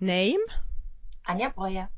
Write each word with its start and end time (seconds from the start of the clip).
Name? 0.00 0.40
Anja 1.28 1.54
Breuer. 1.54 1.88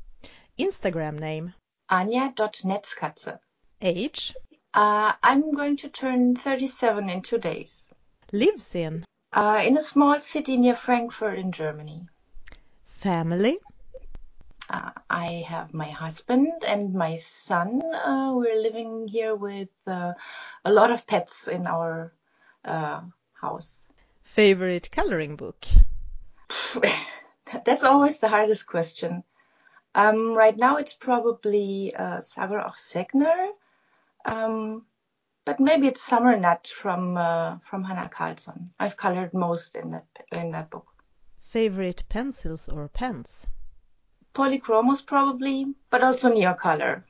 Instagram 0.59 1.19
name? 1.19 1.53
Anja.netzkatze. 1.89 3.39
Age? 3.81 4.35
Uh, 4.73 5.13
I'm 5.23 5.53
going 5.53 5.77
to 5.77 5.89
turn 5.89 6.35
37 6.35 7.09
in 7.09 7.21
two 7.21 7.39
days. 7.39 7.87
Lives 8.31 8.75
in? 8.75 9.03
Uh, 9.33 9.63
in 9.65 9.77
a 9.77 9.81
small 9.81 10.19
city 10.19 10.57
near 10.57 10.75
Frankfurt 10.75 11.39
in 11.39 11.51
Germany. 11.51 12.07
Family? 12.85 13.57
Uh, 14.69 14.91
I 15.09 15.45
have 15.47 15.73
my 15.73 15.89
husband 15.89 16.63
and 16.67 16.93
my 16.93 17.15
son. 17.15 17.81
Uh, 17.81 18.33
we're 18.35 18.61
living 18.61 19.07
here 19.07 19.35
with 19.35 19.69
uh, 19.87 20.13
a 20.63 20.71
lot 20.71 20.91
of 20.91 21.07
pets 21.07 21.47
in 21.47 21.65
our 21.65 22.13
uh, 22.63 23.01
house. 23.33 23.87
Favorite 24.23 24.91
coloring 24.91 25.35
book? 25.35 25.65
That's 27.65 27.83
always 27.83 28.19
the 28.19 28.27
hardest 28.27 28.67
question. 28.67 29.23
Um, 29.95 30.33
right 30.33 30.57
now 30.57 30.77
it's 30.77 30.93
probably 30.93 31.93
uh, 31.95 32.19
Sagor 32.21 32.65
och 32.65 32.77
Sägner, 32.77 33.49
um, 34.25 34.85
but 35.45 35.59
maybe 35.59 35.87
it's 35.87 36.03
Summer 36.03 36.37
Night 36.37 36.67
from 36.67 37.17
uh, 37.17 37.57
from 37.69 37.83
Hanna 37.83 38.09
Karlzon. 38.09 38.69
I've 38.79 38.97
colored 38.97 39.33
most 39.33 39.75
in 39.75 39.91
that 39.91 40.05
in 40.31 40.51
that 40.51 40.69
book. 40.69 40.85
Favorite 41.41 42.03
pencils 42.09 42.69
or 42.69 42.89
pens? 42.89 43.47
Polychromos 44.35 45.05
probably, 45.05 45.73
but 45.89 46.03
also 46.03 46.29
Neocolor. 46.29 47.03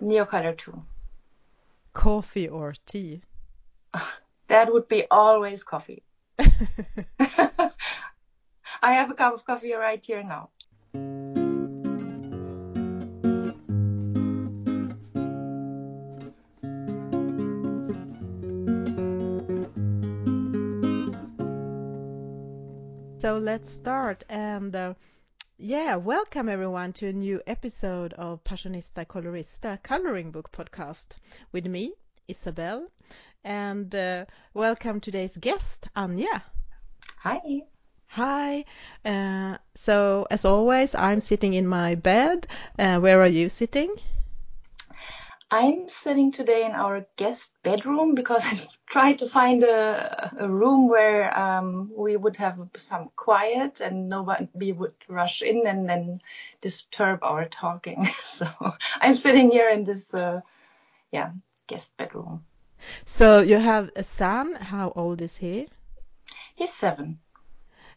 Neocolor 0.00 0.56
2. 0.56 0.82
Coffee 1.92 2.48
or 2.48 2.74
tea? 2.84 3.22
That 4.48 4.72
would 4.72 4.86
be 4.86 5.06
always 5.10 5.64
coffee. 5.64 6.04
I 8.82 8.92
have 8.94 9.10
a 9.10 9.14
cup 9.14 9.34
of 9.34 9.44
coffee 9.44 9.72
right 9.72 10.04
here 10.04 10.22
now. 10.22 10.50
So 23.20 23.38
let's 23.38 23.72
start 23.72 24.24
and 24.28 24.74
uh, 24.76 24.94
yeah, 25.58 25.96
welcome 25.96 26.48
everyone 26.48 26.92
to 26.94 27.08
a 27.08 27.12
new 27.12 27.40
episode 27.46 28.12
of 28.12 28.44
Passionista 28.44 29.04
Colorista 29.06 29.82
Coloring 29.82 30.30
Book 30.30 30.52
Podcast 30.52 31.16
with 31.50 31.66
me, 31.66 31.94
Isabel, 32.28 32.86
and 33.42 33.92
uh, 33.94 34.26
welcome 34.54 35.00
today's 35.00 35.36
guest, 35.36 35.88
Anja. 35.96 36.42
Hi. 37.18 37.62
Hi. 38.08 38.64
Uh, 39.04 39.58
so 39.74 40.26
as 40.30 40.44
always, 40.44 40.94
I'm 40.94 41.20
sitting 41.20 41.54
in 41.54 41.66
my 41.66 41.94
bed. 41.94 42.46
Uh, 42.78 42.98
where 43.00 43.20
are 43.20 43.26
you 43.26 43.48
sitting? 43.48 43.94
I'm 45.50 45.88
sitting 45.88 46.32
today 46.32 46.64
in 46.64 46.72
our 46.72 47.06
guest 47.16 47.52
bedroom 47.62 48.14
because 48.14 48.44
I 48.44 48.58
tried 48.86 49.20
to 49.20 49.28
find 49.28 49.62
a, 49.62 50.32
a 50.40 50.48
room 50.48 50.88
where 50.88 51.36
um, 51.38 51.92
we 51.96 52.16
would 52.16 52.36
have 52.36 52.58
some 52.76 53.10
quiet 53.14 53.80
and 53.80 54.08
nobody 54.08 54.72
would 54.72 54.94
rush 55.08 55.42
in 55.42 55.66
and 55.66 55.88
then 55.88 56.20
disturb 56.60 57.22
our 57.22 57.46
talking. 57.46 58.08
So 58.24 58.46
I'm 59.00 59.14
sitting 59.14 59.50
here 59.50 59.70
in 59.70 59.84
this, 59.84 60.12
uh, 60.12 60.40
yeah, 61.12 61.30
guest 61.68 61.96
bedroom. 61.96 62.44
So 63.06 63.40
you 63.40 63.56
have 63.56 63.90
a 63.96 64.02
son. 64.02 64.54
How 64.54 64.92
old 64.94 65.22
is 65.22 65.36
he? 65.36 65.68
He's 66.54 66.72
seven. 66.72 67.20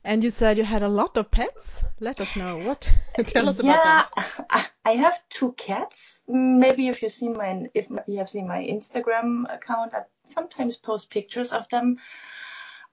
And 0.04 0.24
you 0.24 0.30
said 0.30 0.58
you 0.58 0.64
had 0.64 0.82
a 0.82 0.88
lot 0.88 1.18
of 1.18 1.30
pets. 1.30 1.84
Let 2.00 2.22
us 2.22 2.36
know 2.36 2.58
what. 2.58 2.92
Tell 3.28 3.50
us 3.50 3.62
yeah, 3.62 4.06
about 4.06 4.16
them. 4.16 4.46
I- 4.50 4.66
I 4.86 4.96
have 4.96 5.20
two 5.30 5.52
cats. 5.52 6.20
Maybe 6.28 6.88
if 6.88 7.04
you 7.04 7.10
see 7.10 7.28
my 7.28 7.70
if 7.76 7.86
you 8.08 8.18
have 8.18 8.30
seen 8.30 8.48
my 8.48 8.64
Instagram 8.64 9.46
account, 9.54 9.94
I 9.94 10.02
sometimes 10.26 10.78
post 10.78 11.12
pictures 11.12 11.52
of 11.52 11.70
them. 11.70 11.98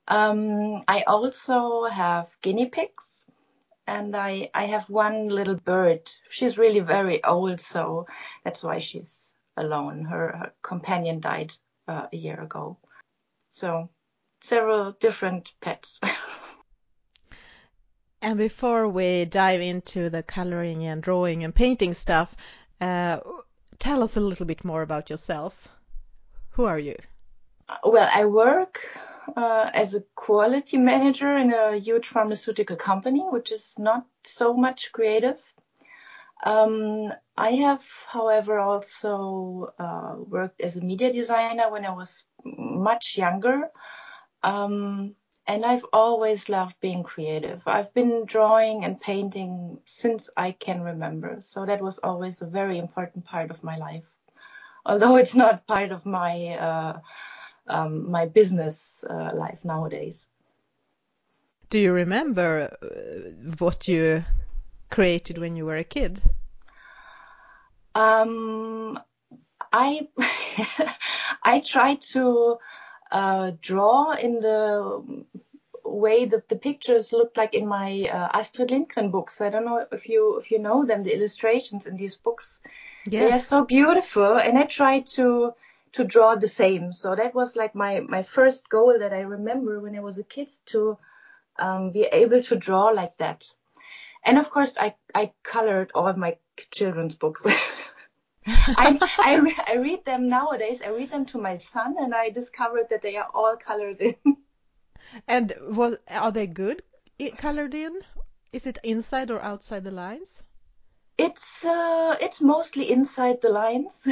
Um, 0.08 0.82
I 0.86 1.02
also 1.06 1.84
have 1.84 2.28
guinea 2.42 2.66
pigs, 2.66 3.24
and 3.86 4.14
I 4.14 4.50
I 4.52 4.66
have 4.66 4.90
one 4.90 5.28
little 5.28 5.54
bird. 5.56 6.10
She's 6.28 6.58
really 6.58 6.80
very 6.80 7.24
old, 7.24 7.62
so 7.62 8.06
that's 8.44 8.62
why 8.62 8.78
she's 8.80 9.32
alone. 9.56 10.04
Her, 10.04 10.36
her 10.36 10.52
companion 10.62 11.20
died 11.20 11.54
uh, 11.88 12.08
a 12.12 12.16
year 12.16 12.38
ago. 12.42 12.76
So 13.50 13.88
several 14.42 14.92
different 14.92 15.54
pets. 15.62 15.98
And 18.26 18.38
before 18.38 18.88
we 18.88 19.24
dive 19.24 19.60
into 19.60 20.10
the 20.10 20.20
coloring 20.20 20.84
and 20.84 21.00
drawing 21.00 21.44
and 21.44 21.54
painting 21.54 21.94
stuff, 21.94 22.34
uh, 22.80 23.20
tell 23.78 24.02
us 24.02 24.16
a 24.16 24.20
little 24.20 24.46
bit 24.46 24.64
more 24.64 24.82
about 24.82 25.10
yourself. 25.10 25.68
Who 26.54 26.64
are 26.64 26.80
you? 26.80 26.96
Well, 27.84 28.10
I 28.12 28.24
work 28.24 28.80
uh, 29.36 29.70
as 29.72 29.94
a 29.94 30.02
quality 30.16 30.76
manager 30.76 31.36
in 31.36 31.52
a 31.52 31.76
huge 31.76 32.08
pharmaceutical 32.08 32.74
company, 32.74 33.20
which 33.20 33.52
is 33.52 33.78
not 33.78 34.04
so 34.24 34.54
much 34.54 34.90
creative. 34.90 35.38
Um, 36.42 37.12
I 37.36 37.52
have, 37.52 37.84
however, 38.08 38.58
also 38.58 39.72
uh, 39.78 40.16
worked 40.18 40.60
as 40.60 40.76
a 40.76 40.84
media 40.84 41.12
designer 41.12 41.70
when 41.70 41.84
I 41.84 41.94
was 41.94 42.24
much 42.44 43.16
younger. 43.16 43.70
Um, 44.42 45.14
and 45.46 45.64
I've 45.64 45.84
always 45.92 46.48
loved 46.48 46.74
being 46.80 47.02
creative. 47.02 47.62
I've 47.66 47.92
been 47.94 48.24
drawing 48.24 48.84
and 48.84 49.00
painting 49.00 49.78
since 49.84 50.28
I 50.36 50.52
can 50.52 50.82
remember. 50.82 51.38
So 51.40 51.66
that 51.66 51.80
was 51.80 51.98
always 51.98 52.42
a 52.42 52.46
very 52.46 52.78
important 52.78 53.24
part 53.24 53.50
of 53.50 53.62
my 53.62 53.76
life. 53.76 54.04
Although 54.84 55.16
it's 55.16 55.34
not 55.34 55.66
part 55.66 55.92
of 55.92 56.04
my 56.06 56.48
uh, 56.56 57.00
um, 57.68 58.10
my 58.10 58.26
business 58.26 59.04
uh, 59.08 59.30
life 59.34 59.64
nowadays. 59.64 60.26
Do 61.70 61.78
you 61.78 61.92
remember 61.92 62.76
uh, 62.82 63.54
what 63.58 63.88
you 63.88 64.24
created 64.90 65.38
when 65.38 65.56
you 65.56 65.66
were 65.66 65.76
a 65.76 65.84
kid? 65.84 66.20
Um, 67.94 69.00
I 69.72 70.08
I 71.42 71.60
try 71.60 71.96
to 72.12 72.58
uh, 73.10 73.52
draw 73.60 74.12
in 74.12 74.40
the 74.40 75.24
way 75.84 76.24
that 76.26 76.48
the 76.48 76.56
pictures 76.56 77.12
look 77.12 77.36
like 77.36 77.54
in 77.54 77.66
my 77.66 78.08
uh, 78.10 78.28
Astrid 78.32 78.70
Lindgren 78.70 79.10
books. 79.10 79.40
I 79.40 79.50
don't 79.50 79.64
know 79.64 79.86
if 79.92 80.08
you 80.08 80.38
if 80.38 80.50
you 80.50 80.58
know 80.58 80.84
them, 80.84 81.02
the 81.02 81.14
illustrations 81.14 81.86
in 81.86 81.96
these 81.96 82.16
books. 82.16 82.60
They 83.28 83.32
are 83.32 83.38
so 83.38 83.64
beautiful, 83.64 84.36
and 84.36 84.58
I 84.58 84.64
tried 84.64 85.06
to 85.18 85.52
to 85.92 86.04
draw 86.04 86.34
the 86.34 86.48
same. 86.48 86.92
So 86.92 87.14
that 87.14 87.34
was 87.34 87.56
like 87.56 87.74
my 87.74 88.00
my 88.00 88.22
first 88.22 88.68
goal 88.68 88.98
that 88.98 89.12
I 89.12 89.20
remember 89.20 89.80
when 89.80 89.96
I 89.96 90.00
was 90.00 90.18
a 90.18 90.24
kid 90.24 90.48
to 90.66 90.98
um, 91.58 91.90
be 91.92 92.02
able 92.02 92.42
to 92.42 92.56
draw 92.56 92.86
like 92.86 93.16
that. 93.18 93.44
And 94.24 94.38
of 94.38 94.50
course, 94.50 94.76
I 94.78 94.94
I 95.14 95.32
colored 95.42 95.92
all 95.94 96.12
my 96.14 96.36
children's 96.70 97.14
books. 97.14 97.46
I 98.76 99.00
I, 99.22 99.36
re- 99.36 99.58
I 99.66 99.74
read 99.76 100.04
them 100.04 100.28
nowadays. 100.28 100.82
I 100.82 100.88
read 100.88 101.10
them 101.10 101.26
to 101.26 101.38
my 101.38 101.56
son, 101.56 101.96
and 101.98 102.14
I 102.14 102.30
discovered 102.30 102.88
that 102.90 103.02
they 103.02 103.16
are 103.16 103.28
all 103.34 103.56
colored 103.56 104.00
in. 104.00 104.16
And 105.28 105.52
was 105.60 105.98
are 106.08 106.32
they 106.32 106.46
good 106.46 106.82
colored 107.36 107.74
in? 107.74 108.00
Is 108.52 108.66
it 108.66 108.78
inside 108.82 109.30
or 109.30 109.40
outside 109.40 109.84
the 109.84 109.90
lines? 109.90 110.42
It's 111.18 111.64
uh, 111.64 112.16
it's 112.20 112.40
mostly 112.40 112.90
inside 112.90 113.40
the 113.42 113.50
lines. 113.50 114.06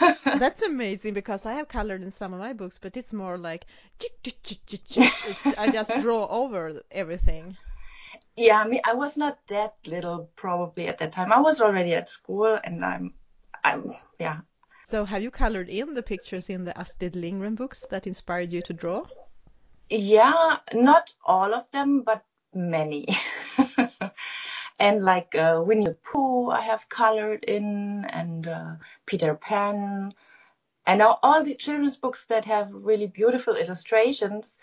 That's 0.34 0.62
amazing 0.62 1.14
because 1.14 1.46
I 1.46 1.54
have 1.54 1.68
colored 1.68 2.02
in 2.02 2.10
some 2.10 2.32
of 2.32 2.38
my 2.40 2.52
books, 2.52 2.78
but 2.78 2.96
it's 2.96 3.12
more 3.12 3.38
like 3.38 3.66
it's- 4.00 5.54
I 5.56 5.68
just 5.68 5.96
draw 5.96 6.26
over 6.28 6.82
everything. 6.90 7.56
yeah, 8.36 8.60
I 8.60 8.66
mean, 8.68 8.80
I 8.84 8.94
was 8.94 9.16
not 9.16 9.38
that 9.48 9.74
little 9.86 10.30
probably 10.36 10.86
at 10.88 10.98
that 10.98 11.12
time. 11.12 11.32
I 11.32 11.40
was 11.40 11.60
already 11.60 11.94
at 11.94 12.08
school, 12.08 12.58
and 12.64 12.84
I'm, 12.84 13.14
I'm, 13.64 13.90
yeah. 14.18 14.40
So 14.84 15.04
have 15.04 15.22
you 15.22 15.30
colored 15.30 15.68
in 15.68 15.94
the 15.94 16.02
pictures 16.02 16.50
in 16.50 16.64
the 16.64 16.76
Astrid 16.76 17.16
Lindgren 17.16 17.54
books 17.54 17.86
that 17.90 18.06
inspired 18.06 18.52
you 18.52 18.62
to 18.62 18.72
draw? 18.72 19.06
Yeah, 19.88 20.58
not 20.72 21.14
all 21.24 21.54
of 21.54 21.70
them, 21.72 22.02
but 22.02 22.24
many. 22.54 23.08
and 24.80 25.04
like 25.04 25.34
uh, 25.34 25.62
Winnie 25.64 25.86
the 25.86 25.94
Pooh, 25.94 26.50
I 26.50 26.60
have 26.60 26.88
colored 26.88 27.44
in, 27.44 28.04
and 28.06 28.48
uh, 28.48 28.72
Peter 29.06 29.34
Pan, 29.34 30.12
and 30.86 31.02
all, 31.02 31.18
all 31.22 31.44
the 31.44 31.54
children's 31.54 31.96
books 31.96 32.26
that 32.26 32.44
have 32.46 32.70
really 32.72 33.06
beautiful 33.06 33.56
illustrations, 33.56 34.58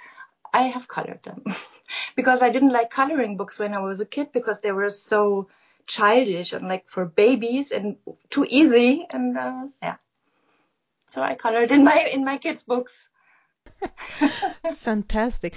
I 0.53 0.63
have 0.63 0.87
colored 0.87 1.23
them. 1.23 1.43
because 2.15 2.41
I 2.41 2.49
didn't 2.49 2.73
like 2.73 2.91
coloring 2.91 3.37
books 3.37 3.59
when 3.59 3.73
I 3.73 3.79
was 3.79 3.99
a 3.99 4.05
kid 4.05 4.31
because 4.31 4.59
they 4.59 4.71
were 4.71 4.89
so 4.89 5.47
childish 5.89 6.53
and 6.53 6.67
like 6.67 6.87
for 6.87 7.05
babies 7.05 7.71
and 7.71 7.97
too 8.29 8.45
easy, 8.47 9.05
and 9.09 9.37
uh, 9.37 9.67
yeah. 9.81 9.95
So 11.07 11.21
I 11.21 11.35
colored 11.35 11.71
in 11.71 11.83
my 11.83 11.99
in 12.13 12.23
my 12.23 12.37
kids' 12.37 12.63
books. 12.63 13.09
Fantastic. 14.75 15.55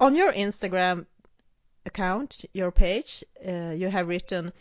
On 0.00 0.14
your 0.14 0.32
Instagram, 0.32 1.06
account, 1.84 2.44
your 2.52 2.70
page, 2.70 3.24
uh, 3.46 3.74
you 3.76 3.88
have 3.88 4.08
written 4.08 4.52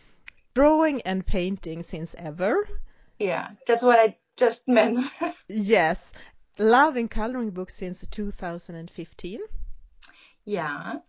drawing 0.54 1.02
and 1.04 1.26
painting 1.26 1.84
since 1.84 2.16
ever. 2.18 2.68
Yeah, 3.20 3.52
that's 3.68 3.84
what 3.84 4.00
I 4.00 4.18
just 4.36 4.68
meant. 4.68 5.00
yes, 5.48 6.12
loving 6.58 7.08
coloring 7.08 7.52
books 7.52 7.76
since 7.76 8.04
2015. 8.10 9.40
Yeah. 10.46 11.00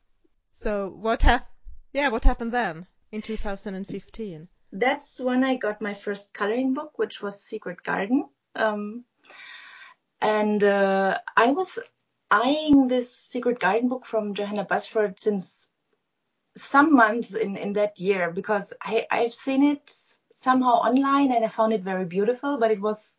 So 0.53 0.95
what 1.01 1.23
happened? 1.23 1.49
Yeah, 1.93 2.09
what 2.09 2.25
happened 2.25 2.53
then 2.53 2.87
in 3.15 3.23
2015? 3.23 4.49
That's 4.73 5.21
when 5.21 5.45
I 5.45 5.55
got 5.55 5.81
my 5.81 5.95
first 5.95 6.35
coloring 6.35 6.75
book, 6.75 6.99
which 6.99 7.23
was 7.23 7.41
Secret 7.41 7.83
Garden. 7.85 8.29
Um, 8.57 9.05
and 10.21 10.65
uh, 10.65 11.19
I 11.37 11.53
was 11.53 11.79
eyeing 12.31 12.89
this 12.89 13.17
Secret 13.17 13.61
Garden 13.61 13.89
book 13.89 14.05
from 14.05 14.35
Johanna 14.35 14.65
Basford 14.65 15.21
since 15.21 15.69
some 16.57 16.95
months 16.95 17.35
in, 17.35 17.57
in 17.57 17.75
that 17.75 18.01
year 18.01 18.33
because 18.33 18.73
I, 18.83 19.07
I've 19.11 19.35
seen 19.35 19.63
it 19.63 19.95
somehow 20.35 20.75
online 20.89 21.31
and 21.31 21.45
I 21.45 21.49
found 21.49 21.73
it 21.73 21.83
very 21.83 22.05
beautiful, 22.05 22.59
but 22.59 22.73
it 22.73 22.81
was 22.81 23.17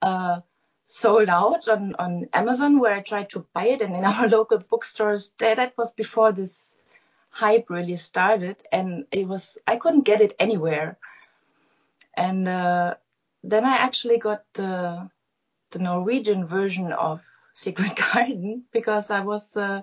uh, 0.00 0.40
sold 0.86 1.28
out 1.28 1.68
on, 1.68 1.94
on 1.98 2.28
Amazon 2.32 2.78
where 2.78 2.94
I 2.94 3.02
tried 3.02 3.28
to 3.30 3.46
buy 3.52 3.66
it 3.66 3.82
and 3.82 3.94
in 3.94 4.04
our 4.12 4.26
local 4.26 4.58
bookstores. 4.70 5.32
That, 5.38 5.58
that 5.58 5.76
was 5.76 5.92
before 5.92 6.32
this 6.32 6.77
hype 7.30 7.70
really 7.70 7.96
started 7.96 8.62
and 8.72 9.06
it 9.10 9.26
was, 9.26 9.58
I 9.66 9.76
couldn't 9.76 10.02
get 10.02 10.20
it 10.20 10.34
anywhere. 10.38 10.98
And 12.16 12.48
uh, 12.48 12.94
then 13.44 13.64
I 13.64 13.76
actually 13.76 14.18
got 14.18 14.44
the, 14.54 15.10
the 15.70 15.78
Norwegian 15.78 16.46
version 16.46 16.92
of 16.92 17.20
Secret 17.52 17.94
Garden 18.12 18.64
because 18.72 19.10
I 19.10 19.20
was, 19.20 19.56
uh, 19.56 19.82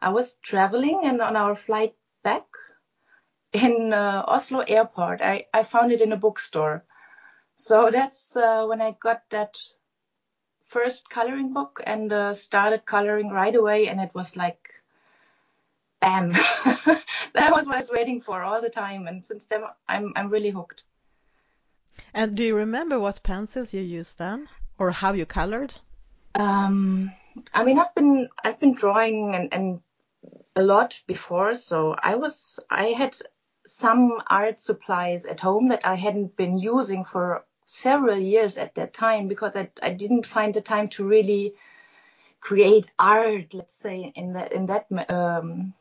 I 0.00 0.10
was 0.10 0.34
traveling 0.42 1.02
and 1.04 1.20
on 1.20 1.36
our 1.36 1.56
flight 1.56 1.94
back 2.22 2.44
in 3.52 3.92
uh, 3.92 4.24
Oslo 4.26 4.60
airport. 4.60 5.20
I, 5.22 5.46
I 5.52 5.62
found 5.62 5.92
it 5.92 6.00
in 6.00 6.12
a 6.12 6.16
bookstore. 6.16 6.84
So 7.56 7.90
that's 7.90 8.36
uh, 8.36 8.66
when 8.66 8.80
I 8.80 8.96
got 8.98 9.22
that 9.30 9.56
first 10.66 11.08
coloring 11.10 11.52
book 11.52 11.80
and 11.84 12.12
uh, 12.12 12.34
started 12.34 12.84
coloring 12.86 13.28
right 13.28 13.54
away. 13.54 13.88
And 13.88 14.00
it 14.00 14.14
was 14.14 14.36
like, 14.36 14.70
bam, 16.00 16.32
that 17.34 17.52
was 17.52 17.66
what 17.66 17.76
I 17.76 17.80
was 17.80 17.90
waiting 17.90 18.20
for 18.20 18.42
all 18.42 18.60
the 18.60 18.70
time. 18.70 19.06
And 19.06 19.24
since 19.24 19.46
then, 19.46 19.62
I'm, 19.88 20.12
I'm 20.16 20.28
really 20.28 20.50
hooked. 20.50 20.84
And 22.14 22.36
do 22.36 22.42
you 22.42 22.56
remember 22.56 22.98
what 22.98 23.22
pencils 23.22 23.72
you 23.72 23.80
used 23.80 24.18
then 24.18 24.48
or 24.78 24.90
how 24.90 25.12
you 25.12 25.26
colored? 25.26 25.74
Um, 26.34 27.12
I 27.54 27.64
mean, 27.64 27.78
I've 27.78 27.94
been, 27.94 28.28
I've 28.44 28.60
been 28.60 28.74
drawing 28.74 29.34
and, 29.34 29.52
and 29.52 29.80
a 30.56 30.62
lot 30.62 31.00
before. 31.06 31.54
So 31.54 31.94
I 32.02 32.16
was, 32.16 32.60
I 32.70 32.88
had 32.88 33.16
some 33.66 34.20
art 34.28 34.60
supplies 34.60 35.24
at 35.24 35.40
home 35.40 35.68
that 35.68 35.86
I 35.86 35.94
hadn't 35.94 36.36
been 36.36 36.58
using 36.58 37.04
for 37.04 37.44
several 37.66 38.18
years 38.18 38.58
at 38.58 38.74
that 38.74 38.92
time 38.92 39.28
because 39.28 39.56
I, 39.56 39.70
I 39.82 39.94
didn't 39.94 40.26
find 40.26 40.52
the 40.52 40.60
time 40.60 40.88
to 40.90 41.04
really 41.04 41.54
create 42.40 42.90
art, 42.98 43.54
let's 43.54 43.74
say, 43.74 44.12
in 44.14 44.34
that, 44.34 44.52
in 44.52 44.66
that, 44.66 44.86
um, 45.10 45.72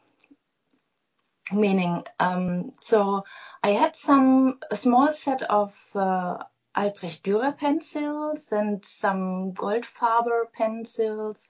meaning. 1.53 2.03
Um, 2.19 2.73
so 2.79 3.25
I 3.63 3.71
had 3.71 3.95
some, 3.95 4.59
a 4.69 4.75
small 4.75 5.11
set 5.11 5.43
of, 5.43 5.77
uh, 5.95 6.43
Albrecht 6.73 7.23
Dürer 7.23 7.57
pencils 7.57 8.51
and 8.53 8.83
some 8.85 9.51
Goldfaber 9.53 10.51
pencils. 10.53 11.49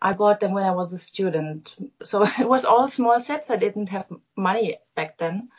I 0.00 0.12
bought 0.12 0.40
them 0.40 0.52
when 0.52 0.64
I 0.64 0.72
was 0.72 0.92
a 0.92 0.98
student. 0.98 1.74
So 2.04 2.22
it 2.38 2.48
was 2.48 2.64
all 2.64 2.86
small 2.86 3.20
sets. 3.20 3.50
I 3.50 3.56
didn't 3.56 3.88
have 3.88 4.08
money 4.36 4.78
back 4.94 5.18
then. 5.18 5.50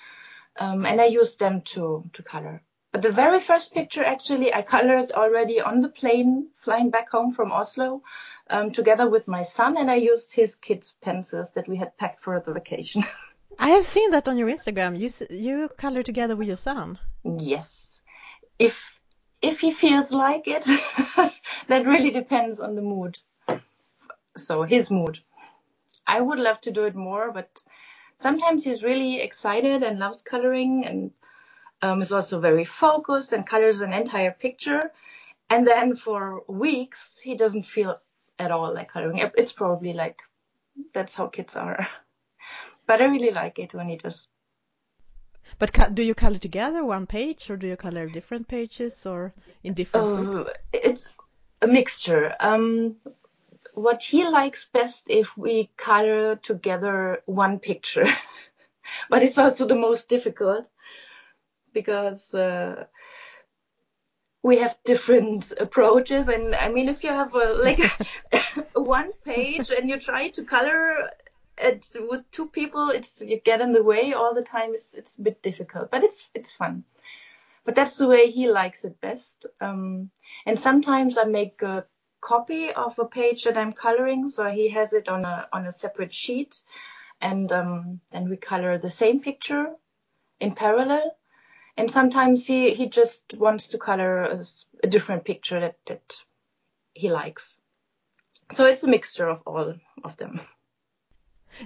Um, 0.58 0.86
and 0.86 1.02
I 1.02 1.06
used 1.06 1.40
them 1.40 1.62
to, 1.62 2.10
to 2.14 2.24
color. 2.24 2.62
But 2.92 3.02
the 3.02 3.12
very 3.12 3.40
first 3.40 3.74
picture, 3.74 4.04
actually, 4.04 4.54
I 4.54 4.62
colored 4.76 5.12
already 5.12 5.60
on 5.60 5.82
the 5.82 5.90
plane 5.90 6.50
flying 6.58 6.90
back 6.90 7.10
home 7.10 7.32
from 7.32 7.52
Oslo, 7.52 8.04
um, 8.50 8.72
together 8.72 9.10
with 9.10 9.28
my 9.28 9.42
son, 9.42 9.78
and 9.78 9.90
I 9.90 9.96
used 9.96 10.34
his 10.34 10.56
kids' 10.56 10.94
pencils 11.02 11.54
that 11.54 11.68
we 11.68 11.78
had 11.78 11.98
packed 11.98 12.22
for 12.22 12.40
the 12.40 12.54
vacation. 12.54 13.04
I 13.60 13.70
have 13.70 13.84
seen 13.84 14.12
that 14.12 14.28
on 14.28 14.38
your 14.38 14.50
Instagram. 14.50 14.98
You 14.98 15.10
you 15.36 15.70
color 15.78 16.04
together 16.04 16.36
with 16.36 16.48
your 16.48 16.58
son. 16.58 17.00
Yes, 17.24 18.02
if 18.60 19.00
if 19.42 19.60
he 19.60 19.72
feels 19.72 20.12
like 20.12 20.48
it, 20.48 20.66
that 21.68 21.86
really 21.86 22.12
depends 22.12 22.60
on 22.60 22.76
the 22.76 22.82
mood. 22.82 23.20
So 24.38 24.64
his 24.64 24.90
mood. 24.90 25.20
I 26.06 26.20
would 26.20 26.40
love 26.40 26.60
to 26.62 26.72
do 26.72 26.84
it 26.84 26.96
more, 26.96 27.32
but 27.32 27.62
sometimes 28.16 28.64
he's 28.64 28.84
really 28.84 29.22
excited 29.22 29.84
and 29.84 30.00
loves 30.00 30.22
coloring 30.22 30.86
and 30.86 31.12
um, 31.82 32.02
is 32.02 32.12
also 32.12 32.40
very 32.40 32.66
focused 32.66 33.34
and 33.34 33.48
colors 33.48 33.82
an 33.82 33.94
entire 33.94 34.32
picture. 34.32 34.92
And 35.50 35.68
then 35.68 35.96
for 35.96 36.44
weeks, 36.48 37.20
he 37.20 37.36
doesn't 37.36 37.64
feel 37.64 37.98
at 38.40 38.52
all 38.52 38.74
like 38.74 38.90
coloring. 38.92 39.20
It's 39.38 39.54
probably 39.54 39.94
like 39.94 40.22
that's 40.94 41.14
how 41.14 41.28
kids 41.28 41.56
are. 41.56 41.88
but 42.86 43.02
I 43.02 43.06
really 43.06 43.32
like 43.32 43.60
it 43.60 43.74
when 43.74 43.90
he 43.90 43.98
does. 43.98 44.28
But 45.60 45.94
do 45.94 46.04
you 46.04 46.16
color 46.16 46.38
together 46.38 46.86
one 46.86 47.06
page, 47.06 47.50
or 47.50 47.58
do 47.58 47.68
you 47.68 47.76
color 47.76 48.08
different 48.08 48.48
pages, 48.48 49.06
or 49.06 49.34
in 49.64 49.74
different 49.74 50.32
books? 50.32 50.52
It's 50.72 51.06
a 51.62 51.68
mixture. 51.68 52.36
Um, 52.40 52.96
what 53.74 54.04
he 54.04 54.28
likes 54.28 54.66
best 54.66 55.10
if 55.10 55.38
we 55.38 55.70
color 55.78 56.36
together 56.38 57.22
one 57.26 57.60
picture, 57.60 58.08
but 59.10 59.24
it's 59.24 59.38
also 59.38 59.68
the 59.68 59.76
most 59.76 60.08
difficult 60.08 60.68
because 61.74 62.34
uh, 62.34 62.86
we 64.44 64.58
have 64.58 64.78
different 64.86 65.52
approaches. 65.60 66.30
And 66.30 66.56
I 66.56 66.70
mean, 66.70 66.88
if 66.88 67.04
you 67.04 67.10
have 67.10 67.34
a, 67.34 67.54
like 67.54 67.80
one 68.74 69.12
page 69.26 69.72
and 69.72 69.90
you 69.90 70.00
try 70.00 70.30
to 70.30 70.44
color 70.44 71.10
it 71.58 71.86
with 71.96 72.30
two 72.32 72.48
people, 72.48 72.90
it's 72.90 73.22
you 73.22 73.40
get 73.40 73.62
in 73.62 73.74
the 73.74 73.84
way 73.84 74.14
all 74.14 74.34
the 74.34 74.44
time. 74.44 74.74
It's 74.74 74.94
it's 74.94 75.18
a 75.18 75.22
bit 75.22 75.42
difficult, 75.42 75.92
but 75.92 76.04
it's 76.04 76.30
it's 76.34 76.52
fun. 76.52 76.84
But 77.66 77.76
that's 77.76 77.98
the 77.98 78.08
way 78.08 78.30
he 78.32 78.50
likes 78.50 78.84
it 78.84 79.00
best. 79.00 79.46
Um, 79.62 80.12
and 80.46 80.60
sometimes 80.60 81.18
I 81.18 81.24
make 81.24 81.62
a 81.62 81.86
copy 82.20 82.72
of 82.72 83.00
a 83.00 83.06
page 83.06 83.46
that 83.46 83.58
I'm 83.58 83.74
coloring, 83.74 84.28
so 84.30 84.50
he 84.50 84.70
has 84.70 84.94
it 84.94 85.08
on 85.10 85.26
a 85.26 85.48
on 85.54 85.66
a 85.68 85.72
separate 85.72 86.14
sheet, 86.14 86.62
and 87.22 87.52
um, 87.52 88.02
then 88.12 88.30
we 88.30 88.38
color 88.38 88.78
the 88.78 88.90
same 88.90 89.20
picture 89.20 89.68
in 90.40 90.56
parallel 90.56 91.16
and 91.78 91.90
sometimes 91.90 92.46
he 92.46 92.74
he 92.74 92.88
just 92.90 93.34
wants 93.34 93.70
to 93.70 93.78
color 93.78 94.24
a, 94.24 94.46
a 94.84 94.88
different 94.88 95.26
picture 95.26 95.60
that 95.60 95.78
that 95.88 96.18
he 96.94 97.10
likes. 97.10 97.58
So 98.52 98.66
it's 98.66 98.84
a 98.84 98.88
mixture 98.88 99.28
of 99.28 99.42
all 99.48 99.76
of 100.04 100.18
them. 100.18 100.40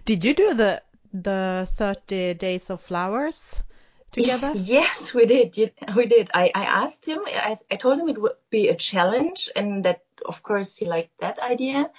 Did 0.06 0.24
you 0.24 0.34
do 0.34 0.54
the 0.54 0.82
the 1.14 1.68
30 1.76 2.36
days 2.36 2.70
of 2.70 2.82
flowers 2.82 3.56
together? 4.12 4.54
yes, 4.56 5.14
we 5.14 5.26
did. 5.26 5.74
We 5.96 6.06
did. 6.06 6.30
I, 6.34 6.52
I 6.54 6.66
asked 6.66 7.06
him, 7.06 7.20
I, 7.26 7.56
I 7.72 7.76
told 7.78 8.00
him 8.00 8.10
it 8.10 8.22
would 8.22 8.36
be 8.50 8.68
a 8.68 8.76
challenge 8.76 9.50
and 9.56 9.86
that, 9.86 10.02
of 10.26 10.44
course, 10.44 10.78
he 10.78 10.86
liked 10.86 11.12
that 11.20 11.40
idea. 11.40 11.90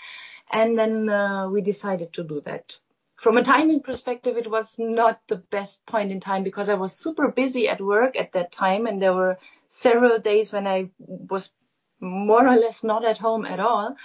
And 0.50 0.78
then 0.78 1.09
uh, 1.09 1.49
we 1.49 1.62
decided 1.62 2.12
to 2.14 2.25
do 2.25 2.42
that 2.42 2.78
from 3.18 3.37
a 3.37 3.42
timing 3.42 3.80
perspective, 3.80 4.37
it 4.37 4.49
was 4.49 4.78
not 4.78 5.21
the 5.26 5.37
best 5.37 5.85
point 5.87 6.12
in 6.12 6.21
time 6.21 6.45
because 6.45 6.68
I 6.68 6.75
was 6.75 6.92
super 6.92 7.28
busy 7.28 7.68
at 7.68 7.80
work 7.80 8.16
at 8.16 8.33
that 8.33 8.52
time, 8.52 8.87
and 8.87 9.02
there 9.02 9.12
were 9.12 9.38
several 9.68 10.18
days 10.21 10.52
when 10.52 10.66
I 10.66 10.90
was 11.00 11.50
more 12.00 12.47
or 12.47 12.57
less 12.57 12.85
not 12.85 13.04
at 13.04 13.18
home 13.18 13.45
at 13.45 13.59
all. 13.59 13.97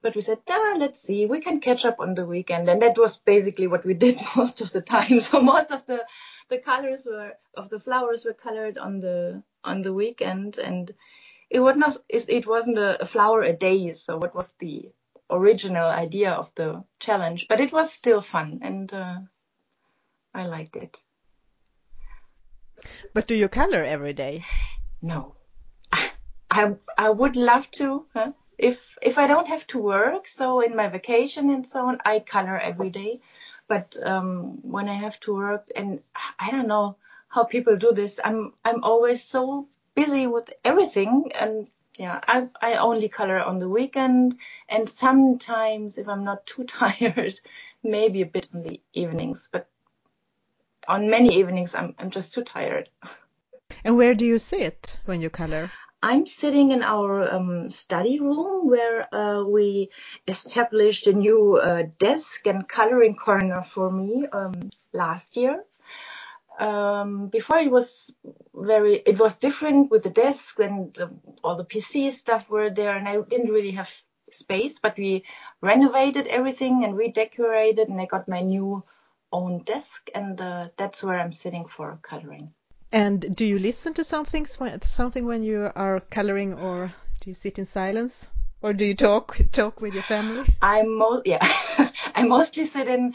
But 0.00 0.14
we 0.14 0.22
said, 0.22 0.38
ah, 0.48 0.74
let's 0.76 1.00
see, 1.00 1.26
we 1.26 1.40
can 1.40 1.60
catch 1.60 1.84
up 1.84 1.98
on 1.98 2.14
the 2.14 2.24
weekend, 2.24 2.68
and 2.68 2.80
that 2.82 2.96
was 2.96 3.16
basically 3.16 3.66
what 3.66 3.84
we 3.84 3.94
did 4.04 4.20
most 4.36 4.60
of 4.60 4.72
the 4.72 4.80
time. 4.80 5.20
So 5.20 5.40
most 5.40 5.70
of 5.70 5.86
the 5.86 6.04
the 6.48 6.58
colors 6.58 7.06
were 7.06 7.34
of 7.54 7.68
the 7.68 7.80
flowers 7.80 8.24
were 8.24 8.34
colored 8.34 8.78
on 8.78 9.00
the 9.00 9.42
on 9.64 9.82
the 9.82 9.92
weekend, 9.92 10.58
and 10.58 10.92
it 11.50 11.60
was 11.60 11.76
not 11.76 11.96
it 12.08 12.46
wasn't 12.46 12.78
a, 12.78 13.02
a 13.02 13.06
flower 13.06 13.42
a 13.42 13.52
day. 13.52 13.92
So 13.94 14.16
what 14.16 14.34
was 14.34 14.54
the 14.58 14.90
original 15.30 15.86
idea 15.86 16.30
of 16.32 16.50
the 16.54 16.84
challenge, 16.98 17.46
but 17.48 17.60
it 17.60 17.72
was 17.72 17.92
still 17.92 18.20
fun 18.20 18.60
and 18.62 18.92
uh, 18.92 19.18
I 20.34 20.46
liked 20.46 20.76
it. 20.76 20.98
But 23.12 23.26
do 23.26 23.34
you 23.34 23.48
color 23.48 23.82
every 23.84 24.12
day? 24.12 24.44
No. 25.02 25.34
I 26.50 26.76
I 26.96 27.10
would 27.10 27.36
love 27.36 27.70
to. 27.72 28.06
Huh? 28.14 28.32
If 28.58 28.98
if 29.02 29.18
I 29.18 29.26
don't 29.26 29.48
have 29.48 29.66
to 29.68 29.78
work, 29.78 30.26
so 30.26 30.60
in 30.60 30.74
my 30.76 30.88
vacation 30.88 31.50
and 31.50 31.66
so 31.66 31.86
on, 31.86 31.98
I 32.04 32.20
color 32.20 32.58
every 32.58 32.90
day. 32.90 33.20
But 33.68 33.96
um, 34.02 34.58
when 34.62 34.88
I 34.88 34.94
have 34.94 35.20
to 35.20 35.34
work, 35.34 35.68
and 35.76 36.00
I 36.38 36.50
don't 36.50 36.68
know 36.68 36.96
how 37.28 37.44
people 37.44 37.76
do 37.76 37.92
this, 37.92 38.18
I'm 38.24 38.52
I'm 38.64 38.82
always 38.82 39.22
so 39.22 39.68
busy 39.94 40.26
with 40.26 40.50
everything, 40.64 41.32
and 41.34 41.68
yeah, 41.98 42.20
I 42.26 42.48
I 42.60 42.74
only 42.76 43.08
color 43.08 43.40
on 43.40 43.58
the 43.58 43.68
weekend 43.68 44.38
and 44.68 44.88
sometimes 44.88 45.98
if 45.98 46.08
I'm 46.08 46.24
not 46.24 46.46
too 46.46 46.64
tired, 46.80 47.40
maybe 47.82 48.22
a 48.22 48.26
bit 48.26 48.48
in 48.52 48.62
the 48.62 48.80
evenings, 48.92 49.48
but 49.50 49.68
on 50.86 51.10
many 51.10 51.36
evenings, 51.38 51.74
I'm, 51.74 51.94
I'm 51.98 52.10
just 52.10 52.32
too 52.32 52.44
tired. 52.44 52.88
And 53.84 53.96
where 53.96 54.14
do 54.14 54.24
you 54.24 54.38
sit 54.38 54.98
when 55.04 55.20
you 55.20 55.30
color? 55.30 55.70
I'm 56.02 56.26
sitting 56.26 56.72
in 56.72 56.82
our 56.82 57.28
um, 57.34 57.70
study 57.70 58.20
room 58.20 58.68
where 58.70 59.14
uh, 59.14 59.44
we 59.44 59.90
established 60.28 61.08
a 61.08 61.12
new 61.14 61.58
uh, 61.58 61.84
desk 61.98 62.46
and 62.46 62.68
coloring 62.68 63.16
corner 63.16 63.64
for 63.64 63.90
me 63.92 64.26
um, 64.32 64.70
last 64.94 65.36
year. 65.36 65.64
Um, 66.60 67.28
before 67.28 67.58
it 67.58 67.70
was 67.70 68.12
very, 68.54 68.96
it 69.06 69.18
was 69.18 69.38
different 69.38 69.90
with 69.90 70.04
the 70.04 70.10
desk 70.10 70.60
and 70.60 70.96
all 71.44 71.56
the 71.56 71.64
PC 71.64 72.12
stuff 72.12 72.48
were 72.50 72.70
there, 72.70 72.96
and 72.96 73.08
I 73.08 73.20
didn't 73.22 73.50
really 73.52 73.72
have 73.72 73.92
space. 74.32 74.78
But 74.80 74.98
we 74.98 75.24
renovated 75.62 76.28
everything 76.28 76.84
and 76.84 76.96
redecorated, 76.96 77.88
and 77.88 78.00
I 78.00 78.06
got 78.06 78.28
my 78.28 78.42
new 78.42 78.84
own 79.32 79.64
desk, 79.64 80.10
and 80.14 80.40
uh, 80.40 80.68
that's 80.78 81.02
where 81.04 81.20
I'm 81.20 81.32
sitting 81.32 81.66
for 81.68 81.98
coloring. 82.02 82.54
And 82.92 83.36
do 83.36 83.44
you 83.44 83.58
listen 83.58 83.92
to 83.94 84.04
something 84.04 84.46
something 84.46 85.26
when 85.26 85.42
you 85.42 85.70
are 85.74 86.00
coloring, 86.00 86.54
or 86.54 86.90
do 87.20 87.30
you 87.30 87.34
sit 87.34 87.58
in 87.58 87.66
silence, 87.66 88.28
or 88.62 88.72
do 88.72 88.86
you 88.86 88.94
talk 88.94 89.38
talk 89.52 89.82
with 89.82 89.92
your 89.92 90.02
family? 90.02 90.46
I'm 90.62 90.96
mo 90.96 91.20
yeah, 91.24 91.46
I 92.14 92.22
mostly 92.22 92.64
sit 92.64 92.88
in. 92.88 93.14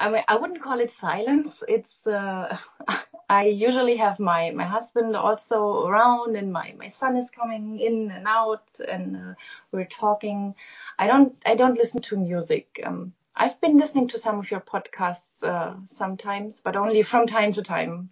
I 0.00 0.10
mean, 0.10 0.24
I 0.26 0.36
wouldn't 0.36 0.62
call 0.62 0.80
it 0.80 0.90
silence. 0.90 1.62
It's 1.68 2.06
uh, 2.06 2.56
I 3.28 3.44
usually 3.44 3.96
have 3.98 4.18
my 4.18 4.50
my 4.52 4.64
husband 4.64 5.16
also 5.16 5.86
around, 5.86 6.36
and 6.36 6.50
my 6.50 6.74
my 6.78 6.88
son 6.88 7.18
is 7.18 7.30
coming 7.30 7.80
in 7.80 8.10
and 8.10 8.26
out, 8.26 8.66
and 8.88 9.16
uh, 9.16 9.34
we're 9.70 9.84
talking. 9.84 10.54
I 10.98 11.06
don't 11.08 11.36
I 11.44 11.56
don't 11.56 11.76
listen 11.76 12.00
to 12.02 12.16
music. 12.16 12.80
Um, 12.82 13.12
I've 13.36 13.60
been 13.60 13.76
listening 13.76 14.08
to 14.08 14.18
some 14.18 14.38
of 14.38 14.50
your 14.50 14.60
podcasts 14.60 15.44
uh, 15.44 15.74
sometimes, 15.88 16.60
but 16.60 16.76
only 16.76 17.02
from 17.02 17.26
time 17.26 17.52
to 17.52 17.62
time. 17.62 18.08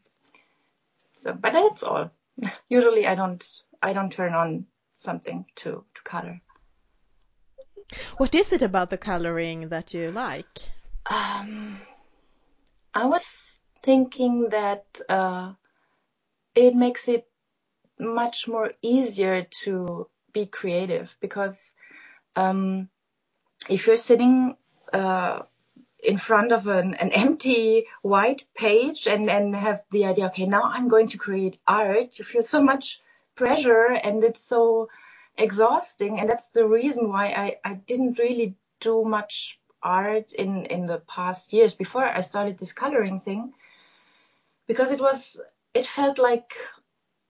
So, 1.22 1.32
but 1.32 1.52
that's 1.52 1.82
all. 1.84 2.10
Usually, 2.68 3.06
I 3.06 3.14
don't 3.14 3.44
I 3.80 3.92
don't 3.92 4.12
turn 4.12 4.34
on 4.34 4.66
something 4.96 5.44
to 5.56 5.84
to 5.94 6.02
color. 6.02 6.40
What 8.16 8.34
is 8.34 8.52
it 8.52 8.62
about 8.62 8.90
the 8.90 8.98
coloring 8.98 9.68
that 9.68 9.94
you 9.94 10.10
like? 10.10 10.58
Um, 11.06 11.78
I 12.94 13.06
was 13.06 13.60
thinking 13.82 14.48
that 14.48 14.84
uh, 15.08 15.52
it 16.54 16.74
makes 16.74 17.08
it 17.08 17.28
much 17.98 18.48
more 18.48 18.72
easier 18.80 19.46
to 19.64 20.08
be 20.32 20.46
creative 20.46 21.14
because 21.20 21.72
um, 22.34 22.88
if 23.68 23.86
you're 23.86 23.96
sitting 23.96 24.56
uh, 24.92 25.42
in 26.02 26.18
front 26.18 26.50
of 26.52 26.66
an, 26.66 26.94
an 26.94 27.12
empty 27.12 27.86
white 28.02 28.42
page 28.54 29.06
and, 29.06 29.30
and 29.30 29.54
have 29.54 29.82
the 29.90 30.04
idea, 30.04 30.26
okay, 30.26 30.46
now 30.46 30.64
I'm 30.64 30.88
going 30.88 31.08
to 31.08 31.18
create 31.18 31.60
art, 31.66 32.18
you 32.18 32.24
feel 32.24 32.42
so 32.42 32.62
much 32.62 33.00
pressure 33.36 33.86
and 33.86 34.24
it's 34.24 34.42
so 34.42 34.88
exhausting. 35.38 36.18
And 36.18 36.28
that's 36.28 36.48
the 36.48 36.66
reason 36.66 37.08
why 37.08 37.26
I, 37.26 37.56
I 37.64 37.74
didn't 37.74 38.18
really 38.18 38.56
do 38.80 39.04
much 39.04 39.60
art 39.82 40.32
in, 40.32 40.66
in 40.66 40.86
the 40.86 40.98
past 40.98 41.52
years 41.52 41.74
before 41.74 42.04
I 42.04 42.20
started 42.20 42.58
this 42.58 42.72
coloring 42.72 43.20
thing 43.20 43.52
because 44.66 44.90
it 44.90 45.00
was, 45.00 45.40
it 45.72 45.86
felt 45.86 46.18
like 46.18 46.54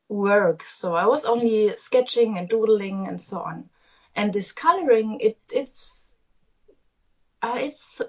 work. 0.09 0.63
So 0.65 0.95
I 0.95 1.07
was 1.07 1.27
only 1.27 1.77
sketching 1.77 2.39
and 2.39 2.49
doodling 2.49 3.07
and 3.07 3.21
so 3.21 3.39
on. 3.39 3.69
And 4.15 4.33
this 4.33 4.53
coloring, 4.53 5.21
it, 5.21 5.39
it's, 5.51 6.13
uh, 7.43 7.57
it's 7.59 8.01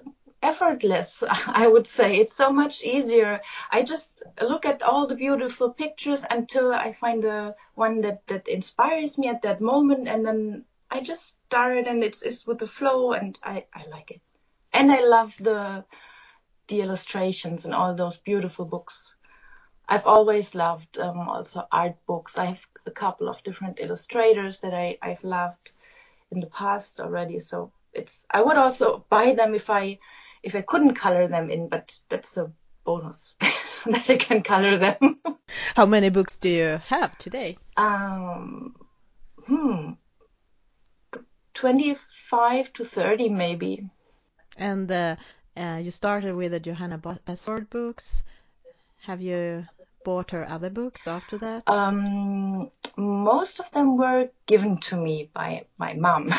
effortless, 0.44 1.24
I 1.46 1.66
would 1.66 1.86
say. 1.86 2.16
It's 2.16 2.34
so 2.34 2.52
much 2.52 2.84
easier. 2.84 3.40
I 3.70 3.82
just 3.82 4.22
look 4.40 4.66
at 4.66 4.82
all 4.82 5.06
the 5.06 5.16
beautiful 5.16 5.70
pictures 5.70 6.24
until 6.30 6.72
I 6.72 6.92
find 6.92 7.22
the 7.22 7.56
one 7.74 8.02
that, 8.02 8.26
that 8.26 8.46
inspires 8.48 9.18
me 9.18 9.28
at 9.28 9.42
that 9.42 9.60
moment. 9.60 10.06
And 10.06 10.24
then 10.24 10.64
I 10.90 11.00
just 11.00 11.36
start 11.46 11.86
and 11.86 12.04
it's, 12.04 12.22
it's 12.22 12.46
with 12.46 12.58
the 12.58 12.68
flow 12.68 13.12
and 13.12 13.38
I, 13.42 13.64
I 13.74 13.86
like 13.86 14.10
it. 14.10 14.20
And 14.72 14.92
I 14.92 15.00
love 15.00 15.34
the, 15.40 15.84
the 16.68 16.82
illustrations 16.82 17.64
and 17.64 17.74
all 17.74 17.94
those 17.94 18.18
beautiful 18.18 18.66
books. 18.66 19.12
I've 19.88 20.06
always 20.06 20.54
loved 20.54 20.98
um, 20.98 21.28
also 21.28 21.66
art 21.70 21.96
books. 22.06 22.38
I 22.38 22.46
have 22.46 22.66
a 22.86 22.90
couple 22.90 23.28
of 23.28 23.42
different 23.42 23.80
illustrators 23.80 24.60
that 24.60 24.74
I, 24.74 24.98
I've 25.02 25.24
loved 25.24 25.70
in 26.30 26.40
the 26.40 26.46
past 26.46 27.00
already. 27.00 27.38
So 27.40 27.70
it's 27.92 28.26
I 28.30 28.42
would 28.42 28.56
also 28.56 29.04
buy 29.08 29.34
them 29.34 29.54
if 29.54 29.70
I 29.70 29.98
if 30.44 30.54
I 30.54 30.60
couldn't 30.60 30.94
color 30.94 31.26
them 31.26 31.50
in, 31.50 31.68
but 31.68 31.98
that's 32.08 32.36
a 32.36 32.52
bonus 32.84 33.34
that 33.86 34.08
I 34.10 34.16
can 34.16 34.42
color 34.42 34.76
them. 34.76 35.18
How 35.74 35.86
many 35.86 36.10
books 36.10 36.36
do 36.36 36.48
you 36.48 36.80
have 36.86 37.16
today? 37.18 37.56
Um, 37.76 38.76
hmm, 39.46 39.92
25 41.54 42.72
to 42.74 42.84
30 42.84 43.28
maybe. 43.30 43.88
And 44.56 44.90
uh, 44.90 45.16
uh, 45.56 45.80
you 45.82 45.90
started 45.90 46.34
with 46.36 46.52
the 46.52 46.60
Johanna 46.60 46.98
Basford 46.98 47.70
books. 47.70 48.22
Have 49.02 49.20
you 49.20 49.66
bought 50.04 50.30
her 50.32 50.48
other 50.48 50.70
books 50.70 51.06
after 51.06 51.38
that? 51.38 51.68
Um, 51.68 52.70
most 52.96 53.60
of 53.60 53.70
them 53.72 53.96
were 53.96 54.28
given 54.46 54.78
to 54.80 54.96
me 54.96 55.30
by 55.32 55.64
my 55.78 55.94
mom. 55.94 56.32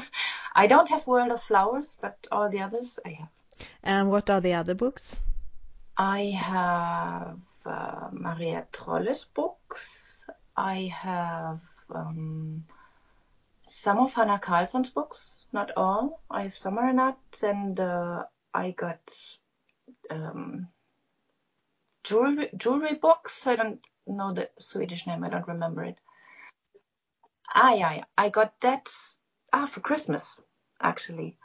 I 0.54 0.66
don't 0.66 0.88
have 0.88 1.06
World 1.06 1.30
of 1.30 1.42
Flowers, 1.42 1.96
but 2.00 2.26
all 2.30 2.48
the 2.48 2.60
others 2.60 2.98
I 3.04 3.10
have. 3.10 3.28
And 3.82 4.10
what 4.10 4.30
are 4.30 4.40
the 4.40 4.54
other 4.54 4.74
books? 4.74 5.18
I 5.96 6.26
have 6.38 7.38
uh, 7.66 8.08
Maria 8.12 8.66
Trolle's 8.72 9.24
books. 9.24 10.24
I 10.56 10.92
have 10.94 11.60
um, 11.90 12.64
some 13.66 13.98
of 13.98 14.12
Hanna 14.12 14.38
Karlzon's 14.42 14.90
books, 14.90 15.44
not 15.52 15.72
all. 15.76 16.22
I 16.30 16.42
have 16.42 16.56
some 16.56 16.78
are 16.78 16.92
not, 16.92 17.18
and 17.42 17.78
uh, 17.78 18.24
I 18.54 18.70
got 18.70 19.00
um, 20.10 20.68
jewelry 22.04 22.50
jewelry 22.56 22.94
books. 22.94 23.46
I 23.46 23.56
don't 23.56 23.80
know 24.06 24.32
the 24.32 24.50
Swedish 24.58 25.06
name. 25.06 25.24
I 25.24 25.28
don't 25.28 25.48
remember 25.48 25.84
it. 25.84 25.96
Ah, 27.54 27.72
yeah, 27.72 27.94
yeah. 27.94 28.04
I 28.16 28.28
got 28.28 28.60
that 28.60 28.88
ah 29.52 29.66
for 29.66 29.80
Christmas 29.80 30.28
actually, 30.80 31.38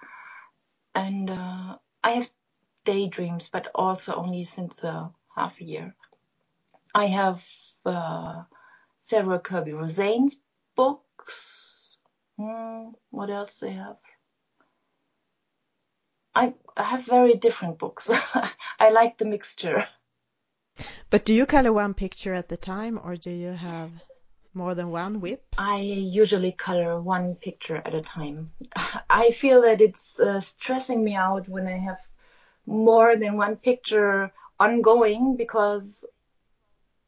and 0.95 1.29
uh, 1.29 1.77
I 2.07 2.11
have 2.11 2.29
daydreams, 2.85 3.49
but 3.49 3.67
also 3.75 4.15
only 4.15 4.45
since 4.45 4.81
a 4.85 5.11
half 5.35 5.59
a 5.59 5.65
year. 5.65 5.93
I 6.95 7.07
have 7.07 7.43
uh, 7.85 8.43
several 9.01 9.39
Kirby 9.39 9.73
Rosanes 9.73 10.39
books. 10.77 11.97
Mm, 12.39 12.93
what 13.09 13.29
else 13.29 13.59
do 13.59 13.67
I 13.67 13.71
have? 13.71 13.97
I, 16.33 16.53
I 16.77 16.83
have 16.83 17.03
very 17.05 17.33
different 17.33 17.77
books. 17.77 18.09
I 18.79 18.89
like 18.91 19.17
the 19.17 19.25
mixture. 19.25 19.85
But 21.09 21.25
do 21.25 21.33
you 21.33 21.45
color 21.45 21.73
one 21.73 21.93
picture 21.93 22.33
at 22.33 22.47
the 22.47 22.55
time, 22.55 22.97
or 23.03 23.17
do 23.17 23.31
you 23.31 23.51
have 23.51 23.91
more 24.57 24.75
than 24.75 24.89
one 24.89 25.21
whip? 25.21 25.45
I 25.57 25.79
usually 25.79 26.51
color 26.51 26.99
one 26.99 27.35
picture 27.35 27.77
at 27.77 27.93
a 27.93 28.01
time. 28.01 28.51
I 29.09 29.31
feel 29.31 29.61
that 29.61 29.81
it's 29.81 30.19
uh, 30.19 30.41
stressing 30.41 31.03
me 31.03 31.15
out 31.15 31.47
when 31.47 31.67
I 31.67 31.77
have 31.77 31.99
more 32.65 33.15
than 33.15 33.37
one 33.37 33.55
picture 33.55 34.31
ongoing 34.59 35.37
because 35.37 36.03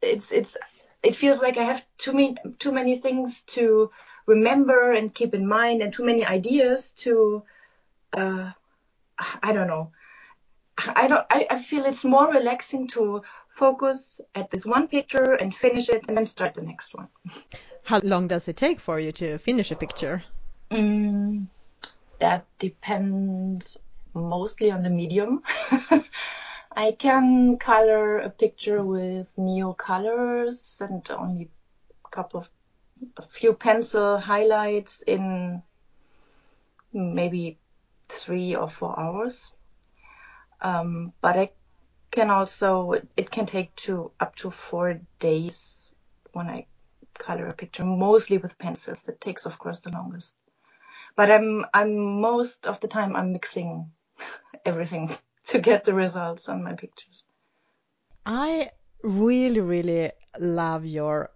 it's 0.01 0.31
it's 0.31 0.55
it 1.03 1.15
feels 1.15 1.41
like 1.41 1.57
I 1.57 1.63
have 1.63 1.85
too 1.97 2.13
many 2.13 2.35
too 2.59 2.71
many 2.71 2.97
things 2.97 3.43
to 3.55 3.91
remember 4.25 4.93
and 4.93 5.13
keep 5.13 5.33
in 5.33 5.47
mind 5.47 5.81
and 5.81 5.91
too 5.91 6.05
many 6.05 6.25
ideas 6.25 6.91
to 7.03 7.43
uh, 8.13 8.51
I 9.43 9.51
don't 9.53 9.67
know. 9.67 9.91
I 10.77 11.07
don't 11.07 11.25
I, 11.29 11.47
I 11.49 11.61
feel 11.61 11.85
it's 11.85 12.05
more 12.05 12.31
relaxing 12.31 12.87
to 12.89 13.23
focus 13.59 14.21
at 14.35 14.49
this 14.51 14.65
one 14.65 14.87
picture 14.87 15.33
and 15.33 15.53
finish 15.53 15.89
it 15.89 16.05
and 16.07 16.15
then 16.17 16.25
start 16.25 16.53
the 16.53 16.61
next 16.61 16.95
one. 16.95 17.09
How 17.83 17.99
long 18.03 18.27
does 18.27 18.47
it 18.47 18.55
take 18.55 18.79
for 18.79 18.99
you 18.99 19.11
to 19.13 19.37
finish 19.37 19.71
a 19.71 19.75
picture? 19.75 20.23
Mm, 20.71 21.47
that 22.19 22.45
depends 22.57 23.77
mostly 24.13 24.71
on 24.71 24.81
the 24.83 24.89
medium. 24.89 25.43
I 26.71 26.91
can 26.91 27.57
color 27.57 28.19
a 28.19 28.29
picture 28.29 28.81
with 28.83 29.37
neo 29.37 29.73
colors 29.73 30.81
and 30.81 31.03
only 31.11 31.49
a 32.05 32.09
couple 32.09 32.39
of 32.39 32.49
a 33.17 33.23
few 33.23 33.53
pencil 33.53 34.17
highlights 34.17 35.01
in 35.01 35.61
maybe 36.93 37.57
three 38.09 38.55
or 38.55 38.69
four 38.69 38.99
hours. 38.99 39.51
Um, 40.61 41.13
but 41.21 41.37
I 41.37 41.51
can 42.11 42.29
also 42.29 42.93
it 43.15 43.29
can 43.29 43.45
take 43.45 43.75
to 43.75 44.11
up 44.19 44.35
to 44.37 44.51
four 44.51 44.99
days 45.19 45.91
when 46.33 46.47
I 46.47 46.65
color 47.19 47.47
a 47.47 47.53
picture, 47.53 47.85
mostly 47.85 48.37
with 48.37 48.57
pencils. 48.57 49.03
That 49.03 49.21
takes, 49.21 49.45
of 49.45 49.59
course, 49.59 49.79
the 49.79 49.91
longest. 49.91 50.35
But 51.15 51.29
I'm 51.29 51.65
I'm 51.73 52.21
most 52.21 52.65
of 52.65 52.79
the 52.79 52.87
time 52.87 53.15
I'm 53.15 53.33
mixing 53.33 53.91
everything 54.65 55.11
to 55.45 55.59
get 55.59 55.85
the 55.85 55.93
results 55.93 56.49
on 56.49 56.63
my 56.63 56.73
pictures. 56.73 57.25
I 58.25 58.71
really, 59.03 59.59
really 59.59 60.11
love 60.39 60.85
your 60.85 61.31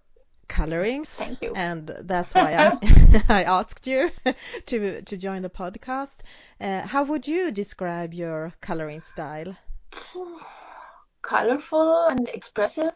colorings. 0.48 1.10
Thank 1.10 1.42
you. 1.42 1.54
And 1.56 1.88
that's 2.02 2.34
why 2.34 2.54
I, 2.54 3.24
I 3.30 3.44
asked 3.44 3.88
you 3.88 4.12
to 4.68 5.02
to 5.02 5.18
join 5.18 5.42
the 5.42 5.50
podcast. 5.50 6.18
Uh, 6.60 6.82
how 6.82 7.04
would 7.04 7.28
you 7.28 7.52
describe 7.52 8.14
your 8.14 8.54
coloring 8.62 9.02
style? 9.02 9.56
Colorful 11.24 12.08
and 12.10 12.30
expressive, 12.30 12.94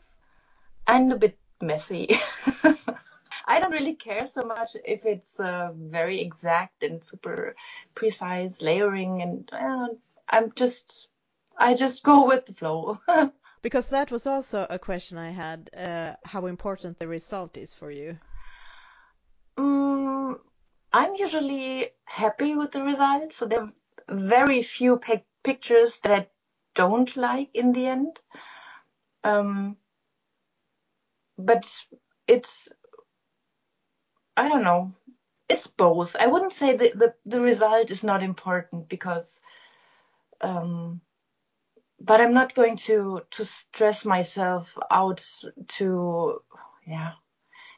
and 0.85 1.11
a 1.11 1.15
bit 1.15 1.37
messy. 1.61 2.19
I 3.45 3.59
don't 3.59 3.71
really 3.71 3.95
care 3.95 4.27
so 4.27 4.41
much 4.43 4.75
if 4.85 5.05
it's 5.05 5.39
uh, 5.39 5.71
very 5.73 6.21
exact 6.21 6.83
and 6.83 7.03
super 7.03 7.55
precise 7.95 8.61
layering, 8.61 9.21
and 9.23 9.49
uh, 9.51 9.87
I'm 10.29 10.51
just 10.53 11.07
I 11.57 11.73
just 11.73 12.03
go 12.03 12.27
with 12.27 12.45
the 12.45 12.53
flow. 12.53 12.99
Because 13.63 13.89
that 13.89 14.11
was 14.11 14.27
also 14.27 14.67
a 14.69 14.77
question 14.77 15.17
I 15.17 15.31
had, 15.31 15.69
uh, 15.75 16.13
how 16.23 16.45
important 16.45 16.99
the 16.99 17.07
result 17.07 17.57
is 17.57 17.73
for 17.73 17.89
you. 17.89 18.17
Mm, 19.57 20.39
I'm 20.93 21.15
usually 21.15 21.89
happy 22.05 22.55
with 22.55 22.71
the 22.71 22.83
result, 22.83 23.33
so 23.33 23.45
there 23.45 23.63
are 23.63 23.73
very 24.09 24.61
few 24.61 25.01
pictures 25.43 25.99
that 26.01 26.31
don't 26.77 27.17
like 27.17 27.49
in 27.53 27.73
the 27.73 27.87
end. 27.87 28.19
Um, 29.23 29.75
but 31.37 31.69
it's, 32.27 32.69
I 34.37 34.47
don't 34.47 34.63
know, 34.63 34.93
it's 35.49 35.67
both. 35.67 36.15
I 36.15 36.27
wouldn't 36.27 36.53
say 36.53 36.77
that 36.77 36.97
the, 36.97 37.13
the 37.25 37.41
result 37.41 37.91
is 37.91 38.03
not 38.03 38.23
important 38.23 38.87
because 38.87 39.41
um, 40.41 41.01
but 41.99 42.21
I'm 42.21 42.33
not 42.33 42.53
going 42.53 42.77
to 42.87 43.21
to 43.31 43.45
stress 43.45 44.05
myself 44.05 44.77
out 44.91 45.25
to 45.79 46.41
yeah 46.85 47.13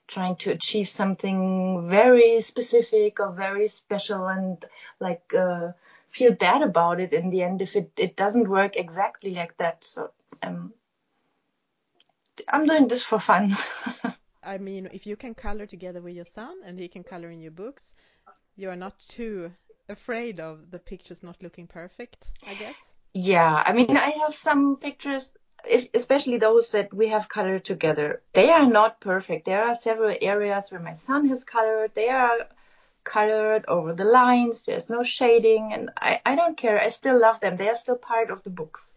trying 0.08 0.36
to 0.38 0.52
achieve 0.52 0.90
something 0.90 1.88
very 1.90 2.42
specific 2.42 3.20
or 3.20 3.32
very 3.32 3.68
special 3.68 4.28
and 4.28 4.66
like 5.00 5.34
uh, 5.38 5.72
feel 6.10 6.34
bad 6.34 6.62
about 6.62 7.00
it 7.00 7.14
in 7.14 7.30
the 7.30 7.42
end 7.42 7.62
if 7.62 7.76
it, 7.76 7.92
it 7.98 8.16
doesn't 8.16 8.50
work 8.50 8.76
exactly 8.76 9.34
like 9.34 9.56
that 9.58 9.84
so 9.84 10.12
um, 10.44 10.74
I'm 12.48 12.66
doing 12.66 12.88
this 12.88 13.04
for 13.04 13.20
fun 13.20 13.56
I 14.44 14.58
mean 14.58 14.90
if 14.92 15.06
you 15.06 15.16
can 15.16 15.36
color 15.36 15.66
together 15.66 16.02
with 16.02 16.16
your 16.16 16.26
son 16.26 16.58
and 16.66 16.80
he 16.80 16.88
can 16.88 17.04
color 17.04 17.30
in 17.30 17.42
your 17.42 17.52
books 17.52 17.94
you 18.56 18.70
are 18.70 18.76
not 18.76 19.00
too 19.00 19.52
afraid 19.88 20.40
of 20.40 20.72
the 20.72 20.80
pictures 20.80 21.24
not 21.24 21.42
looking 21.42 21.68
perfect 21.68 22.30
I 22.46 22.54
guess 22.54 22.94
yeah, 23.14 23.64
I 23.66 23.74
mean, 23.74 23.98
I 23.98 24.12
have 24.22 24.36
some 24.36 24.78
pictures, 24.78 25.34
especially 25.94 26.38
those 26.38 26.72
that 26.72 26.94
we 26.94 27.10
have 27.10 27.28
colored 27.28 27.66
together. 27.66 28.22
They 28.34 28.50
are 28.52 28.66
not 28.66 29.00
perfect. 29.00 29.46
There 29.46 29.64
are 29.64 29.76
several 29.76 30.16
areas 30.22 30.72
where 30.72 30.80
my 30.82 30.94
son 30.94 31.28
has 31.30 31.44
colored. 31.44 31.92
They 31.96 32.10
are 32.10 32.48
colored 33.04 33.66
over 33.68 33.94
the 33.94 34.06
lines. 34.06 34.64
There's 34.64 34.90
no 34.90 35.04
shading, 35.04 35.74
and 35.74 35.90
I, 35.98 36.22
I 36.26 36.36
don't 36.36 36.58
care. 36.58 36.80
I 36.80 36.90
still 36.90 37.20
love 37.20 37.40
them. 37.40 37.58
They 37.58 37.70
are 37.70 37.76
still 37.76 37.98
part 37.98 38.30
of 38.30 38.44
the 38.44 38.50
books. 38.50 38.94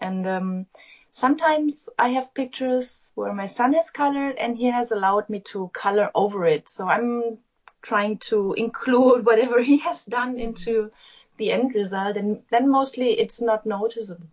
And 0.00 0.26
um, 0.26 0.66
sometimes 1.10 1.88
I 1.98 2.08
have 2.10 2.34
pictures 2.34 3.10
where 3.14 3.32
my 3.32 3.46
son 3.46 3.74
has 3.74 3.90
colored 3.90 4.36
and 4.36 4.56
he 4.56 4.66
has 4.66 4.90
allowed 4.90 5.28
me 5.28 5.40
to 5.52 5.70
color 5.72 6.10
over 6.14 6.44
it. 6.46 6.68
So 6.68 6.88
I'm 6.88 7.38
trying 7.82 8.18
to 8.18 8.54
include 8.54 9.24
whatever 9.26 9.62
he 9.62 9.78
has 9.78 10.04
done 10.04 10.38
into 10.38 10.90
the 11.38 11.52
end 11.52 11.74
result, 11.74 12.16
and 12.16 12.42
then 12.50 12.68
mostly 12.70 13.18
it's 13.18 13.40
not 13.40 13.64
noticeable. 13.64 14.26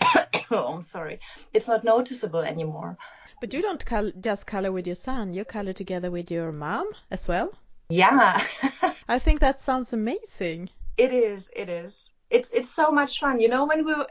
oh, 0.50 0.74
I'm 0.74 0.82
sorry. 0.82 1.20
It's 1.52 1.68
not 1.68 1.84
noticeable 1.84 2.40
anymore. 2.40 2.98
But 3.40 3.52
you 3.52 3.62
don't 3.62 3.84
col- 3.84 4.12
just 4.20 4.46
color 4.46 4.70
with 4.70 4.86
your 4.86 4.94
son, 4.94 5.32
you 5.32 5.44
color 5.44 5.72
together 5.72 6.10
with 6.10 6.30
your 6.30 6.52
mom 6.52 6.90
as 7.10 7.26
well? 7.26 7.52
Yeah. 7.88 8.42
I 9.08 9.18
think 9.18 9.40
that 9.40 9.60
sounds 9.60 9.92
amazing. 9.92 10.70
It 10.96 11.12
is, 11.12 11.48
it 11.54 11.68
is. 11.68 12.10
It's 12.30 12.50
it's 12.52 12.70
so 12.70 12.90
much 12.90 13.20
fun. 13.20 13.40
You 13.40 13.48
know, 13.48 13.66
when 13.66 13.84
we 13.84 13.94
were 13.94 14.08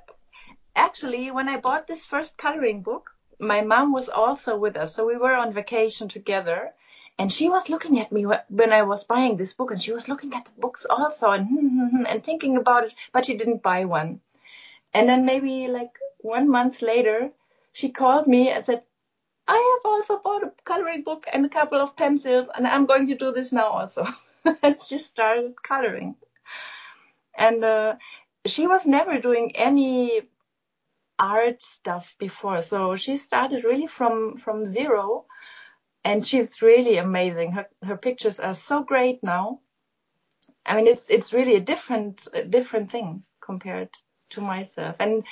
actually 0.75 1.31
when 1.31 1.49
I 1.49 1.57
bought 1.57 1.88
this 1.88 2.05
first 2.05 2.38
coloring 2.38 2.81
book, 2.81 3.12
my 3.39 3.62
mom 3.62 3.91
was 3.91 4.09
also 4.09 4.57
with 4.57 4.77
us. 4.77 4.95
So 4.95 5.05
we 5.05 5.17
were 5.17 5.33
on 5.33 5.53
vacation 5.53 6.07
together 6.07 6.73
and 7.19 7.31
she 7.31 7.49
was 7.49 7.69
looking 7.69 7.99
at 7.99 8.12
me 8.12 8.25
when 8.25 8.73
I 8.73 8.83
was 8.83 9.03
buying 9.03 9.38
this 9.38 9.53
book, 9.53 9.71
and 9.71 9.81
she 9.81 9.91
was 9.93 10.07
looking 10.07 10.33
at 10.33 10.45
the 10.45 10.59
books 10.59 10.86
also 10.89 11.31
and 11.31 11.47
hmm, 11.47 11.67
hmm, 11.67 11.97
hmm, 11.97 12.05
and 12.07 12.23
thinking 12.23 12.57
about 12.57 12.86
it, 12.86 12.95
but 13.12 13.25
she 13.25 13.38
didn't 13.38 13.62
buy 13.62 13.86
one. 13.86 14.19
And 14.93 15.07
then 15.07 15.25
maybe 15.25 15.67
like 15.67 15.91
one 16.19 16.49
month 16.49 16.81
later, 16.81 17.31
she 17.71 17.89
called 17.89 18.27
me 18.27 18.49
and 18.49 18.65
said, 18.65 18.83
I 19.47 19.77
have 19.84 19.91
also 19.91 20.19
bought 20.19 20.43
a 20.43 20.53
coloring 20.63 21.03
book 21.03 21.25
and 21.32 21.45
a 21.45 21.49
couple 21.49 21.79
of 21.79 21.95
pencils, 21.95 22.49
and 22.53 22.65
I'm 22.67 22.86
going 22.86 23.08
to 23.08 23.15
do 23.15 23.32
this 23.32 23.51
now 23.51 23.67
also. 23.67 24.08
and 24.63 24.82
she 24.82 24.97
started 24.97 25.56
coloring. 25.62 26.15
And 27.38 27.63
uh, 27.63 27.95
she 28.45 28.67
was 28.67 28.86
never 28.86 29.19
doing 29.19 29.56
any 29.56 30.21
art 31.19 31.62
stuff 31.62 32.15
before, 32.19 32.62
so 32.62 32.95
she 32.95 33.17
started 33.17 33.63
really 33.63 33.88
from 33.88 34.38
from 34.38 34.67
zero 34.67 35.25
and 36.03 36.25
she's 36.25 36.62
really 36.62 36.97
amazing. 36.97 37.51
Her 37.53 37.67
her 37.84 37.97
pictures 37.97 38.39
are 38.39 38.53
so 38.56 38.84
great 38.84 39.23
now. 39.23 39.60
I 40.65 40.75
mean, 40.75 40.88
it's 40.88 41.10
it's 41.10 41.34
really 41.34 41.56
a 41.56 41.62
different 41.62 42.27
a 42.34 42.43
different 42.43 42.91
thing 42.91 43.23
compared 43.41 43.89
to 44.32 44.41
myself, 44.41 44.95
and 44.99 45.23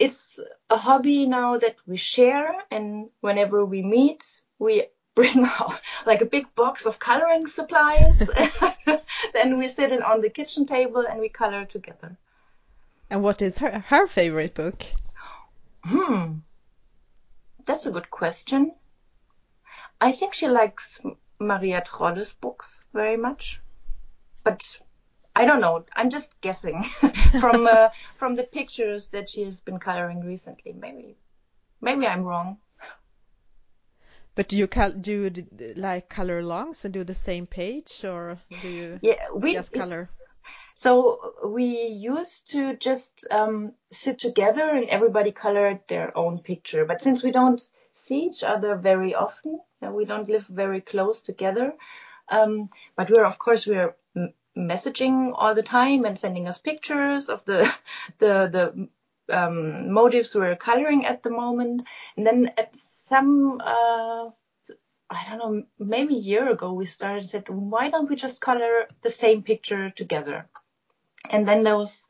it's 0.00 0.40
a 0.70 0.78
hobby 0.78 1.26
now 1.26 1.58
that 1.58 1.76
we 1.86 1.96
share. 1.98 2.54
And 2.70 3.10
whenever 3.20 3.64
we 3.64 3.82
meet, 3.82 4.42
we 4.58 4.86
bring 5.14 5.44
out 5.44 5.78
like 6.06 6.22
a 6.22 6.32
big 6.36 6.52
box 6.54 6.86
of 6.86 6.98
coloring 6.98 7.46
supplies. 7.46 8.22
then 9.34 9.58
we 9.58 9.68
sit 9.68 9.92
in 9.92 10.02
on 10.02 10.22
the 10.22 10.30
kitchen 10.30 10.66
table 10.66 11.04
and 11.08 11.20
we 11.20 11.28
color 11.28 11.66
together. 11.66 12.16
And 13.10 13.22
what 13.22 13.42
is 13.42 13.58
her 13.58 13.84
her 13.88 14.06
favorite 14.06 14.54
book? 14.54 14.84
Hmm, 15.84 16.38
that's 17.66 17.86
a 17.86 17.90
good 17.90 18.10
question. 18.10 18.72
I 20.00 20.12
think 20.12 20.32
she 20.32 20.48
likes 20.48 21.00
Maria 21.38 21.82
Trolle's 21.84 22.32
books 22.32 22.84
very 22.94 23.16
much, 23.16 23.60
but 24.44 24.78
I 25.40 25.46
don't 25.46 25.62
know. 25.62 25.86
I'm 25.96 26.10
just 26.10 26.38
guessing 26.42 26.84
from 27.40 27.66
uh, 27.66 27.88
from 28.18 28.34
the 28.36 28.42
pictures 28.42 29.08
that 29.08 29.30
she 29.30 29.42
has 29.44 29.58
been 29.60 29.78
coloring 29.78 30.20
recently. 30.20 30.74
Maybe 30.74 31.16
maybe 31.80 32.06
I'm 32.06 32.24
wrong. 32.24 32.58
But 34.34 34.48
do 34.48 34.58
you 34.58 34.66
do 34.66 35.12
you 35.12 35.74
like 35.76 36.10
color 36.10 36.42
longs 36.42 36.84
and 36.84 36.92
do 36.92 37.04
the 37.04 37.14
same 37.14 37.46
page, 37.46 38.04
or 38.04 38.38
do 38.60 38.68
you 38.68 38.98
yeah, 39.00 39.30
we, 39.34 39.54
just 39.54 39.72
color? 39.72 40.10
So 40.74 41.32
we 41.46 41.86
used 41.86 42.50
to 42.50 42.76
just 42.76 43.26
um, 43.30 43.72
sit 43.90 44.18
together 44.18 44.68
and 44.68 44.84
everybody 44.90 45.32
colored 45.32 45.80
their 45.88 46.16
own 46.18 46.40
picture. 46.40 46.84
But 46.84 47.00
since 47.00 47.24
we 47.24 47.30
don't 47.30 47.62
see 47.94 48.24
each 48.26 48.42
other 48.44 48.76
very 48.76 49.14
often, 49.14 49.60
we 49.80 50.04
don't 50.04 50.28
live 50.28 50.46
very 50.48 50.82
close 50.82 51.22
together. 51.22 51.72
Um, 52.28 52.68
but 52.94 53.10
we're, 53.10 53.24
of 53.24 53.38
course, 53.38 53.66
we're 53.66 53.94
messaging 54.56 55.32
all 55.34 55.54
the 55.54 55.62
time 55.62 56.04
and 56.04 56.18
sending 56.18 56.48
us 56.48 56.58
pictures 56.58 57.28
of 57.28 57.44
the, 57.44 57.72
the, 58.18 58.48
the, 58.50 58.88
um, 59.30 59.92
motives 59.92 60.34
we're 60.34 60.56
coloring 60.56 61.06
at 61.06 61.22
the 61.22 61.30
moment. 61.30 61.82
And 62.16 62.26
then 62.26 62.52
at 62.56 62.74
some, 62.74 63.60
uh, 63.60 64.30
I 65.10 65.26
don't 65.28 65.38
know, 65.38 65.62
maybe 65.78 66.16
a 66.16 66.20
year 66.20 66.50
ago, 66.50 66.72
we 66.72 66.86
started 66.86 67.28
said, 67.28 67.48
why 67.48 67.90
don't 67.90 68.08
we 68.08 68.16
just 68.16 68.40
color 68.40 68.86
the 69.02 69.10
same 69.10 69.42
picture 69.42 69.90
together? 69.90 70.48
And 71.30 71.46
then 71.46 71.62
those 71.62 72.06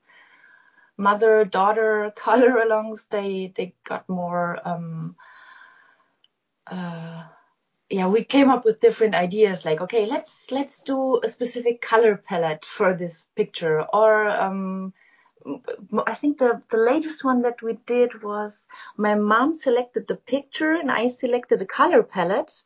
mother 0.96 1.44
daughter 1.44 2.12
color 2.16 2.62
alongs, 2.64 3.08
they, 3.08 3.52
they 3.54 3.74
got 3.84 4.08
more, 4.08 4.58
um, 4.64 5.16
uh, 6.66 7.24
yeah, 7.90 8.06
we 8.06 8.22
came 8.22 8.50
up 8.50 8.64
with 8.64 8.80
different 8.80 9.14
ideas 9.16 9.64
like, 9.64 9.80
okay, 9.80 10.06
let's 10.06 10.50
let's 10.52 10.82
do 10.82 11.20
a 11.24 11.28
specific 11.28 11.80
color 11.80 12.16
palette 12.16 12.64
for 12.64 12.94
this 12.94 13.24
picture, 13.34 13.82
or 13.82 14.28
um, 14.28 14.92
I 16.06 16.14
think 16.14 16.38
the 16.38 16.62
the 16.70 16.76
latest 16.76 17.24
one 17.24 17.42
that 17.42 17.62
we 17.62 17.72
did 17.86 18.22
was 18.22 18.68
my 18.96 19.16
mom 19.16 19.54
selected 19.54 20.06
the 20.06 20.14
picture 20.14 20.72
and 20.72 20.90
I 20.90 21.08
selected 21.08 21.58
the 21.58 21.66
color 21.66 22.04
palette, 22.04 22.62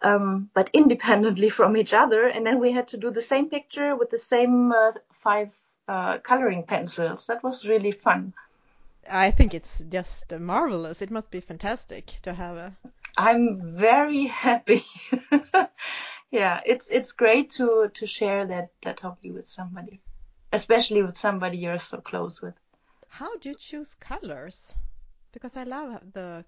um, 0.00 0.48
but 0.54 0.70
independently 0.72 1.48
from 1.58 1.76
each 1.76 1.92
other, 1.92 2.26
and 2.26 2.46
then 2.46 2.58
we 2.58 2.72
had 2.72 2.88
to 2.88 2.96
do 2.96 3.10
the 3.10 3.22
same 3.22 3.50
picture 3.50 3.94
with 3.94 4.08
the 4.08 4.18
same 4.18 4.72
uh, 4.72 4.92
five 5.12 5.50
uh, 5.86 6.18
coloring 6.18 6.62
pencils. 6.62 7.26
That 7.26 7.44
was 7.44 7.68
really 7.68 7.92
fun. 7.92 8.32
I 9.10 9.32
think 9.32 9.52
it's 9.52 9.84
just 9.90 10.32
marvelous. 10.38 11.02
It 11.02 11.10
must 11.10 11.30
be 11.30 11.40
fantastic 11.40 12.06
to 12.22 12.32
have 12.32 12.56
a 12.56 12.72
I'm 13.16 13.76
very 13.76 14.26
happy. 14.26 14.84
yeah, 16.30 16.60
it's 16.64 16.88
it's 16.88 17.12
great 17.12 17.50
to 17.50 17.90
to 17.94 18.06
share 18.06 18.46
that 18.46 18.70
that 18.82 19.00
hobby 19.00 19.30
with 19.30 19.48
somebody, 19.48 20.00
especially 20.52 21.02
with 21.02 21.16
somebody 21.16 21.58
you're 21.58 21.78
so 21.78 21.98
close 22.00 22.40
with. 22.40 22.54
How 23.08 23.36
do 23.38 23.50
you 23.50 23.54
choose 23.54 23.94
colors? 23.94 24.74
Because 25.32 25.56
I 25.56 25.64
love 25.64 26.12
the 26.12 26.44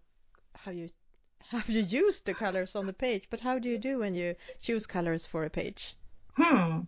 how 0.57 0.71
you 0.71 0.89
how 1.51 1.63
you 1.67 1.81
use 1.81 2.21
the 2.21 2.35
colors 2.35 2.75
on 2.77 2.87
the 2.87 2.93
page, 2.93 3.25
but 3.31 3.41
how 3.41 3.59
do 3.59 3.69
you 3.69 3.79
do 3.79 3.99
when 3.99 4.15
you 4.15 4.35
choose 4.61 4.87
colors 4.87 5.27
for 5.27 5.45
a 5.45 5.51
page? 5.51 5.95
Hmm. 6.37 6.81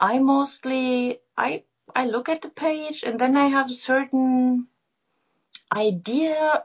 I 0.00 0.18
mostly 0.18 1.20
I 1.36 1.64
I 1.94 2.06
look 2.06 2.28
at 2.28 2.42
the 2.42 2.50
page 2.50 3.02
and 3.02 3.18
then 3.18 3.36
I 3.36 3.48
have 3.48 3.70
a 3.70 3.74
certain 3.74 4.68
idea 5.72 6.64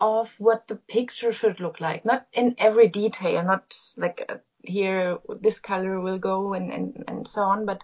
of 0.00 0.34
what 0.38 0.66
the 0.68 0.76
picture 0.76 1.32
should 1.32 1.60
look 1.60 1.80
like. 1.80 2.04
Not 2.04 2.26
in 2.32 2.54
every 2.58 2.88
detail, 2.88 3.42
not 3.42 3.74
like 3.96 4.24
uh, 4.28 4.36
here 4.62 5.18
this 5.40 5.60
color 5.60 6.00
will 6.00 6.18
go 6.18 6.54
and, 6.54 6.72
and, 6.72 7.04
and 7.08 7.28
so 7.28 7.42
on, 7.42 7.66
but 7.66 7.82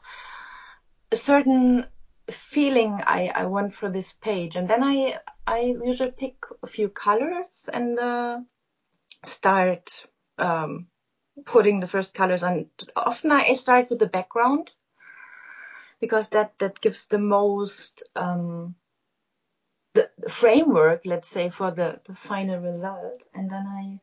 a 1.10 1.16
certain 1.16 1.86
feeling 2.30 3.00
I, 3.04 3.30
I 3.34 3.46
want 3.46 3.74
for 3.74 3.90
this 3.90 4.12
page. 4.12 4.56
And 4.56 4.68
then 4.68 4.82
I 4.82 5.18
I 5.46 5.74
usually 5.84 6.12
pick 6.12 6.36
a 6.62 6.66
few 6.66 6.88
colors 6.88 7.68
and 7.72 7.98
uh, 7.98 8.38
start 9.24 10.06
um, 10.38 10.86
putting 11.44 11.80
the 11.80 11.86
first 11.86 12.14
colors 12.14 12.42
on. 12.42 12.66
Often 12.96 13.32
I 13.32 13.54
start 13.54 13.90
with 13.90 13.98
the 13.98 14.06
background 14.06 14.72
because 16.00 16.30
that 16.30 16.58
that 16.58 16.80
gives 16.80 17.06
the 17.06 17.18
most 17.18 18.02
um, 18.16 18.74
the, 19.94 20.10
framework, 20.28 21.02
let's 21.06 21.28
say, 21.28 21.50
for 21.50 21.70
the, 21.70 22.00
the 22.06 22.14
final 22.14 22.60
result. 22.60 23.22
And 23.34 23.50
then 23.50 23.66
I 23.66 24.00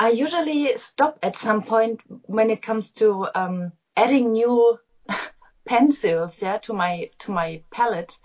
I 0.00 0.10
usually 0.10 0.76
stop 0.76 1.18
at 1.24 1.36
some 1.36 1.62
point 1.62 2.00
when 2.26 2.50
it 2.50 2.62
comes 2.62 2.92
to 2.92 3.26
um, 3.34 3.72
adding 3.96 4.32
new 4.32 4.78
pencils, 5.66 6.40
yeah, 6.40 6.58
to 6.58 6.72
my 6.72 7.10
to 7.18 7.32
my 7.32 7.62
palette, 7.70 8.16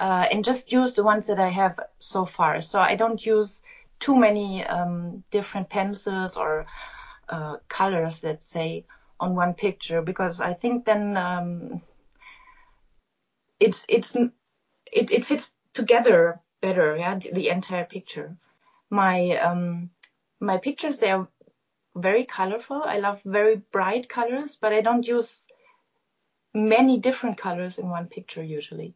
uh, 0.00 0.26
and 0.30 0.44
just 0.44 0.72
use 0.72 0.94
the 0.94 1.04
ones 1.04 1.28
that 1.28 1.38
I 1.38 1.50
have 1.50 1.78
so 2.00 2.26
far. 2.26 2.60
So 2.60 2.80
I 2.80 2.96
don't 2.96 3.24
use 3.24 3.62
too 4.00 4.16
many 4.16 4.64
um, 4.66 5.22
different 5.30 5.70
pencils 5.70 6.36
or 6.36 6.66
uh, 7.28 7.58
colors, 7.68 8.24
let's 8.24 8.46
say, 8.46 8.84
on 9.20 9.36
one 9.36 9.54
picture 9.54 10.02
because 10.02 10.40
I 10.40 10.54
think 10.54 10.84
then 10.84 11.16
um, 11.16 11.80
it's 13.60 13.86
it's 13.88 14.16
it, 14.94 15.10
it 15.10 15.24
fits 15.24 15.50
together 15.74 16.40
better, 16.62 16.96
yeah, 16.96 17.18
the, 17.18 17.32
the 17.32 17.48
entire 17.48 17.84
picture. 17.84 18.36
My 18.90 19.36
um 19.38 19.90
my 20.40 20.58
pictures 20.58 20.98
they 20.98 21.10
are 21.10 21.28
very 21.96 22.24
colorful. 22.24 22.82
I 22.84 22.98
love 22.98 23.20
very 23.24 23.56
bright 23.72 24.08
colors, 24.08 24.56
but 24.56 24.72
I 24.72 24.80
don't 24.80 25.06
use 25.06 25.46
many 26.54 26.98
different 26.98 27.36
colors 27.36 27.78
in 27.78 27.88
one 27.88 28.06
picture 28.06 28.42
usually. 28.42 28.94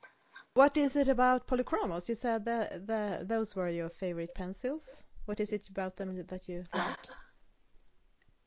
What 0.55 0.77
is 0.77 0.97
it 0.97 1.09
about 1.09 1.47
polychromos? 1.47 2.09
You 2.09 2.15
said 2.15 2.45
that 2.47 2.87
the, 2.87 3.21
those 3.23 3.55
were 3.55 3.69
your 3.69 3.89
favorite 3.89 4.35
pencils. 4.35 5.03
What 5.27 5.41
is 5.41 5.53
it 5.53 5.69
about 5.69 5.97
them 5.97 6.25
that 6.27 6.49
you 6.49 6.65
like? 6.75 6.99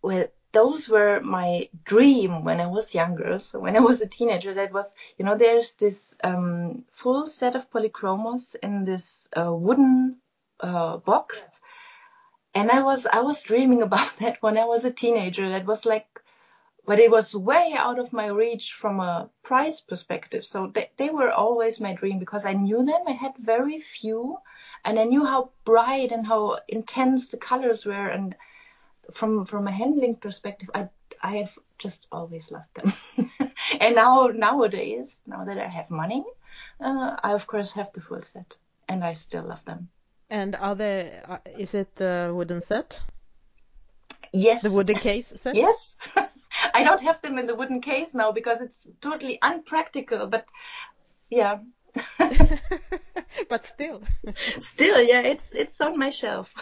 Well, 0.01 0.27
those 0.53 0.89
were 0.89 1.21
my 1.21 1.69
dream 1.85 2.43
when 2.43 2.59
I 2.59 2.67
was 2.67 2.93
younger. 2.93 3.39
So 3.39 3.59
when 3.59 3.77
I 3.77 3.79
was 3.79 4.01
a 4.01 4.07
teenager, 4.07 4.53
that 4.53 4.73
was, 4.73 4.93
you 5.17 5.25
know, 5.25 5.37
there's 5.37 5.73
this 5.73 6.15
um, 6.23 6.83
full 6.91 7.27
set 7.27 7.55
of 7.55 7.71
polychromos 7.71 8.55
in 8.61 8.83
this 8.83 9.29
uh, 9.37 9.53
wooden 9.53 10.17
uh, 10.59 10.97
box, 10.97 11.49
and 12.53 12.69
I 12.69 12.83
was 12.83 13.07
I 13.07 13.21
was 13.21 13.41
dreaming 13.41 13.81
about 13.87 14.17
that 14.19 14.41
when 14.41 14.57
I 14.57 14.65
was 14.65 14.83
a 14.83 14.91
teenager. 14.91 15.49
That 15.49 15.65
was 15.65 15.85
like, 15.85 16.07
but 16.85 16.99
it 16.99 17.09
was 17.09 17.33
way 17.33 17.73
out 17.77 17.99
of 17.99 18.11
my 18.11 18.27
reach 18.27 18.73
from 18.73 18.99
a 18.99 19.29
price 19.43 19.79
perspective. 19.79 20.45
So 20.45 20.67
they 20.67 20.91
they 20.97 21.09
were 21.09 21.31
always 21.31 21.79
my 21.79 21.93
dream 21.93 22.19
because 22.19 22.45
I 22.45 22.53
knew 22.53 22.85
them. 22.85 23.03
I 23.07 23.13
had 23.13 23.37
very 23.37 23.79
few, 23.79 24.37
and 24.83 24.99
I 24.99 25.05
knew 25.05 25.25
how 25.25 25.51
bright 25.63 26.11
and 26.11 26.27
how 26.27 26.59
intense 26.67 27.31
the 27.31 27.37
colors 27.37 27.85
were 27.85 28.09
and 28.09 28.35
from 29.11 29.45
from 29.45 29.67
a 29.67 29.71
handling 29.71 30.15
perspective, 30.15 30.69
I 30.73 30.89
I 31.21 31.37
have 31.37 31.57
just 31.77 32.07
always 32.11 32.51
loved 32.51 32.73
them. 32.75 32.93
and 33.79 33.95
now 33.95 34.27
nowadays, 34.27 35.19
now 35.27 35.45
that 35.45 35.57
I 35.57 35.67
have 35.67 35.89
money, 35.89 36.23
uh, 36.79 37.17
I 37.23 37.33
of 37.33 37.47
course 37.47 37.71
have 37.73 37.91
the 37.93 38.01
full 38.01 38.21
set, 38.21 38.57
and 38.87 39.03
I 39.03 39.13
still 39.13 39.43
love 39.43 39.63
them. 39.65 39.89
And 40.29 40.55
are 40.55 40.75
they? 40.75 41.19
Uh, 41.27 41.37
is 41.57 41.73
it 41.73 41.95
the 41.95 42.31
wooden 42.33 42.61
set? 42.61 43.01
Yes. 44.33 44.61
The 44.61 44.71
wooden 44.71 44.95
case 44.95 45.33
set? 45.35 45.55
yes. 45.55 45.95
I 46.73 46.83
don't 46.83 47.01
have 47.01 47.21
them 47.21 47.37
in 47.37 47.47
the 47.47 47.55
wooden 47.55 47.81
case 47.81 48.13
now 48.13 48.31
because 48.31 48.61
it's 48.61 48.87
totally 49.01 49.39
unpractical. 49.41 50.27
But 50.27 50.45
yeah. 51.29 51.59
but 53.49 53.65
still. 53.65 54.03
still, 54.59 55.01
yeah, 55.01 55.21
it's 55.21 55.53
it's 55.53 55.79
on 55.81 55.97
my 55.97 56.09
shelf. 56.09 56.53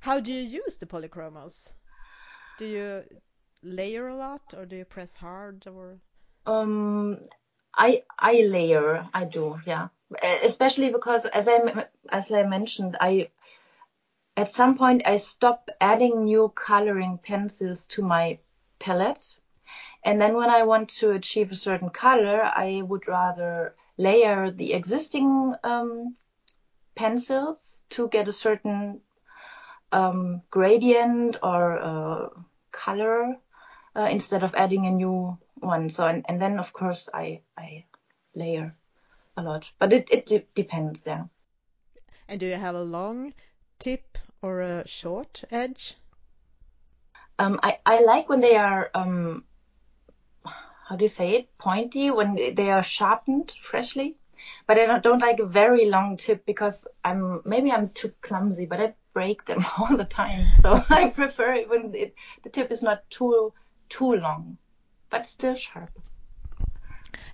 How 0.00 0.18
do 0.18 0.32
you 0.32 0.62
use 0.62 0.78
the 0.78 0.86
polychromos? 0.86 1.72
Do 2.58 2.64
you 2.64 3.04
layer 3.62 4.08
a 4.08 4.16
lot 4.16 4.54
or 4.56 4.64
do 4.64 4.76
you 4.76 4.86
press 4.86 5.14
hard 5.14 5.66
or? 5.66 5.98
Um, 6.46 7.26
I 7.74 8.02
I 8.18 8.42
layer. 8.42 9.06
I 9.12 9.24
do, 9.24 9.60
yeah. 9.66 9.88
Especially 10.42 10.90
because 10.90 11.26
as 11.26 11.46
I 11.48 11.86
as 12.08 12.32
I 12.32 12.44
mentioned, 12.44 12.96
I 12.98 13.28
at 14.38 14.52
some 14.52 14.78
point 14.78 15.02
I 15.04 15.18
stopped 15.18 15.70
adding 15.80 16.24
new 16.24 16.50
coloring 16.54 17.18
pencils 17.18 17.86
to 17.88 18.02
my 18.02 18.38
palette. 18.78 19.38
And 20.02 20.18
then 20.18 20.34
when 20.34 20.48
I 20.48 20.62
want 20.62 20.88
to 21.00 21.10
achieve 21.10 21.52
a 21.52 21.54
certain 21.54 21.90
color, 21.90 22.42
I 22.42 22.80
would 22.82 23.06
rather 23.06 23.74
layer 23.98 24.50
the 24.50 24.72
existing 24.72 25.54
um, 25.62 26.16
pencils 26.94 27.82
to 27.90 28.08
get 28.08 28.28
a 28.28 28.32
certain 28.32 29.02
um, 29.92 30.42
gradient 30.50 31.36
or 31.42 31.78
uh, 31.78 32.28
color 32.72 33.36
uh, 33.96 34.08
instead 34.10 34.42
of 34.42 34.54
adding 34.54 34.86
a 34.86 34.90
new 34.90 35.38
one. 35.54 35.90
So 35.90 36.04
and, 36.04 36.24
and 36.28 36.40
then 36.40 36.58
of 36.58 36.72
course 36.72 37.08
I 37.12 37.42
I 37.56 37.84
layer 38.34 38.74
a 39.36 39.42
lot, 39.42 39.70
but 39.78 39.92
it 39.92 40.08
it 40.10 40.26
de 40.26 40.46
depends. 40.54 41.06
Yeah. 41.06 41.24
And 42.28 42.40
do 42.40 42.46
you 42.46 42.54
have 42.54 42.74
a 42.74 42.82
long 42.82 43.34
tip 43.78 44.18
or 44.42 44.60
a 44.60 44.86
short 44.86 45.44
edge? 45.50 45.94
Um, 47.38 47.58
I 47.62 47.78
I 47.84 48.02
like 48.02 48.28
when 48.28 48.40
they 48.40 48.56
are 48.56 48.90
um, 48.94 49.44
how 50.44 50.96
do 50.96 51.04
you 51.04 51.08
say 51.08 51.30
it 51.32 51.58
pointy 51.58 52.10
when 52.10 52.34
they 52.54 52.70
are 52.70 52.82
sharpened 52.82 53.52
freshly 53.62 54.16
but 54.66 54.78
I 54.78 54.86
don't, 54.86 55.02
don't, 55.02 55.22
like 55.22 55.40
a 55.40 55.46
very 55.46 55.86
long 55.86 56.16
tip 56.16 56.46
because 56.46 56.86
I'm 57.04 57.42
maybe 57.44 57.72
I'm 57.72 57.90
too 57.90 58.12
clumsy, 58.22 58.66
but 58.66 58.80
I 58.80 58.94
break 59.12 59.44
them 59.44 59.64
all 59.78 59.96
the 59.96 60.04
time. 60.04 60.48
So 60.60 60.82
I 60.90 61.10
prefer 61.10 61.54
it 61.54 61.68
when 61.68 61.94
it, 61.94 62.14
the 62.42 62.50
tip 62.50 62.70
is 62.70 62.82
not 62.82 63.08
too 63.10 63.52
too 63.88 64.14
long, 64.14 64.58
but 65.10 65.26
still 65.26 65.56
sharp. 65.56 65.90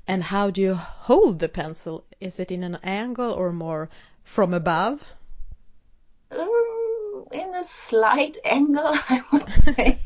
And 0.06 0.22
how 0.22 0.50
do 0.50 0.62
you 0.62 0.74
hold 0.74 1.38
the 1.38 1.48
pencil? 1.48 2.04
Is 2.20 2.38
it 2.38 2.50
in 2.50 2.62
an 2.62 2.78
angle 2.82 3.32
or 3.32 3.52
more 3.52 3.90
from 4.24 4.54
above? 4.54 5.04
Um, 6.30 7.26
in 7.32 7.54
a 7.54 7.64
slight 7.64 8.38
angle, 8.44 8.86
I 8.86 9.22
would 9.32 9.48
say. 9.48 10.00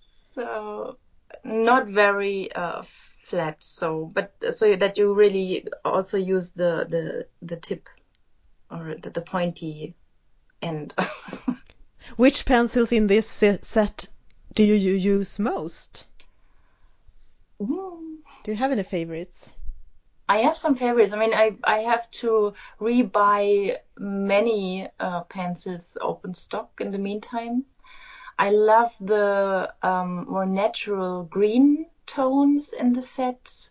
so 0.00 0.96
not 1.44 1.86
very 1.86 2.52
uh, 2.52 2.82
flat. 3.24 3.62
So, 3.62 4.10
but 4.12 4.34
so 4.50 4.76
that 4.76 4.98
you 4.98 5.14
really 5.14 5.66
also 5.84 6.18
use 6.18 6.52
the 6.52 6.86
the 6.88 7.26
the 7.42 7.56
tip 7.56 7.88
or 8.70 8.94
the, 9.02 9.10
the 9.10 9.20
pointy 9.20 9.94
end. 10.62 10.94
Which 12.16 12.46
pencils 12.46 12.92
in 12.92 13.06
this 13.06 13.28
set 13.28 14.08
do 14.54 14.64
you 14.64 14.74
use 14.74 15.38
most? 15.38 16.08
Mm. 17.60 18.16
Do 18.42 18.50
you 18.50 18.56
have 18.56 18.72
any 18.72 18.82
favorites? 18.82 19.52
I 20.28 20.38
have 20.38 20.56
some 20.56 20.76
favorites. 20.76 21.12
I 21.12 21.18
mean, 21.18 21.34
I 21.34 21.56
I 21.64 21.80
have 21.80 22.10
to 22.22 22.54
rebuy 22.80 23.76
many 23.98 24.88
uh, 24.98 25.22
pencils 25.24 25.96
open 26.00 26.34
stock 26.34 26.80
in 26.80 26.90
the 26.90 26.98
meantime. 26.98 27.64
I 28.38 28.50
love 28.50 28.94
the 29.00 29.74
um, 29.82 30.26
more 30.28 30.46
natural 30.46 31.24
green 31.24 31.86
tones 32.06 32.72
in 32.72 32.92
the 32.92 33.02
set. 33.02 33.70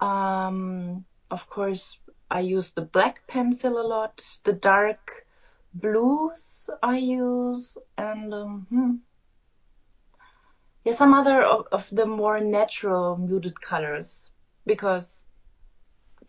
Um, 0.00 1.04
of 1.30 1.48
course, 1.50 1.98
I 2.34 2.40
use 2.40 2.72
the 2.72 2.82
black 2.82 3.28
pencil 3.28 3.80
a 3.80 3.86
lot. 3.86 4.20
The 4.42 4.54
dark 4.54 5.24
blues 5.72 6.68
I 6.82 6.96
use, 6.96 7.78
and 7.96 8.34
um, 8.34 8.66
hmm. 8.70 8.94
yeah, 10.84 10.94
some 10.94 11.14
other 11.14 11.42
of, 11.42 11.68
of 11.70 11.88
the 11.92 12.06
more 12.06 12.40
natural 12.40 13.16
muted 13.16 13.60
colors 13.60 14.32
because 14.66 15.28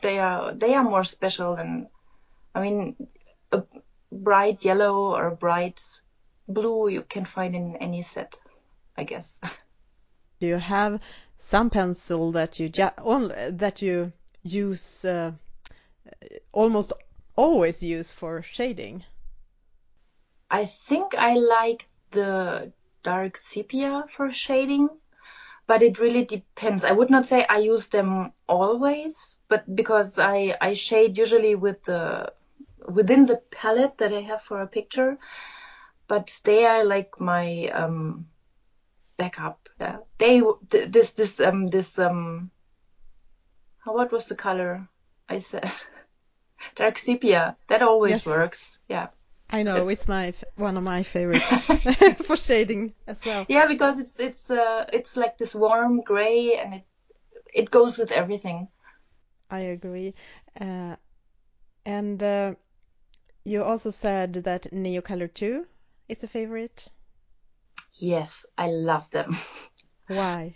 they 0.03 0.19
are 0.19 0.53
they 0.53 0.75
are 0.75 0.83
more 0.83 1.03
special 1.03 1.55
than 1.55 1.89
I 2.53 2.61
mean 2.61 3.07
a 3.51 3.63
bright 4.11 4.63
yellow 4.63 5.15
or 5.15 5.25
a 5.25 5.35
bright 5.35 5.81
blue 6.47 6.87
you 6.87 7.01
can 7.01 7.25
find 7.25 7.55
in 7.55 7.77
any 7.77 8.03
set, 8.03 8.35
I 8.95 9.05
guess. 9.05 9.39
Do 10.39 10.45
you 10.45 10.57
have 10.57 10.99
some 11.39 11.71
pencil 11.71 12.31
that 12.33 12.59
you 12.59 12.69
that 12.69 13.81
you 13.81 14.13
use 14.43 15.03
uh, 15.03 15.31
almost 16.51 16.93
always 17.35 17.83
use 17.83 18.11
for 18.11 18.41
shading? 18.41 19.03
I 20.49 20.65
think 20.65 21.15
I 21.17 21.35
like 21.35 21.87
the 22.11 22.71
dark 23.03 23.37
sepia 23.37 24.05
for 24.15 24.31
shading, 24.31 24.89
but 25.67 25.81
it 25.81 25.99
really 25.99 26.25
depends. 26.25 26.83
I 26.83 26.91
would 26.91 27.09
not 27.09 27.25
say 27.25 27.45
I 27.45 27.57
use 27.57 27.89
them 27.89 28.33
always, 28.47 29.37
but 29.47 29.63
because 29.75 30.19
I, 30.19 30.57
I 30.61 30.73
shade 30.73 31.17
usually 31.17 31.55
with 31.55 31.83
the, 31.83 32.33
within 32.87 33.25
the 33.25 33.37
palette 33.51 33.97
that 33.97 34.13
I 34.13 34.21
have 34.21 34.43
for 34.43 34.61
a 34.61 34.67
picture, 34.67 35.17
but 36.07 36.39
they 36.43 36.65
are 36.65 36.83
like 36.83 37.19
my, 37.19 37.69
um, 37.69 38.27
backup. 39.17 39.69
Yeah. 39.79 39.97
They, 40.17 40.41
this, 40.69 41.11
this, 41.11 41.39
um, 41.39 41.67
this, 41.67 41.97
um, 41.99 42.51
what 43.83 44.11
was 44.11 44.27
the 44.27 44.35
color 44.35 44.87
I 45.27 45.39
said? 45.39 45.71
dark 46.75 46.97
sepia. 46.97 47.57
That 47.67 47.81
always 47.81 48.11
yes. 48.11 48.25
works. 48.25 48.77
Yeah. 48.87 49.07
I 49.49 49.63
know 49.63 49.89
it's 49.89 50.07
my 50.07 50.33
one 50.55 50.77
of 50.77 50.83
my 50.83 51.03
favorites 51.03 51.65
for 52.25 52.35
shading 52.35 52.93
as 53.07 53.23
well. 53.25 53.45
Yeah, 53.47 53.67
because 53.67 53.99
it's 53.99 54.19
it's 54.19 54.49
uh 54.49 54.85
it's 54.91 55.15
like 55.15 55.37
this 55.37 55.53
warm 55.53 56.01
gray 56.01 56.57
and 56.57 56.73
it 56.73 56.85
it 57.53 57.71
goes 57.71 57.97
with 57.97 58.11
everything. 58.11 58.67
I 59.49 59.59
agree. 59.59 60.13
Uh, 60.59 60.95
and 61.85 62.21
uh, 62.21 62.55
you 63.45 63.63
also 63.63 63.91
said 63.91 64.33
that 64.33 64.63
Neocolor 64.73 65.31
2 65.33 65.65
is 66.09 66.23
a 66.23 66.27
favorite. 66.27 66.89
Yes, 67.93 68.45
I 68.57 68.67
love 68.67 69.09
them. 69.11 69.37
Why? 70.07 70.55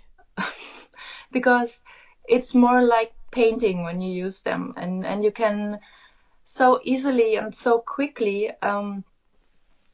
because 1.31 1.79
it's 2.27 2.53
more 2.53 2.83
like 2.83 3.13
painting 3.31 3.83
when 3.83 4.01
you 4.01 4.11
use 4.11 4.41
them 4.41 4.73
and 4.77 5.05
and 5.05 5.23
you 5.23 5.31
can 5.31 5.79
so 6.49 6.79
easily 6.83 7.35
and 7.35 7.53
so 7.53 7.77
quickly 7.77 8.49
um, 8.63 9.03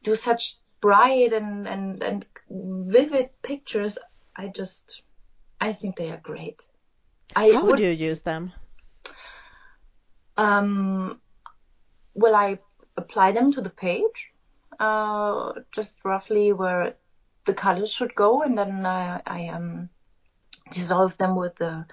do 0.02 0.14
such 0.14 0.56
bright 0.80 1.34
and, 1.34 1.68
and, 1.68 2.02
and 2.02 2.24
vivid 2.48 3.28
pictures. 3.42 3.98
I 4.34 4.48
just, 4.48 5.02
I 5.60 5.74
think 5.74 5.96
they 5.96 6.10
are 6.10 6.20
great. 6.22 6.62
I 7.34 7.52
How 7.52 7.66
would 7.66 7.78
you 7.78 7.90
use 7.90 8.22
them? 8.22 8.52
Um, 10.38 11.20
well, 12.14 12.34
I 12.34 12.58
apply 12.96 13.32
them 13.32 13.52
to 13.52 13.60
the 13.60 13.70
page, 13.70 14.32
uh, 14.80 15.52
just 15.72 15.98
roughly 16.04 16.54
where 16.54 16.94
the 17.44 17.54
colors 17.54 17.92
should 17.92 18.14
go, 18.14 18.42
and 18.42 18.56
then 18.56 18.86
I, 18.86 19.20
I 19.26 19.48
um, 19.48 19.90
dissolve 20.72 21.18
them 21.18 21.36
with 21.36 21.56
the 21.56 21.86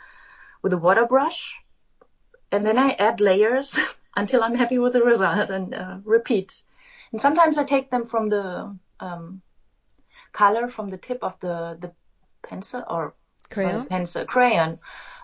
with 0.61 0.71
a 0.71 0.77
water 0.77 1.05
brush, 1.05 1.57
and 2.51 2.65
then 2.65 2.77
I 2.77 2.91
add 2.91 3.19
layers 3.19 3.77
until 4.15 4.43
I'm 4.43 4.55
happy 4.55 4.79
with 4.79 4.93
the 4.93 5.03
result 5.03 5.49
and 5.49 5.73
uh, 5.73 5.97
repeat. 6.03 6.61
And 7.11 7.21
sometimes 7.21 7.57
I 7.57 7.63
take 7.63 7.89
them 7.89 8.05
from 8.05 8.29
the 8.29 8.77
um, 8.99 9.41
color 10.31 10.67
from 10.67 10.89
the 10.89 10.97
tip 10.97 11.23
of 11.23 11.39
the 11.39 11.77
the 11.79 11.91
pencil 12.41 12.83
or 12.89 13.13
crayon 13.49 13.85
pencil 13.85 14.25
crayon 14.25 14.79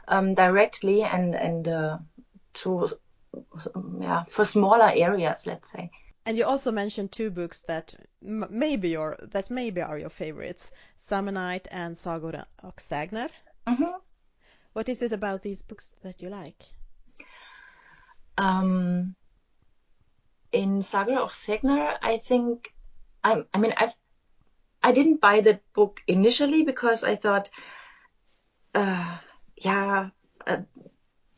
um, 0.08 0.36
directly 0.36 1.04
and 1.04 1.36
and 1.36 1.67
uh, 1.67 1.97
to 2.54 2.88
yeah 3.99 4.23
for 4.23 4.45
smaller 4.45 4.91
areas 4.93 5.45
let's 5.45 5.71
say. 5.71 5.89
And 6.25 6.38
you 6.38 6.45
also 6.45 6.71
mentioned 6.71 7.12
two 7.12 7.32
books 7.32 7.62
that 7.62 7.95
maybe 8.21 8.89
your 8.89 9.17
that 9.21 9.49
maybe 9.49 9.82
are 9.82 9.97
your 9.97 10.10
favorites, 10.12 10.71
Night 11.12 11.67
and 11.71 11.97
Sagor 11.97 12.45
och 12.63 12.80
Sägner. 12.80 13.30
Mm-hmm. 13.65 13.97
What 14.73 14.89
is 14.89 15.02
it 15.02 15.12
about 15.12 15.41
these 15.41 15.63
books 15.63 15.93
that 16.04 16.21
you 16.21 16.30
like? 16.30 16.65
Um, 18.39 19.15
in 20.52 20.82
Sagor 20.84 21.19
och 21.19 21.36
Sägner, 21.36 21.97
I 22.02 22.19
think, 22.19 22.73
I, 23.23 23.43
I 23.54 23.58
mean, 23.58 23.73
I've, 23.78 23.93
I 24.82 24.93
didn't 24.93 25.19
buy 25.19 25.41
that 25.41 25.62
book 25.73 26.02
initially 26.08 26.63
because 26.63 27.04
I 27.04 27.17
thought, 27.17 27.49
uh, 28.73 29.17
yeah, 29.58 30.10
uh, 30.47 30.62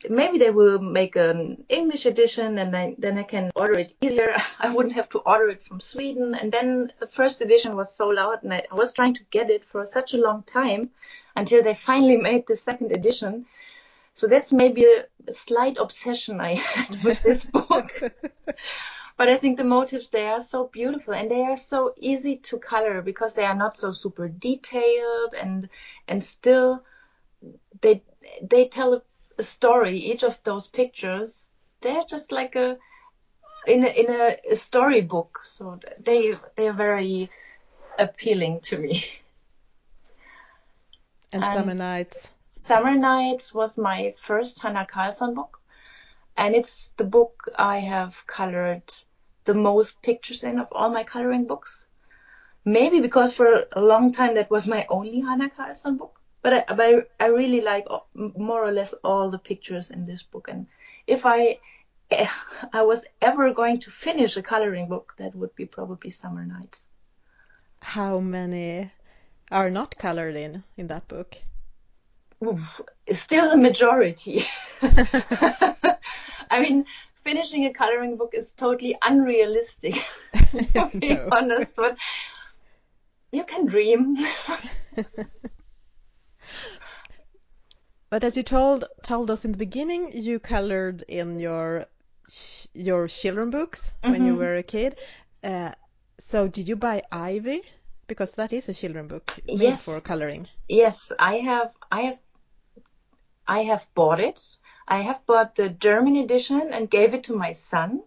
maybe 0.10 0.38
they 0.38 0.52
will 0.52 0.80
make 0.80 1.16
an 1.16 1.66
English 1.70 2.06
edition 2.06 2.60
and 2.60 2.76
I, 2.76 2.96
then 3.00 3.18
I 3.18 3.24
can 3.24 3.52
order 3.56 3.80
it 3.80 3.96
easier. 4.02 4.36
I 4.60 4.74
wouldn't 4.74 4.96
have 4.96 5.10
to 5.10 5.20
order 5.20 5.50
it 5.50 5.64
from 5.64 5.80
Sweden. 5.80 6.36
And 6.36 6.52
then 6.52 6.94
the 7.00 7.08
first 7.08 7.42
edition 7.42 7.76
was 7.76 7.96
sold 7.96 8.18
out 8.18 8.44
and 8.44 8.54
I, 8.54 8.64
I 8.72 8.76
was 8.76 8.94
trying 8.94 9.16
to 9.16 9.24
get 9.32 9.50
it 9.50 9.66
for 9.66 9.86
such 9.86 10.14
a 10.14 10.22
long 10.22 10.44
time 10.44 10.92
until 11.36 11.64
they 11.64 11.74
finally 11.74 12.18
made 12.30 12.46
the 12.48 12.56
second 12.56 12.92
edition. 12.92 13.46
So 14.22 14.28
that's 14.28 14.54
maybe 14.54 14.86
a, 14.86 15.06
a 15.28 15.34
slight 15.34 15.78
obsession 15.80 16.40
I 16.40 16.54
had 16.74 17.04
with 17.04 17.24
this 17.24 17.44
book. 17.44 17.92
but 19.18 19.28
I 19.28 19.36
think 19.36 19.58
the 19.58 19.64
motives 19.64 20.12
they 20.12 20.28
are 20.28 20.42
so 20.42 20.68
beautiful 20.68 21.16
and 21.16 21.32
they 21.32 21.42
are 21.42 21.58
so 21.58 21.96
easy 21.98 22.38
to 22.38 22.60
color 22.60 23.02
because 23.02 23.34
they 23.34 23.46
are 23.46 23.56
not 23.56 23.80
so 23.80 23.94
super 23.94 24.28
detailed 24.28 25.34
and 25.34 25.70
and 26.08 26.24
still 26.24 26.84
they 27.82 28.04
they 28.44 28.68
tell 28.68 28.94
a, 28.94 29.02
a 29.40 29.44
story. 29.44 29.98
Each 29.98 30.24
of 30.24 30.38
those 30.44 30.68
pictures 30.68 31.50
they're 31.82 32.06
just 32.08 32.32
like 32.32 32.56
a 32.56 32.78
in 33.66 33.84
a, 33.84 33.88
in 33.88 34.06
a, 34.08 34.38
a 34.52 34.56
storybook. 34.56 35.40
So 35.46 35.80
they 36.00 36.36
they 36.56 36.68
are 36.68 36.78
very 36.78 37.32
appealing 37.98 38.60
to 38.70 38.78
me. 38.78 39.04
And, 41.34 41.44
and 41.44 41.60
Summer 41.60 41.74
Nights. 41.74 42.30
Summer 42.64 42.96
Nights 42.96 43.56
was 43.56 43.76
my 43.76 44.14
first 44.18 44.60
Hanna 44.60 44.86
Karlzon 44.86 45.34
book, 45.34 45.60
and 46.38 46.54
it's 46.54 46.90
the 46.90 47.04
book 47.04 47.50
I 47.56 47.80
have 47.80 48.24
colored 48.28 48.84
the 49.46 49.56
most 49.56 50.04
pictures 50.04 50.44
in 50.44 50.60
of 50.60 50.68
all 50.72 50.92
my 50.92 51.04
coloring 51.04 51.48
books. 51.48 51.88
Maybe 52.64 53.00
because 53.00 53.34
for 53.34 53.66
a 53.72 53.82
long 53.82 54.14
time 54.14 54.36
that 54.36 54.52
was 54.52 54.68
my 54.68 54.86
only 54.90 55.22
Hanna 55.22 55.50
Karlzon 55.50 55.98
book, 55.98 56.22
but 56.44 56.54
I, 56.54 56.76
but 56.76 57.10
I 57.20 57.26
really 57.30 57.62
like 57.62 57.88
more 58.14 58.64
or 58.64 58.72
less 58.72 58.94
all 59.04 59.32
the 59.32 59.40
pictures 59.40 59.90
in 59.90 60.06
this 60.06 60.22
book. 60.22 60.48
And 60.48 60.68
if 61.08 61.26
I 61.26 61.58
I 62.74 62.84
was 62.84 63.06
ever 63.24 63.56
going 63.56 63.80
to 63.80 63.90
finish 63.90 64.38
a 64.38 64.44
coloring 64.44 64.88
book, 64.88 65.16
that 65.18 65.34
would 65.36 65.56
be 65.56 65.66
probably 65.66 66.12
Summer 66.12 66.46
Nights. 66.46 66.90
How 67.82 68.20
many 68.20 68.92
are 69.52 69.72
not 69.72 69.98
colored 69.98 70.36
in 70.36 70.64
in 70.78 70.86
that 70.86 71.08
book? 71.08 71.42
Still 73.12 73.50
the 73.50 73.58
majority. 73.58 74.46
I 74.82 76.60
mean, 76.60 76.86
finishing 77.24 77.66
a 77.66 77.74
coloring 77.74 78.18
book 78.18 78.34
is 78.34 78.54
totally 78.54 78.98
unrealistic, 79.06 79.96
to 80.74 80.90
be 80.98 81.10
no. 81.14 81.30
honest, 81.32 81.76
but 81.76 81.98
you 83.32 83.44
can 83.44 83.66
dream. 83.66 84.18
but 88.10 88.24
as 88.24 88.36
you 88.36 88.44
told 88.44 88.86
told 89.04 89.32
us 89.32 89.46
in 89.46 89.52
the 89.52 89.58
beginning, 89.58 90.12
you 90.14 90.40
colored 90.40 91.04
in 91.08 91.40
your 91.40 91.86
your 92.74 93.08
children 93.08 93.50
books 93.50 93.92
when 94.02 94.26
you 94.26 94.34
mm-hmm. 94.34 94.42
were 94.42 94.56
a 94.56 94.64
kid. 94.64 94.98
Uh, 95.44 95.72
so 96.20 96.48
did 96.48 96.68
you 96.70 96.76
buy 96.76 97.04
Ivy? 97.12 97.62
Because 98.08 98.36
that 98.36 98.52
is 98.52 98.68
a 98.68 98.74
children 98.74 99.08
book 99.08 99.40
made 99.48 99.62
yes. 99.62 99.84
for 99.84 100.02
coloring. 100.02 100.48
Yes, 100.68 101.12
I 101.18 101.38
have. 101.38 101.72
I 101.92 102.02
have 102.02 102.20
I 103.52 103.64
have 103.64 103.86
bought 103.96 104.22
it. 104.22 104.40
I 104.88 105.02
have 105.02 105.26
bought 105.26 105.56
the 105.56 105.68
German 105.68 106.16
edition 106.16 106.72
and 106.72 106.90
gave 106.90 107.14
it 107.14 107.26
to 107.26 107.36
my 107.36 107.52
son. 107.52 108.02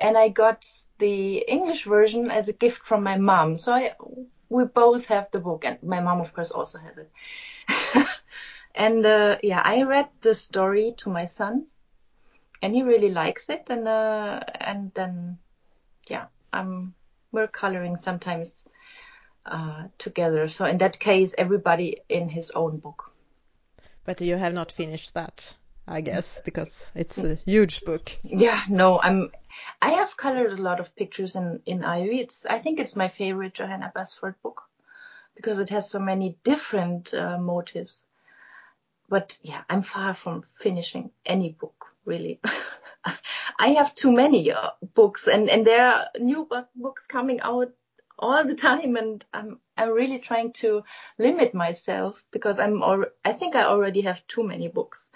And 0.00 0.18
I 0.18 0.30
got 0.30 0.66
the 0.98 1.38
English 1.56 1.84
version 1.84 2.28
as 2.28 2.48
a 2.48 2.52
gift 2.52 2.82
from 2.82 3.04
my 3.04 3.16
mom. 3.16 3.56
So 3.58 3.72
I, 3.72 3.94
we 4.48 4.64
both 4.64 5.06
have 5.06 5.30
the 5.30 5.38
book 5.38 5.64
and 5.64 5.80
my 5.82 6.00
mom 6.00 6.20
of 6.20 6.34
course 6.34 6.50
also 6.50 6.78
has 6.78 6.98
it. 6.98 7.10
and 8.74 9.06
uh, 9.06 9.36
yeah, 9.44 9.62
I 9.64 9.84
read 9.84 10.08
the 10.22 10.34
story 10.34 10.94
to 10.98 11.08
my 11.08 11.24
son 11.24 11.66
and 12.60 12.74
he 12.74 12.82
really 12.82 13.10
likes 13.10 13.48
it 13.48 13.70
and 13.70 13.86
uh, 13.86 14.40
and 14.60 14.90
then 14.94 15.38
yeah, 16.08 16.26
we're 17.30 17.46
coloring 17.46 17.96
sometimes 17.96 18.64
uh, 19.46 19.84
together. 19.98 20.48
So 20.48 20.64
in 20.64 20.78
that 20.78 20.98
case, 20.98 21.34
everybody 21.38 22.00
in 22.08 22.28
his 22.28 22.50
own 22.50 22.78
book. 22.78 23.09
But 24.04 24.20
you 24.20 24.36
have 24.36 24.54
not 24.54 24.72
finished 24.72 25.14
that, 25.14 25.54
I 25.86 26.00
guess, 26.00 26.40
because 26.44 26.90
it's 26.94 27.18
a 27.18 27.34
huge 27.34 27.82
book. 27.84 28.10
Yeah, 28.22 28.62
no, 28.68 29.00
I'm. 29.00 29.30
I 29.80 29.90
have 29.90 30.16
colored 30.16 30.52
a 30.52 30.62
lot 30.62 30.80
of 30.80 30.96
pictures 30.96 31.36
in 31.36 31.60
in 31.66 31.84
Ivy. 31.84 32.20
It's 32.20 32.46
I 32.46 32.58
think 32.58 32.80
it's 32.80 32.96
my 32.96 33.08
favorite 33.08 33.54
Johanna 33.54 33.92
Basford 33.94 34.34
book 34.42 34.62
because 35.36 35.58
it 35.58 35.70
has 35.70 35.90
so 35.90 35.98
many 35.98 36.38
different 36.44 37.14
uh, 37.14 37.38
motives. 37.38 38.04
But 39.08 39.36
yeah, 39.42 39.62
I'm 39.68 39.82
far 39.82 40.14
from 40.14 40.44
finishing 40.54 41.10
any 41.26 41.50
book 41.50 41.90
really. 42.04 42.40
I 43.58 43.68
have 43.78 43.94
too 43.94 44.12
many 44.12 44.52
uh, 44.52 44.70
books, 44.94 45.28
and 45.28 45.48
and 45.50 45.66
there 45.66 45.86
are 45.86 46.08
new 46.18 46.48
books 46.74 47.06
coming 47.06 47.40
out 47.40 47.72
all 48.20 48.44
the 48.44 48.54
time 48.54 48.96
and 48.96 49.24
I'm 49.32 49.60
I'm 49.76 49.90
really 49.90 50.18
trying 50.18 50.52
to 50.54 50.82
limit 51.18 51.54
myself 51.54 52.22
because 52.30 52.58
I'm 52.60 52.82
or 52.82 53.12
I 53.24 53.32
think 53.32 53.56
I 53.56 53.64
already 53.64 54.02
have 54.02 54.26
too 54.28 54.44
many 54.46 54.68
books. 54.68 55.08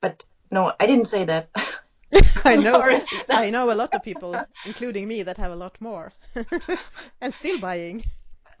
But 0.00 0.24
No, 0.50 0.72
I 0.78 0.86
didn't 0.86 1.08
say 1.08 1.24
that. 1.24 1.48
I 2.44 2.56
know 2.64 3.00
I 3.30 3.50
know 3.50 3.70
a 3.70 3.74
lot 3.74 3.94
of 3.94 4.02
people, 4.02 4.46
including 4.64 5.08
me, 5.08 5.22
that 5.24 5.38
have 5.38 5.50
a 5.52 5.56
lot 5.56 5.80
more 5.80 6.12
and 7.20 7.34
still 7.34 7.58
buying. 7.58 8.04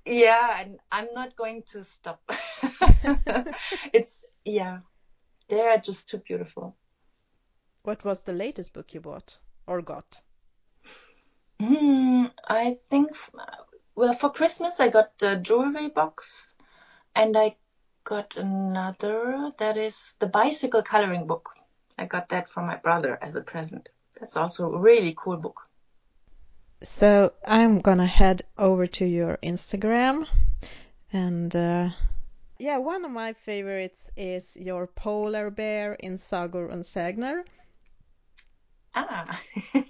Yeah, 0.06 0.60
and 0.60 0.78
I'm 0.90 1.08
not 1.14 1.36
going 1.36 1.62
to 1.72 1.84
stop. 1.84 2.22
it's 3.92 4.24
yeah, 4.44 4.80
they 5.48 5.60
are 5.60 5.78
just 5.78 6.08
too 6.08 6.18
beautiful. 6.18 6.76
What 7.82 8.04
was 8.04 8.22
the 8.22 8.32
latest 8.32 8.72
book 8.72 8.94
you 8.94 9.00
bought 9.00 9.38
or 9.66 9.82
got? 9.82 10.22
Hmm, 11.60 12.26
I 12.48 12.78
think 12.90 13.10
well 13.94 14.14
for 14.14 14.30
Christmas 14.30 14.80
I 14.80 14.88
got 14.88 15.18
the 15.18 15.36
jewelry 15.36 15.88
box, 15.88 16.54
and 17.14 17.36
I 17.36 17.56
got 18.04 18.36
another 18.36 19.52
that 19.58 19.76
is 19.76 20.14
the 20.18 20.26
bicycle 20.26 20.82
coloring 20.82 21.26
book. 21.26 21.50
I 21.96 22.06
got 22.06 22.28
that 22.30 22.50
from 22.50 22.66
my 22.66 22.76
brother 22.76 23.18
as 23.22 23.36
a 23.36 23.40
present. 23.40 23.88
That's 24.18 24.36
also 24.36 24.72
a 24.72 24.78
really 24.78 25.14
cool 25.16 25.36
book. 25.36 25.60
So 26.82 27.32
I'm 27.46 27.80
gonna 27.80 28.06
head 28.06 28.42
over 28.58 28.86
to 28.86 29.04
your 29.06 29.38
Instagram 29.42 30.26
and 31.12 31.54
uh, 31.54 31.90
yeah, 32.58 32.78
one 32.78 33.04
of 33.04 33.10
my 33.10 33.32
favorites 33.32 34.10
is 34.16 34.56
your 34.56 34.86
polar 34.86 35.50
bear 35.50 35.94
in 35.94 36.14
Sagor 36.16 36.70
and 36.70 36.82
Sägner. 36.82 37.44
Ah, 38.94 39.40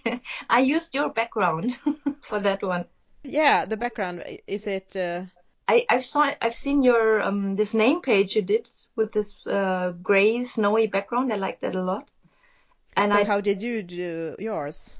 I 0.50 0.60
used 0.60 0.94
your 0.94 1.10
background 1.10 1.78
for 2.22 2.40
that 2.40 2.62
one. 2.62 2.86
Yeah, 3.22 3.66
the 3.66 3.76
background 3.76 4.24
is 4.46 4.66
it 4.66 4.96
uh, 4.96 5.24
I 5.68 5.86
I've 5.88 6.04
saw 6.04 6.32
I've 6.40 6.54
seen 6.54 6.82
your 6.82 7.22
um 7.22 7.56
this 7.56 7.74
name 7.74 8.00
page 8.00 8.36
you 8.36 8.42
did 8.42 8.68
with 8.96 9.12
this 9.12 9.46
uh, 9.46 9.92
gray 10.02 10.42
snowy 10.42 10.86
background. 10.86 11.32
I 11.32 11.36
like 11.36 11.60
that 11.60 11.74
a 11.74 11.82
lot. 11.82 12.08
And 12.96 13.12
so 13.12 13.18
I 13.18 13.24
how 13.24 13.40
did 13.40 13.62
you 13.62 13.82
do 13.82 14.36
yours? 14.38 14.94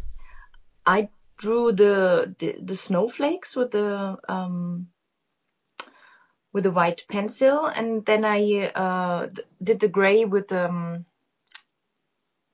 I 0.86 1.08
drew 1.36 1.72
the, 1.72 2.34
the 2.38 2.56
the 2.62 2.76
snowflakes 2.76 3.56
with 3.56 3.72
the 3.72 4.18
um 4.28 4.88
with 6.52 6.66
a 6.66 6.70
white 6.70 7.04
pencil, 7.08 7.66
and 7.66 8.04
then 8.06 8.24
I 8.24 8.70
uh 8.74 9.28
did 9.62 9.80
the 9.80 9.88
gray 9.88 10.24
with 10.24 10.52
um 10.52 11.04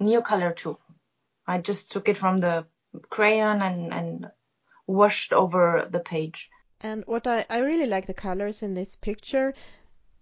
Neocolor 0.00 0.56
2. 0.56 0.78
I 1.46 1.58
just 1.58 1.90
took 1.90 2.08
it 2.08 2.18
from 2.18 2.40
the 2.40 2.66
crayon 3.08 3.62
and 3.62 3.92
and 3.92 4.30
washed 4.86 5.32
over 5.32 5.86
the 5.90 6.00
page. 6.00 6.50
And 6.80 7.04
what 7.06 7.26
I, 7.26 7.44
I 7.48 7.58
really 7.58 7.86
like 7.86 8.06
the 8.06 8.14
colors 8.14 8.62
in 8.62 8.74
this 8.74 8.96
picture. 8.96 9.54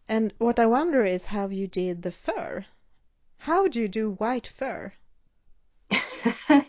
And 0.09 0.33
what 0.38 0.59
I 0.59 0.66
wonder 0.66 1.04
is 1.04 1.26
how 1.26 1.48
you 1.48 1.66
did 1.66 2.02
the 2.02 2.11
fur. 2.11 2.64
How 3.38 3.68
do 3.68 3.81
you 3.81 3.88
do 3.88 4.12
white 4.12 4.46
fur? 4.46 4.92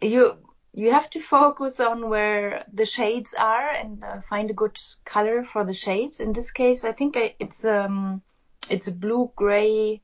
you 0.00 0.38
you 0.72 0.92
have 0.92 1.10
to 1.10 1.20
focus 1.20 1.80
on 1.80 2.08
where 2.08 2.64
the 2.72 2.84
shades 2.84 3.34
are 3.34 3.70
and 3.70 4.04
uh, 4.04 4.20
find 4.20 4.50
a 4.50 4.54
good 4.54 4.78
color 5.04 5.44
for 5.44 5.64
the 5.64 5.74
shades. 5.74 6.20
In 6.20 6.32
this 6.32 6.50
case, 6.50 6.84
I 6.84 6.92
think 6.92 7.16
I, 7.16 7.34
it's 7.38 7.64
um 7.64 8.22
it's 8.70 8.86
a 8.86 8.92
blue 8.92 9.32
gray 9.34 10.02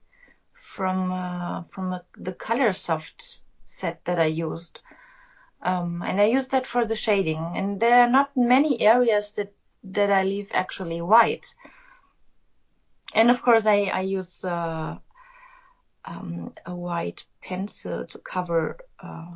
from 0.74 1.12
uh, 1.12 1.62
from 1.70 1.92
a, 1.92 2.02
the 2.16 2.32
Coloursoft 2.32 3.38
set 3.64 4.04
that 4.04 4.18
I 4.18 4.26
used. 4.26 4.80
Um, 5.62 6.02
and 6.02 6.20
I 6.20 6.24
use 6.24 6.48
that 6.48 6.66
for 6.66 6.84
the 6.84 6.96
shading. 6.96 7.52
And 7.54 7.80
there 7.80 8.02
are 8.02 8.10
not 8.10 8.36
many 8.36 8.80
areas 8.80 9.32
that 9.32 9.52
that 9.84 10.10
I 10.10 10.24
leave 10.24 10.48
actually 10.52 11.00
white. 11.00 11.46
And 13.14 13.30
of 13.30 13.42
course, 13.42 13.66
I 13.66 13.78
I 14.00 14.00
use 14.00 14.44
uh, 14.44 14.96
um, 16.04 16.52
a 16.66 16.74
white 16.74 17.24
pencil 17.40 18.06
to 18.06 18.18
cover 18.18 18.78
uh, 19.00 19.32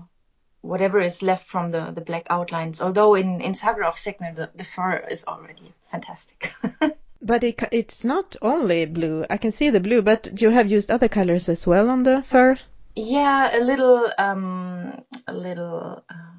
whatever 0.61 0.98
is 1.01 1.22
left 1.22 1.46
from 1.46 1.70
the 1.70 1.92
the 1.92 2.07
black 2.11 2.27
outlines. 2.31 2.81
Although 2.81 3.14
in 3.14 3.40
in 3.40 3.55
Sagor 3.55 3.85
of 3.85 3.96
the, 4.37 4.51
the 4.55 4.64
fur 4.64 4.96
is 5.11 5.24
already 5.24 5.72
fantastic. 5.90 6.53
But 7.20 7.42
it, 7.44 7.62
it's 7.72 8.04
not 8.04 8.37
only 8.42 8.87
blue. 8.87 9.26
I 9.28 9.37
can 9.38 9.50
see 9.50 9.70
the 9.70 9.81
blue, 9.81 10.02
but 10.02 10.40
you 10.40 10.50
have 10.50 10.70
used 10.70 10.90
other 10.90 11.09
colors 11.09 11.48
as 11.48 11.66
well 11.66 11.90
on 11.90 12.04
the 12.04 12.22
fur. 12.22 12.57
Yeah, 12.94 13.57
a 13.57 13.61
little, 13.61 14.11
um, 14.18 15.04
a 15.26 15.33
little. 15.33 16.04
Uh, 16.09 16.38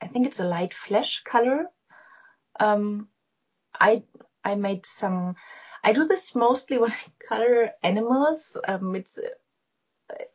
I 0.00 0.08
think 0.08 0.26
it's 0.26 0.40
a 0.40 0.44
light 0.44 0.74
flesh 0.74 1.22
color. 1.22 1.66
Um, 2.58 3.08
I 3.78 4.04
I 4.44 4.54
made 4.54 4.86
some. 4.86 5.36
I 5.84 5.92
do 5.92 6.06
this 6.06 6.34
mostly 6.34 6.78
when 6.82 6.90
I 6.90 7.26
color 7.28 7.70
animals. 7.82 8.56
Um, 8.66 8.94
it's 8.94 9.18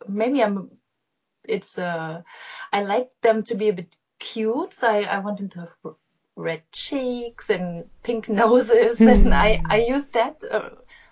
maybe 0.07 0.43
I'm. 0.43 0.71
It's 1.43 1.77
uh, 1.77 2.21
I 2.71 2.83
like 2.83 3.09
them 3.21 3.41
to 3.43 3.55
be 3.55 3.69
a 3.69 3.73
bit 3.73 3.95
cute, 4.19 4.73
so 4.73 4.87
I, 4.87 5.01
I 5.03 5.19
want 5.19 5.37
them 5.39 5.49
to 5.49 5.59
have 5.61 5.95
red 6.35 6.63
cheeks 6.71 7.49
and 7.49 7.89
pink 8.03 8.29
noses, 8.41 9.01
and 9.01 9.33
I 9.33 9.61
I 9.65 9.81
use 9.81 10.09
that 10.09 10.43
uh, 10.49 10.69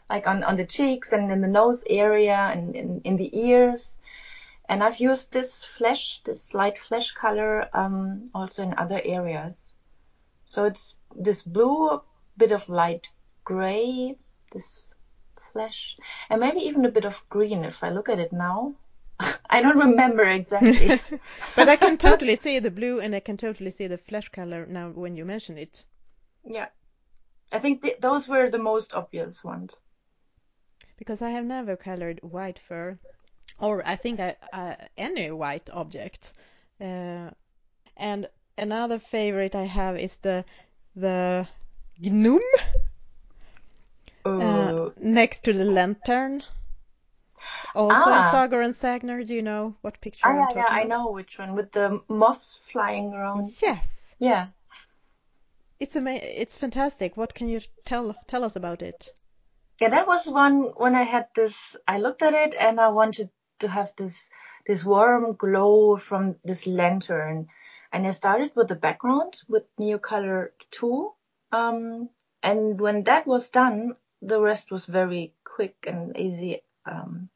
like 0.10 0.28
on 0.28 0.44
on 0.44 0.58
the 0.58 0.66
cheeks 0.66 1.12
and 1.14 1.32
in 1.32 1.42
the 1.42 1.48
nose 1.48 1.84
area 1.90 2.38
and 2.54 2.76
in 2.76 3.02
in 3.04 3.18
the 3.18 3.30
ears. 3.38 3.98
And 4.68 4.84
I've 4.84 5.00
used 5.00 5.32
this 5.32 5.64
flesh, 5.64 6.22
this 6.24 6.54
light 6.54 6.78
flesh 6.78 7.12
color, 7.14 7.68
um, 7.74 8.30
also 8.36 8.62
in 8.62 8.76
other 8.78 9.02
areas. 9.04 9.56
So 10.46 10.66
it's 10.66 10.96
this 11.16 11.42
blue, 11.42 12.02
bit 12.38 12.52
of 12.52 12.70
light 12.70 13.10
gray, 13.44 14.16
this 14.54 14.94
flesh, 15.52 15.98
and 16.30 16.40
maybe 16.40 16.60
even 16.60 16.86
a 16.86 16.92
bit 16.92 17.06
of 17.06 17.28
green 17.30 17.66
if 17.66 17.84
I 17.84 17.90
look 17.90 18.10
at 18.10 18.20
it 18.20 18.32
now. 18.32 18.76
I 19.50 19.62
don't 19.62 19.78
remember 19.78 20.24
exactly. 20.24 20.96
but 21.56 21.70
I 21.70 21.76
can 21.78 21.98
totally 21.98 22.36
see 22.36 22.60
the 22.60 22.72
blue 22.72 23.00
and 23.00 23.16
I 23.16 23.20
can 23.20 23.38
totally 23.38 23.72
see 23.72 23.88
the 23.88 23.98
flesh 23.98 24.30
color 24.30 24.66
now 24.66 24.90
when 24.90 25.16
you 25.16 25.26
mention 25.26 25.58
it. 25.58 25.86
yeah. 26.46 26.70
I 27.52 27.60
think 27.60 27.82
th- 27.82 28.00
those 28.02 28.28
were 28.28 28.50
the 28.50 28.58
most 28.60 28.94
obvious 28.94 29.44
ones. 29.44 29.78
Because 30.98 31.22
I 31.22 31.32
have 31.32 31.46
never 31.46 31.76
colored 31.76 32.20
white 32.22 32.60
fur, 32.60 33.00
or 33.60 33.82
I 33.88 33.96
think 33.96 34.20
I, 34.20 34.36
uh, 34.54 34.76
any 34.98 35.32
white 35.32 35.70
object. 35.72 36.34
Uh, 36.80 37.32
and 37.98 38.30
another 38.58 39.00
favorite 39.00 39.56
I 39.56 39.66
have 39.66 39.98
is 39.98 40.18
the 40.18 40.46
the 40.96 41.48
gnome 42.00 42.42
uh, 44.40 44.74
Uh, 44.74 44.90
next 45.00 45.42
to 45.46 45.54
the 45.54 45.66
lantern. 45.66 46.44
Also 47.80 48.12
Ah. 48.12 48.44
in 48.46 48.54
and 48.62 48.74
Sägner, 48.74 49.26
do 49.26 49.34
you 49.34 49.42
know 49.42 49.74
what 49.82 50.02
picture 50.02 50.28
ah, 50.28 50.32
I'm 50.32 50.36
yeah, 50.36 50.46
talking 50.48 50.60
yeah, 50.60 50.68
I 50.70 50.82
about? 50.82 50.90
know 50.90 51.12
which 51.12 51.40
one 51.40 51.56
with 51.56 51.72
the 51.72 52.02
moths 52.10 52.60
flying 52.64 53.14
around. 53.14 53.50
Yes, 53.62 54.16
Yeah. 54.20 54.48
it's 55.80 55.96
ama- 55.96 56.20
It's 56.42 56.58
fantastic. 56.58 57.16
What 57.16 57.34
can 57.34 57.48
you 57.48 57.62
tell 57.86 58.16
tell 58.28 58.44
us 58.44 58.58
about 58.58 58.82
it? 58.82 59.14
Yeah, 59.80 59.90
that 59.92 60.08
was 60.08 60.28
one 60.28 60.74
when 60.76 60.94
I 60.94 61.04
had 61.04 61.30
this. 61.36 61.78
I 61.88 62.00
looked 62.00 62.22
at 62.22 62.34
it 62.34 62.54
and 62.60 62.82
I 62.82 62.90
wanted 62.90 63.30
to 63.60 63.70
have 63.70 63.94
this 63.96 64.30
this 64.68 64.84
warm 64.84 65.36
glow 65.38 65.96
from 65.96 66.36
this 66.44 66.68
lantern, 66.68 67.48
and 67.94 68.06
I 68.06 68.12
started 68.12 68.52
with 68.56 68.68
the 68.68 68.76
background 68.76 69.38
with 69.48 69.64
Neocolor 69.78 70.52
2. 70.72 71.14
Um, 71.54 72.10
and 72.44 72.80
when 72.82 73.04
that 73.04 73.26
was 73.26 73.50
done, 73.50 73.96
the 74.22 74.42
rest 74.42 74.70
was 74.70 74.86
very 74.86 75.34
quick 75.46 75.78
and 75.88 76.18
easy. 76.18 76.62
Um, 76.86 77.30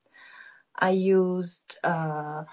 I 0.78 0.92
used 0.92 1.78
uh, 1.84 2.44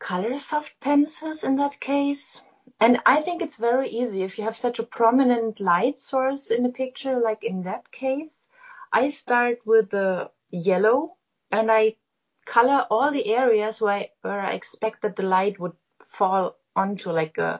Coloursoft 0.00 0.72
pencils 0.80 1.42
in 1.42 1.56
that 1.56 1.80
case. 1.80 2.40
And 2.80 3.00
I 3.06 3.22
think 3.22 3.42
it's 3.42 3.56
very 3.56 3.88
easy 3.88 4.22
if 4.22 4.38
you 4.38 4.44
have 4.44 4.56
such 4.56 4.78
a 4.78 4.82
prominent 4.84 5.60
light 5.60 5.98
source 5.98 6.50
in 6.50 6.62
the 6.62 6.68
picture, 6.68 7.20
like 7.20 7.44
in 7.44 7.62
that 7.62 7.90
case. 7.90 8.48
I 8.92 9.08
start 9.08 9.58
with 9.64 9.90
the 9.90 10.30
yellow 10.50 11.16
and 11.50 11.70
I 11.70 11.96
color 12.44 12.86
all 12.90 13.10
the 13.10 13.26
areas 13.34 13.80
where 13.80 13.92
I, 13.92 14.10
where 14.22 14.40
I 14.40 14.52
expect 14.52 15.02
that 15.02 15.16
the 15.16 15.22
light 15.22 15.58
would 15.58 15.76
fall 16.04 16.56
onto, 16.74 17.10
like 17.10 17.38
uh, 17.38 17.58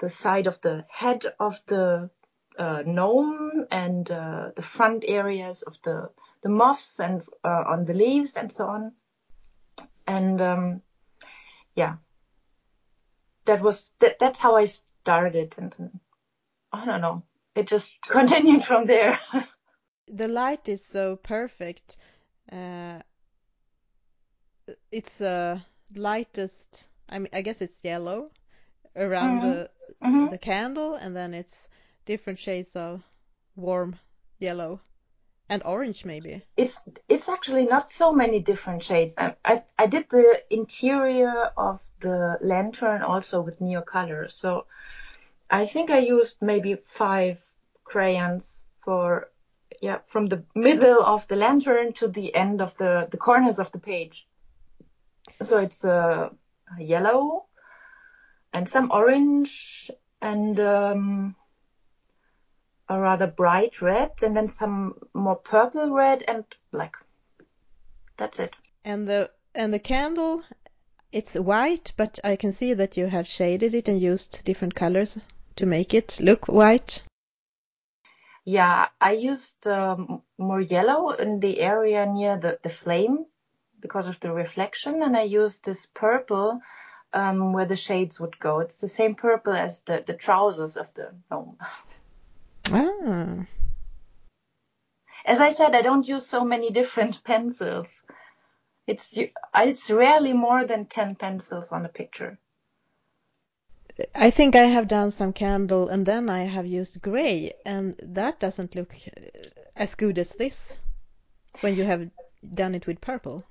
the 0.00 0.10
side 0.10 0.46
of 0.46 0.60
the 0.60 0.84
head 0.90 1.24
of 1.40 1.60
the 1.66 2.10
uh, 2.58 2.82
gnome 2.86 3.66
and 3.70 4.10
uh, 4.10 4.50
the 4.54 4.62
front 4.62 5.04
areas 5.06 5.62
of 5.62 5.76
the, 5.82 6.10
the 6.44 6.50
moths 6.50 7.00
and 7.00 7.22
uh, 7.42 7.64
on 7.66 7.86
the 7.86 7.94
leaves 7.94 8.36
and 8.36 8.52
so 8.52 8.66
on. 8.68 8.92
And 10.06 10.40
um, 10.40 10.82
yeah, 11.74 11.96
that 13.46 13.60
was 13.62 13.90
that, 14.00 14.18
that's 14.20 14.38
how 14.38 14.54
I 14.56 14.66
started, 14.66 15.54
and, 15.58 15.74
and 15.78 16.00
I 16.72 16.84
don't 16.84 17.00
know, 17.00 17.24
it 17.56 17.66
just 17.66 17.92
continued 18.08 18.64
from 18.64 18.86
there. 18.86 19.18
The 20.06 20.28
light 20.28 20.68
is 20.68 20.84
so 20.84 21.16
perfect. 21.16 21.96
Uh, 22.52 23.00
it's 24.92 25.20
uh, 25.22 25.60
lightest. 25.96 26.88
I 27.08 27.18
mean, 27.18 27.30
I 27.32 27.42
guess 27.42 27.62
it's 27.62 27.80
yellow 27.82 28.30
around 28.96 29.40
the 29.40 29.70
Mhm. 30.02 30.30
the 30.30 30.38
candle, 30.38 30.94
and 30.94 31.16
then 31.16 31.34
it's 31.34 31.68
different 32.04 32.38
shades 32.38 32.76
of 32.76 33.02
warm 33.56 33.96
yellow. 34.38 34.80
And 35.54 35.62
orange 35.64 36.04
maybe. 36.04 36.42
It's 36.56 36.80
it's 37.08 37.28
actually 37.28 37.66
not 37.66 37.88
so 37.88 38.12
many 38.12 38.40
different 38.40 38.82
shades. 38.82 39.14
I 39.16 39.36
I, 39.44 39.62
I 39.78 39.86
did 39.86 40.06
the 40.10 40.42
interior 40.50 41.36
of 41.56 41.80
the 42.00 42.38
lantern 42.40 43.02
also 43.02 43.40
with 43.40 43.60
Neocolor. 43.60 44.32
So 44.32 44.66
I 45.48 45.66
think 45.66 45.90
I 45.90 45.98
used 45.98 46.42
maybe 46.42 46.74
five 46.74 47.38
crayons 47.84 48.64
for 48.84 49.30
yeah 49.80 49.98
from 50.08 50.26
the 50.26 50.42
middle 50.56 51.00
of 51.00 51.28
the 51.28 51.36
lantern 51.36 51.92
to 52.00 52.08
the 52.08 52.34
end 52.34 52.60
of 52.60 52.76
the 52.76 53.06
the 53.12 53.18
corners 53.26 53.60
of 53.60 53.70
the 53.70 53.78
page. 53.78 54.26
So 55.40 55.58
it's 55.58 55.84
a 55.84 56.30
yellow 56.80 57.46
and 58.52 58.68
some 58.68 58.90
orange 58.90 59.88
and 60.20 60.58
um, 60.58 61.36
a 62.88 63.00
rather 63.00 63.26
bright 63.26 63.80
red 63.80 64.12
and 64.22 64.36
then 64.36 64.48
some 64.48 64.94
more 65.14 65.36
purple 65.36 65.90
red 65.90 66.22
and 66.28 66.44
black. 66.70 66.96
That's 68.16 68.38
it. 68.38 68.54
And 68.84 69.08
the 69.08 69.30
and 69.54 69.72
the 69.72 69.78
candle 69.78 70.42
it's 71.14 71.36
white, 71.36 71.92
but 71.96 72.18
I 72.24 72.34
can 72.34 72.50
see 72.50 72.74
that 72.74 72.96
you 72.96 73.06
have 73.06 73.28
shaded 73.28 73.72
it 73.72 73.86
and 73.86 74.00
used 74.00 74.44
different 74.44 74.74
colors 74.74 75.16
to 75.54 75.64
make 75.64 75.94
it 75.94 76.18
look 76.20 76.46
white. 76.46 77.04
Yeah, 78.44 78.88
I 79.00 79.12
used 79.12 79.66
um, 79.68 80.22
more 80.38 80.60
yellow 80.60 81.10
in 81.10 81.38
the 81.38 81.60
area 81.60 82.04
near 82.04 82.36
the, 82.36 82.58
the 82.64 82.68
flame 82.68 83.26
because 83.78 84.08
of 84.08 84.18
the 84.18 84.32
reflection, 84.32 85.02
and 85.02 85.16
I 85.16 85.22
used 85.22 85.64
this 85.64 85.86
purple 85.86 86.60
um, 87.12 87.52
where 87.52 87.66
the 87.66 87.76
shades 87.76 88.18
would 88.18 88.38
go. 88.40 88.58
It's 88.58 88.80
the 88.80 88.88
same 88.88 89.14
purple 89.14 89.52
as 89.52 89.82
the, 89.82 90.02
the 90.04 90.14
trousers 90.14 90.76
of 90.76 90.92
the 90.94 91.14
gnome. 91.30 91.58
Ah. 92.70 93.46
As 95.24 95.40
I 95.40 95.50
said, 95.50 95.74
I 95.74 95.82
don't 95.82 96.08
use 96.08 96.26
so 96.26 96.44
many 96.44 96.70
different 96.70 97.24
pencils. 97.30 97.88
It's 98.86 99.16
it's 99.54 99.90
rarely 99.90 100.32
more 100.34 100.66
than 100.66 100.86
10 100.86 101.14
pencils 101.16 101.72
on 101.72 101.86
a 101.86 101.88
picture. 101.88 102.38
I 104.14 104.30
think 104.30 104.56
I 104.56 104.64
have 104.64 104.88
done 104.88 105.10
some 105.10 105.32
candle 105.32 105.88
and 105.88 106.04
then 106.04 106.28
I 106.28 106.42
have 106.42 106.66
used 106.66 107.00
gray 107.00 107.54
and 107.64 107.96
that 108.02 108.40
doesn't 108.40 108.74
look 108.74 108.94
as 109.76 109.94
good 109.94 110.18
as 110.18 110.32
this 110.32 110.76
when 111.60 111.76
you 111.76 111.84
have 111.84 112.10
done 112.54 112.74
it 112.74 112.86
with 112.86 113.00
purple. 113.00 113.44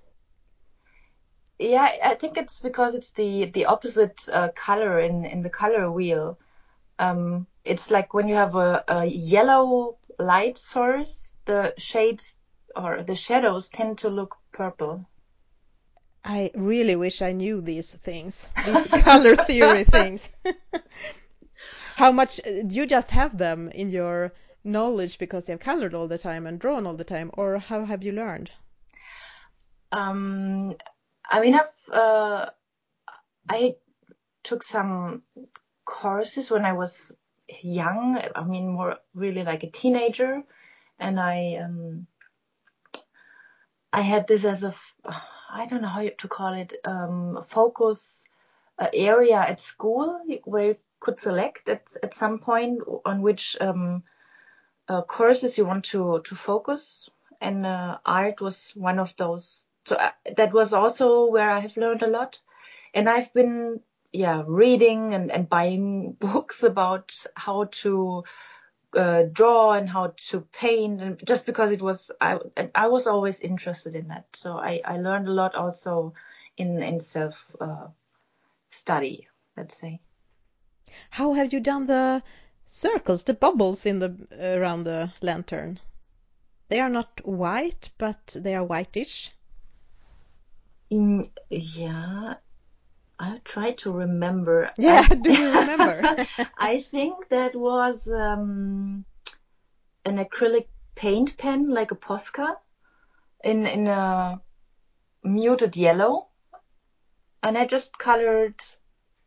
Yeah, 1.57 1.89
I 2.03 2.16
think 2.16 2.38
it's 2.38 2.59
because 2.59 2.93
it's 2.93 3.14
the 3.14 3.45
the 3.45 3.66
opposite 3.66 4.28
uh, 4.32 4.49
color 4.49 4.99
in 4.99 5.26
in 5.26 5.43
the 5.43 5.49
color 5.49 5.89
wheel. 5.89 6.38
Um, 7.00 7.48
it's 7.64 7.89
like 7.91 8.14
when 8.14 8.28
you 8.28 8.36
have 8.36 8.56
a, 8.56 8.84
a 8.88 9.06
yellow 9.06 9.98
light 10.20 10.58
source, 10.58 11.36
the 11.46 11.74
shades 11.78 12.38
or 12.76 13.04
the 13.04 13.16
shadows 13.16 13.70
tend 13.70 14.00
to 14.00 14.10
look 14.10 14.36
purple. 14.52 15.06
I 16.26 16.52
really 16.56 16.96
wish 16.96 17.22
I 17.22 17.34
knew 17.34 17.62
these 17.62 17.94
things, 17.96 18.50
these 18.66 18.88
color 19.04 19.36
theory 19.36 19.84
things. 19.98 20.30
How 21.96 22.12
much 22.12 22.38
do 22.38 22.68
you 22.70 22.86
just 22.86 23.12
have 23.12 23.38
them 23.38 23.70
in 23.70 23.89
your 23.89 24.34
knowledge 24.64 25.20
because 25.20 25.48
you 25.48 25.54
have 25.54 25.60
colored 25.60 25.94
all 25.94 26.08
the 26.08 26.18
time 26.18 26.48
and 26.48 26.60
drawn 26.60 26.88
all 26.88 26.96
the 26.96 27.04
time, 27.04 27.30
or 27.34 27.60
how 27.60 27.86
have 27.86 28.04
you 28.04 28.12
learned? 28.12 28.52
Um, 29.91 30.76
I 31.30 31.41
mean, 31.41 31.56
I've 31.56 31.94
uh, 31.94 32.50
I 33.50 33.76
took 34.44 34.64
some 34.64 35.24
courses 35.86 36.52
when 36.52 36.66
I 36.66 36.74
was 36.74 37.12
young. 37.62 38.22
I 38.36 38.44
mean, 38.44 38.70
more 38.70 38.98
really 39.14 39.44
like 39.44 39.64
a 39.64 39.72
teenager, 39.72 40.44
and 41.00 41.20
I 41.20 41.60
um, 41.64 42.08
I 43.92 44.02
had 44.02 44.28
this 44.28 44.46
as 44.46 44.64
a 44.64 44.74
I 45.54 45.68
don't 45.68 45.84
know 45.84 45.88
how 45.88 46.08
to 46.18 46.28
call 46.28 46.54
it, 46.54 46.74
um, 46.84 47.44
focus 47.46 48.24
uh, 48.80 48.88
area 48.92 49.38
at 49.38 49.60
school 49.60 50.20
where 50.46 50.66
you 50.66 50.76
could 51.00 51.20
select 51.20 51.70
at, 51.70 51.94
at 52.02 52.16
some 52.16 52.40
point 52.40 52.82
on 53.06 53.22
which 53.22 53.56
um, 53.62 54.04
uh, 54.88 55.04
courses 55.04 55.58
you 55.58 55.66
want 55.66 55.86
to, 55.86 56.22
to 56.26 56.36
focus. 56.36 57.08
And 57.40 57.66
uh, 57.66 58.00
art 58.04 58.42
was 58.42 58.72
one 58.76 58.98
of 58.98 59.14
those. 59.18 59.66
So 59.86 59.96
uh, 59.96 60.12
that 60.38 60.54
was 60.54 60.74
also 60.74 61.28
where 61.28 61.52
I 61.52 61.60
have 61.60 61.78
learned 61.78 62.02
a 62.02 62.08
lot. 62.08 62.40
And 62.96 63.08
I've 63.08 63.32
been, 63.34 63.80
yeah, 64.14 64.43
reading 64.45 65.14
and, 65.16 65.32
and 65.32 65.49
buying 65.49 66.14
books 66.20 66.64
about 66.64 67.14
how 67.36 67.66
to 67.66 68.24
uh, 68.95 69.24
draw 69.32 69.74
and 69.74 69.89
how 69.89 70.14
to 70.30 70.41
paint. 70.53 71.01
And 71.01 71.20
just 71.26 71.45
because 71.45 71.72
it 71.72 71.82
was 71.82 72.11
I 72.22 72.39
I 72.76 72.88
was 72.88 73.07
always 73.07 73.39
interested 73.41 73.95
in 73.95 74.07
that. 74.09 74.26
So 74.34 74.53
I, 74.57 74.82
I 74.86 74.97
learned 74.97 75.28
a 75.28 75.34
lot 75.34 75.55
also 75.55 76.14
in 76.55 76.82
in 76.84 76.99
self 76.99 77.45
uh, 77.59 77.88
study 78.70 79.28
let's 79.57 79.78
say. 79.78 79.99
How 81.09 81.34
have 81.34 81.53
you 81.53 81.59
done 81.59 81.88
the 81.88 82.22
circles 82.66 83.24
the 83.24 83.34
bubbles 83.34 83.86
in 83.86 83.99
the 83.99 84.16
around 84.39 84.84
the 84.84 85.11
lantern? 85.22 85.80
They 86.70 86.80
are 86.80 86.89
not 86.89 87.22
white 87.26 87.89
but 87.97 88.36
they 88.39 88.53
are 88.55 88.64
whitish. 88.64 89.32
In, 90.89 91.32
yeah 91.49 92.36
I 93.24 93.40
try 93.46 93.72
to 93.84 93.92
remember. 93.92 94.70
Yeah, 94.78 95.08
I, 95.10 95.16
do 95.26 95.32
you 95.32 95.48
remember? 95.48 96.26
I 96.58 96.82
think 96.82 97.30
that 97.30 97.56
was 97.56 98.10
um, 98.10 99.06
an 100.04 100.18
acrylic 100.18 100.68
paint 100.96 101.38
pen, 101.38 101.70
like 101.70 101.92
a 101.92 101.96
Posca, 101.96 102.58
in 103.42 103.66
in 103.66 103.88
a 103.88 104.42
muted 105.24 105.78
yellow, 105.78 106.28
and 107.42 107.58
I 107.58 107.66
just 107.66 107.98
colored 107.98 108.60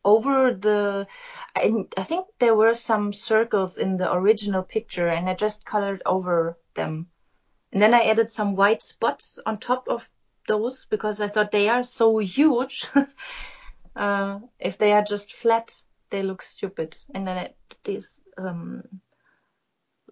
over 0.05 0.53
the. 0.53 1.07
I, 1.55 1.73
I 1.97 2.03
think 2.03 2.27
there 2.37 2.55
were 2.55 2.75
some 2.75 3.13
circles 3.13 3.79
in 3.79 3.97
the 3.97 4.13
original 4.13 4.61
picture, 4.61 5.07
and 5.07 5.27
I 5.27 5.33
just 5.33 5.65
colored 5.65 6.03
over 6.05 6.55
them, 6.75 7.07
and 7.73 7.81
then 7.81 7.95
I 7.95 8.03
added 8.03 8.29
some 8.29 8.55
white 8.55 8.83
spots 8.83 9.39
on 9.43 9.57
top 9.57 9.87
of 9.87 10.07
those 10.47 10.85
because 10.85 11.19
I 11.19 11.29
thought 11.29 11.51
they 11.51 11.67
are 11.67 11.81
so 11.81 12.19
huge. 12.19 12.85
Uh, 13.97 14.39
if 14.59 14.77
they 14.77 14.93
are 14.93 15.03
just 15.03 15.33
flat, 15.33 15.73
they 16.09 16.23
look 16.23 16.41
stupid. 16.41 16.97
And 17.13 17.27
then 17.27 17.37
it, 17.37 17.57
these 17.83 18.19
um, 18.37 18.83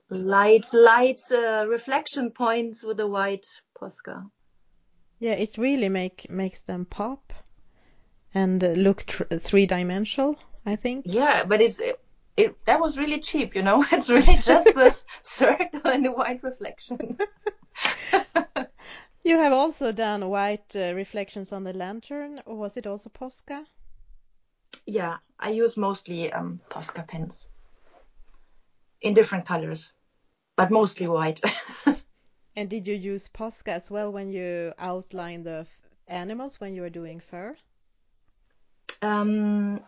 light, 0.10 0.66
light 0.74 1.22
uh, 1.32 1.66
reflection 1.68 2.32
points 2.32 2.84
with 2.84 3.00
a 3.00 3.08
white 3.08 3.48
Posca. 3.80 4.30
Yeah, 5.20 5.34
it 5.34 5.58
really 5.58 5.90
make 5.90 6.30
makes 6.30 6.62
them 6.62 6.86
pop 6.86 7.32
and 8.34 8.64
uh, 8.64 8.72
look 8.72 9.02
three 9.02 9.66
dimensional. 9.66 10.38
I 10.66 10.76
think. 10.76 11.06
Yeah, 11.08 11.46
but 11.46 11.62
it's 11.62 11.80
it, 11.80 12.00
it, 12.36 12.56
that 12.66 12.80
was 12.80 12.98
really 12.98 13.20
cheap, 13.20 13.56
you 13.56 13.62
know. 13.62 13.86
It's 13.92 14.10
really 14.10 14.38
just 14.38 14.68
a 14.76 14.96
circle 15.22 15.82
and 15.86 16.06
a 16.06 16.12
white 16.12 16.44
reflection. 16.44 17.18
you 19.26 19.38
have 19.38 19.54
also 19.54 19.92
done 19.92 20.30
white 20.30 20.76
uh, 20.76 20.94
reflections 20.94 21.52
on 21.52 21.64
the 21.64 21.74
lantern, 21.74 22.42
or 22.46 22.56
was 22.56 22.78
it 22.78 22.88
also 22.88 23.10
Posca? 23.10 23.66
Yeah, 24.86 25.18
I 25.40 25.50
use 25.50 25.76
mostly 25.78 26.32
um, 26.32 26.60
Posca 26.70 27.08
pens 27.08 27.48
in 29.02 29.14
different 29.14 29.46
colors, 29.46 29.92
but 30.56 30.72
mostly 30.72 31.08
white. 31.08 31.42
and 32.56 32.70
did 32.70 32.88
you 32.88 32.96
use 32.96 33.28
Posca 33.28 33.70
as 33.70 33.90
well 33.90 34.12
when 34.12 34.30
you 34.30 34.74
outline 34.78 35.44
the 35.44 35.66
animals 36.08 36.60
when 36.60 36.76
you 36.76 36.82
were 36.82 36.90
doing 36.90 37.20
fur? 37.20 37.56
Um, 39.02 39.82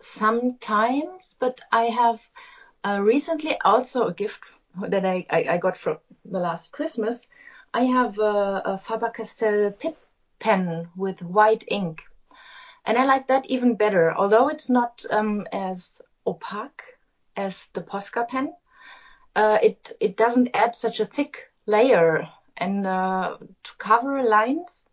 sometimes, 0.00 1.34
but 1.38 1.60
I 1.70 1.84
have 1.84 2.20
uh, 2.84 3.00
recently 3.02 3.58
also 3.60 4.06
a 4.08 4.14
gift 4.14 4.40
that 4.88 5.04
I, 5.04 5.26
I, 5.30 5.44
I, 5.50 5.58
got 5.58 5.76
from 5.76 5.98
the 6.24 6.38
last 6.38 6.72
Christmas. 6.72 7.26
I 7.74 7.84
have 7.84 8.18
a, 8.18 8.62
a 8.64 8.78
Faber-Castell 8.78 9.72
Pitt 9.72 9.98
pen 10.38 10.88
with 10.96 11.20
white 11.20 11.64
ink 11.68 12.04
and 12.84 12.98
I 12.98 13.04
like 13.04 13.28
that 13.28 13.46
even 13.46 13.76
better. 13.76 14.14
Although 14.14 14.48
it's 14.48 14.68
not 14.68 15.04
um, 15.10 15.46
as 15.52 16.00
opaque 16.26 16.82
as 17.36 17.68
the 17.72 17.80
Posca 17.80 18.28
pen, 18.28 18.54
uh, 19.34 19.58
it 19.62 19.92
it 20.00 20.16
doesn't 20.16 20.50
add 20.54 20.76
such 20.76 21.00
a 21.00 21.04
thick 21.04 21.50
layer. 21.66 22.28
And 22.56 22.86
uh, 22.86 23.38
to 23.64 23.72
cover 23.78 24.22
lines, 24.22 24.84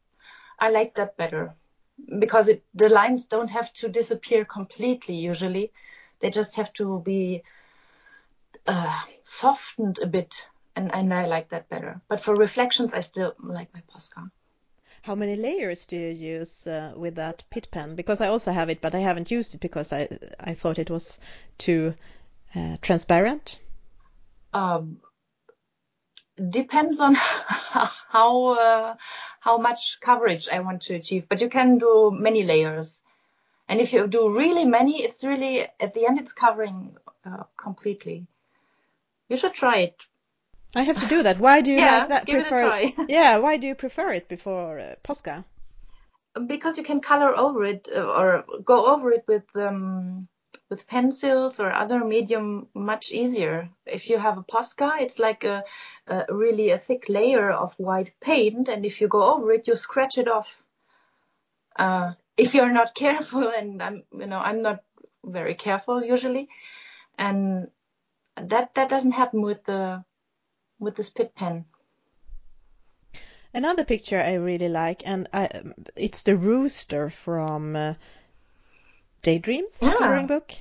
I 0.57 0.69
like 0.69 0.95
that 0.95 1.17
better 1.17 1.53
because 2.19 2.47
it, 2.47 2.63
the 2.73 2.89
lines 2.89 3.27
don't 3.27 3.49
have 3.49 3.71
to 3.73 3.89
disappear 3.89 4.45
completely. 4.45 5.15
Usually, 5.15 5.71
they 6.21 6.29
just 6.29 6.55
have 6.55 6.73
to 6.73 7.01
be 7.01 7.43
uh, 8.65 9.01
softened 9.23 9.99
a 10.01 10.07
bit, 10.07 10.47
and, 10.75 10.93
and 10.93 11.13
I 11.13 11.25
like 11.27 11.49
that 11.49 11.69
better. 11.69 12.01
But 12.07 12.21
for 12.21 12.35
reflections, 12.35 12.93
I 12.93 13.01
still 13.01 13.33
like 13.39 13.73
my 13.73 13.81
Posca. 13.93 14.29
How 15.03 15.15
many 15.15 15.35
layers 15.35 15.87
do 15.87 15.97
you 15.97 16.09
use 16.11 16.67
uh, 16.67 16.93
with 16.95 17.15
that 17.15 17.43
Pitt 17.49 17.69
pen? 17.71 17.95
Because 17.95 18.21
I 18.21 18.27
also 18.27 18.51
have 18.51 18.69
it, 18.69 18.81
but 18.81 18.93
I 18.93 18.99
haven't 18.99 19.31
used 19.31 19.55
it 19.55 19.61
because 19.61 19.91
I 19.91 20.07
I 20.39 20.53
thought 20.53 20.77
it 20.77 20.91
was 20.91 21.19
too 21.57 21.95
uh, 22.55 22.77
transparent. 22.81 23.61
Um, 24.53 25.01
depends 26.49 26.99
on 26.99 27.15
how 27.15 28.47
uh, 28.49 28.95
how 29.39 29.57
much 29.57 29.99
coverage 30.01 30.49
I 30.49 30.59
want 30.59 30.83
to 30.83 30.95
achieve. 30.95 31.27
But 31.27 31.41
you 31.41 31.49
can 31.49 31.79
do 31.79 32.11
many 32.11 32.43
layers, 32.43 33.01
and 33.67 33.81
if 33.81 33.93
you 33.93 34.07
do 34.07 34.29
really 34.29 34.65
many, 34.65 35.03
it's 35.03 35.23
really 35.23 35.61
at 35.79 35.95
the 35.95 36.05
end 36.05 36.19
it's 36.19 36.33
covering 36.33 36.95
uh, 37.25 37.43
completely. 37.57 38.27
You 39.29 39.37
should 39.37 39.53
try 39.53 39.77
it. 39.77 40.05
I 40.75 40.83
have 40.83 40.97
to 40.97 41.05
do 41.07 41.23
that. 41.23 41.39
Why 41.39 41.61
do 41.61 41.71
you 41.71 41.79
Yeah, 41.79 41.99
like 41.99 42.09
that? 42.09 42.25
give 42.25 42.39
it 42.39 42.41
a 42.41 42.49
prefer 42.49 42.65
try. 42.65 42.95
yeah, 43.09 43.37
why 43.37 43.57
do 43.57 43.67
you 43.67 43.75
prefer 43.75 44.13
it 44.13 44.27
before 44.27 44.79
uh, 44.79 44.95
Posca? 45.03 45.43
because 46.47 46.77
you 46.77 46.83
can 46.83 47.01
color 47.01 47.37
over 47.37 47.65
it 47.65 47.89
uh, 47.93 48.05
or 48.05 48.45
go 48.63 48.85
over 48.85 49.11
it 49.11 49.25
with 49.27 49.43
um, 49.55 50.27
with 50.69 50.87
pencils 50.87 51.59
or 51.59 51.71
other 51.71 52.03
medium 52.05 52.67
much 52.73 53.11
easier. 53.11 53.69
If 53.85 54.09
you 54.09 54.17
have 54.17 54.37
a 54.37 54.43
Posca, 54.43 55.01
it's 55.01 55.19
like 55.19 55.43
a, 55.43 55.63
a 56.07 56.25
really 56.29 56.69
a 56.69 56.79
thick 56.79 57.09
layer 57.09 57.51
of 57.51 57.73
white 57.77 58.13
paint, 58.21 58.69
and 58.69 58.85
if 58.85 59.01
you 59.01 59.07
go 59.07 59.23
over 59.33 59.51
it, 59.51 59.67
you 59.67 59.75
scratch 59.75 60.17
it 60.17 60.27
off. 60.29 60.63
Uh, 61.75 62.13
if 62.37 62.53
you're 62.53 62.71
not 62.71 62.95
careful, 63.03 63.47
and 63.49 63.81
I'm 63.83 64.03
you 64.13 64.27
know 64.27 64.39
I'm 64.39 64.61
not 64.61 64.83
very 65.25 65.55
careful 65.55 66.03
usually, 66.03 66.47
and 67.17 67.67
that 68.41 68.73
that 68.75 68.89
doesn't 68.89 69.11
happen 69.11 69.41
with 69.41 69.65
the 69.65 70.03
with 70.81 70.95
the 70.95 71.09
Pitt 71.15 71.33
pen. 71.35 71.65
Another 73.53 73.85
picture 73.85 74.19
I 74.19 74.33
really 74.33 74.69
like, 74.69 75.07
and 75.07 75.29
I, 75.31 75.49
it's 75.95 76.23
the 76.23 76.35
rooster 76.35 77.09
from 77.09 77.75
uh, 77.75 77.93
Daydreams 79.21 79.79
Yeah. 79.81 79.91
coloring 79.91 80.27
book, 80.27 80.51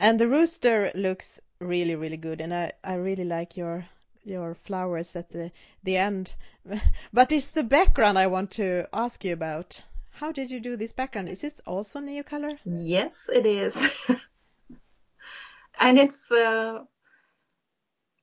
and 0.00 0.18
the 0.18 0.28
rooster 0.28 0.90
looks 0.94 1.40
really 1.60 1.94
really 1.94 2.16
good, 2.16 2.40
and 2.40 2.52
I 2.54 2.72
I 2.82 2.94
really 2.94 3.24
like 3.24 3.56
your 3.56 3.84
your 4.24 4.54
flowers 4.54 5.16
at 5.16 5.28
the 5.30 5.50
the 5.82 5.96
end. 5.96 6.34
but 7.12 7.32
it's 7.32 7.50
the 7.52 7.62
background 7.62 8.18
I 8.18 8.28
want 8.28 8.52
to 8.52 8.88
ask 8.92 9.24
you 9.24 9.34
about. 9.34 9.84
How 10.12 10.32
did 10.32 10.50
you 10.50 10.60
do 10.60 10.76
this 10.76 10.92
background? 10.92 11.28
Is 11.28 11.42
this 11.42 11.60
also 11.66 12.00
Neocolor? 12.00 12.58
Yes, 12.64 13.28
it 13.32 13.46
is. 13.46 13.76
and 15.80 15.98
it's, 15.98 16.30
uh, 16.30 16.84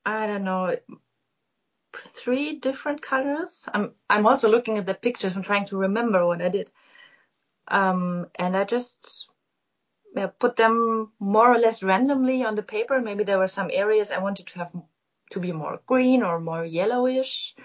I 0.06 0.28
don't 0.28 0.44
know, 0.46 0.76
three 1.94 2.60
different 2.60 3.02
colors. 3.02 3.68
I'm, 3.74 3.94
I'm 4.10 4.26
also 4.26 4.50
looking 4.50 4.78
at 4.78 4.86
the 4.86 4.94
pictures 4.94 5.36
and 5.36 5.46
trying 5.46 5.68
to 5.68 5.78
remember 5.78 6.26
what 6.26 6.42
I 6.42 6.50
did. 6.50 6.70
Um, 7.68 8.28
and 8.36 8.56
I 8.56 8.64
just 8.64 9.28
yeah, 10.16 10.28
put 10.28 10.56
them 10.56 11.12
more 11.20 11.52
or 11.52 11.58
less 11.58 11.84
randomly 11.84 12.44
on 12.44 12.56
the 12.56 12.64
paper. 12.64 13.00
Maybe 13.00 13.24
there 13.24 13.40
were 13.40 13.48
some 13.48 13.70
areas 13.72 14.12
I 14.12 14.20
wanted 14.20 14.48
to 14.48 14.60
have 14.60 14.72
to 15.32 15.40
be 15.40 15.52
more 15.52 15.80
green 15.86 16.24
or 16.24 16.40
more 16.40 16.66
yellowish. 16.66 17.56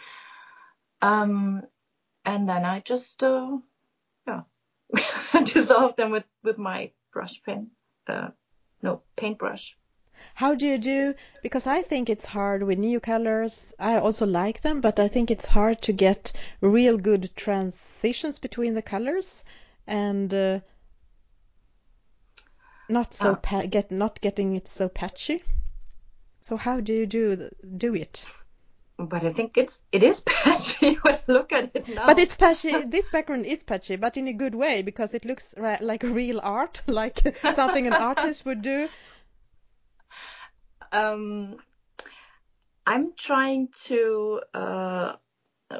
Um, 1.02 1.62
and 2.24 2.48
then 2.48 2.64
I 2.64 2.80
just, 2.80 3.22
uh, 3.22 3.58
yeah, 4.26 4.42
dissolved 5.44 5.96
them 5.96 6.10
with, 6.10 6.24
with 6.42 6.58
my 6.58 6.92
brush 7.12 7.42
pen. 7.42 7.70
Uh, 8.06 8.28
no, 8.82 9.02
paintbrush. 9.16 9.76
How 10.34 10.54
do 10.54 10.66
you 10.66 10.78
do? 10.78 11.14
Because 11.42 11.66
I 11.66 11.82
think 11.82 12.08
it's 12.10 12.24
hard 12.24 12.62
with 12.62 12.78
Neocolors. 12.78 13.72
I 13.78 13.96
also 13.98 14.26
like 14.26 14.60
them, 14.62 14.80
but 14.80 14.98
I 14.98 15.08
think 15.08 15.30
it's 15.30 15.46
hard 15.46 15.82
to 15.82 15.92
get 15.92 16.32
real 16.60 16.98
good 16.98 17.30
transitions 17.36 18.38
between 18.38 18.74
the 18.74 18.82
colors 18.82 19.44
and 19.86 20.32
uh, 20.34 20.60
not 22.88 23.14
so 23.14 23.32
Ah. 23.32 23.34
pa- 23.36 23.66
get 23.66 23.90
not 23.90 24.20
getting 24.20 24.54
it 24.56 24.68
so 24.68 24.88
patchy. 24.88 25.42
So 26.40 26.56
how 26.56 26.80
do 26.80 26.92
you 26.92 27.06
do 27.06 27.48
do 27.76 27.94
it? 27.94 28.26
But 28.98 29.24
I 29.24 29.32
think 29.32 29.58
it's 29.58 29.82
it 29.92 30.02
is 30.02 30.20
patchy 30.26 30.94
when 31.02 31.14
I 31.14 31.20
look 31.26 31.52
at 31.52 31.70
it 31.74 31.88
now. 31.88 32.06
But 32.06 32.18
it's 32.18 32.36
patchy. 32.36 32.72
This 32.86 33.08
background 33.08 33.44
is 33.46 33.64
patchy, 33.64 33.96
but 33.96 34.16
in 34.16 34.28
a 34.28 34.32
good 34.32 34.54
way 34.54 34.82
because 34.82 35.12
it 35.14 35.24
looks 35.24 35.54
ri- 35.58 35.78
like 35.80 36.02
real 36.02 36.40
art, 36.42 36.82
like 36.86 37.18
something 37.52 37.86
an 37.86 37.92
artist 37.92 38.46
would 38.46 38.62
do. 38.62 38.88
Um, 40.96 41.56
I'm 42.86 43.12
trying 43.16 43.68
to 43.84 44.40
uh, 44.54 45.12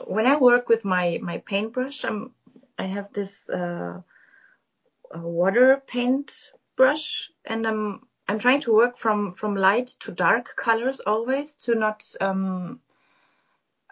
when 0.06 0.26
I 0.26 0.36
work 0.36 0.68
with 0.68 0.84
my 0.84 1.18
my 1.22 1.38
paintbrush, 1.38 2.04
I'm 2.04 2.32
I 2.78 2.84
have 2.84 3.12
this 3.12 3.48
uh, 3.48 4.00
water 5.14 5.82
paint 5.86 6.50
brush, 6.76 7.30
and 7.44 7.66
I'm 7.66 8.00
I'm 8.28 8.38
trying 8.38 8.60
to 8.62 8.74
work 8.74 8.98
from 8.98 9.32
from 9.32 9.54
light 9.54 9.88
to 10.00 10.12
dark 10.12 10.54
colors 10.56 11.00
always 11.00 11.54
to 11.66 11.74
not 11.74 12.04
um, 12.20 12.80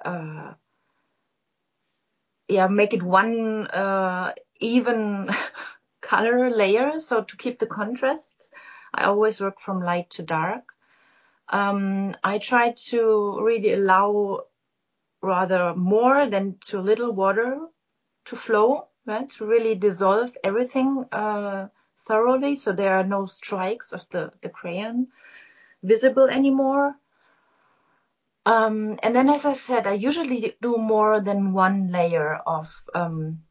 uh, 0.04 0.54
yeah 2.48 2.66
make 2.66 2.92
it 2.92 3.02
one 3.02 3.66
uh, 3.68 4.32
even 4.60 5.30
color 6.00 6.50
layer. 6.50 7.00
So 7.00 7.22
to 7.22 7.36
keep 7.36 7.58
the 7.58 7.66
contrasts, 7.66 8.50
I 8.92 9.04
always 9.04 9.40
work 9.40 9.60
from 9.60 9.80
light 9.80 10.10
to 10.10 10.22
dark. 10.22 10.73
Um, 11.48 12.14
I 12.24 12.38
try 12.38 12.72
to 12.90 13.40
really 13.42 13.72
allow 13.72 14.44
rather 15.22 15.74
more 15.74 16.26
than 16.26 16.58
too 16.60 16.80
little 16.80 17.12
water 17.12 17.58
to 18.26 18.36
flow, 18.36 18.88
right? 19.06 19.28
To 19.32 19.46
really 19.46 19.74
dissolve 19.74 20.36
everything 20.44 21.04
uh, 21.12 21.68
thoroughly, 22.06 22.54
so 22.56 22.72
there 22.72 22.94
are 22.98 23.04
no 23.04 23.26
strikes 23.26 23.92
of 23.92 24.08
the, 24.10 24.32
the 24.42 24.50
crayon 24.50 25.08
visible 25.82 26.28
anymore. 26.28 26.96
Um, 28.46 28.98
and 29.02 29.14
then, 29.16 29.28
as 29.30 29.44
I 29.46 29.54
said, 29.54 29.86
I 29.86 29.92
usually 29.94 30.56
do 30.60 30.76
more 30.76 31.20
than 31.20 31.52
one 31.52 31.90
layer 31.90 32.36
of 32.46 32.68
um, 32.94 33.42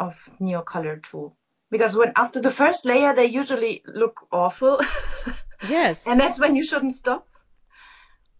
of 0.00 0.16
Neocolor 0.40 1.02
2, 1.02 1.32
because 1.70 1.96
when 1.96 2.12
after 2.16 2.40
the 2.40 2.50
first 2.50 2.84
layer, 2.84 3.14
they 3.14 3.26
usually 3.26 3.82
look 3.86 4.26
awful, 4.32 4.80
Yes. 5.62 6.06
and 6.06 6.20
that's 6.20 6.38
when 6.40 6.56
you 6.56 6.64
shouldn't 6.64 6.94
stop. 6.94 7.26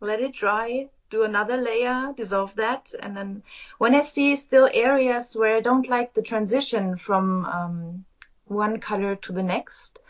Let 0.03 0.21
it 0.21 0.33
dry, 0.35 0.89
do 1.11 1.23
another 1.23 1.57
layer, 1.57 2.13
dissolve 2.17 2.57
that, 2.57 2.93
and 2.99 3.17
then 3.17 3.45
when 3.79 3.95
I 3.95 4.01
see 4.01 4.35
still 4.35 4.69
areas 4.73 5.37
where 5.37 5.55
I 5.57 5.61
don't 5.61 5.89
like 5.89 6.13
the 6.13 6.23
transition 6.23 6.97
from 6.97 7.45
um, 7.45 8.05
one 8.47 8.81
color 8.81 9.15
to 9.15 9.33
the 9.33 9.45
next, 9.45 10.01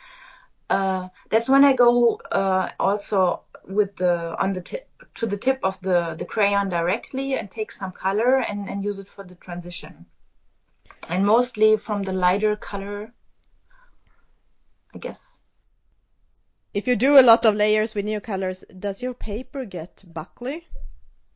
uh, 0.71 1.11
that's 1.29 1.51
when 1.51 1.63
I 1.63 1.75
go 1.75 2.15
uh, 2.33 2.71
also 2.81 3.43
with 3.69 3.95
the 3.97 4.35
on 4.41 4.55
the 4.55 4.63
tip 4.63 4.89
to 5.17 5.27
the 5.27 5.37
tip 5.37 5.61
of 5.63 5.79
the 5.83 6.17
the 6.19 6.25
crayon 6.25 6.71
directly 6.71 7.35
and 7.35 7.51
take 7.51 7.71
some 7.71 7.93
color 7.93 8.39
and 8.39 8.71
and 8.71 8.83
use 8.83 8.99
it 8.99 9.11
for 9.11 9.25
the 9.25 9.35
transition, 9.35 10.07
and 11.11 11.27
mostly 11.27 11.77
from 11.77 12.03
the 12.03 12.15
lighter 12.15 12.57
color, 12.57 13.13
I 14.95 14.99
guess. 14.99 15.37
If 16.75 16.87
you 16.89 16.97
do 16.97 17.19
a 17.19 17.23
lot 17.23 17.45
of 17.45 17.55
layers 17.55 17.95
with 17.95 18.07
Neocolors, 18.07 18.65
does 18.81 19.03
your 19.03 19.13
paper 19.13 19.67
get 19.67 20.03
buckly? 20.07 20.67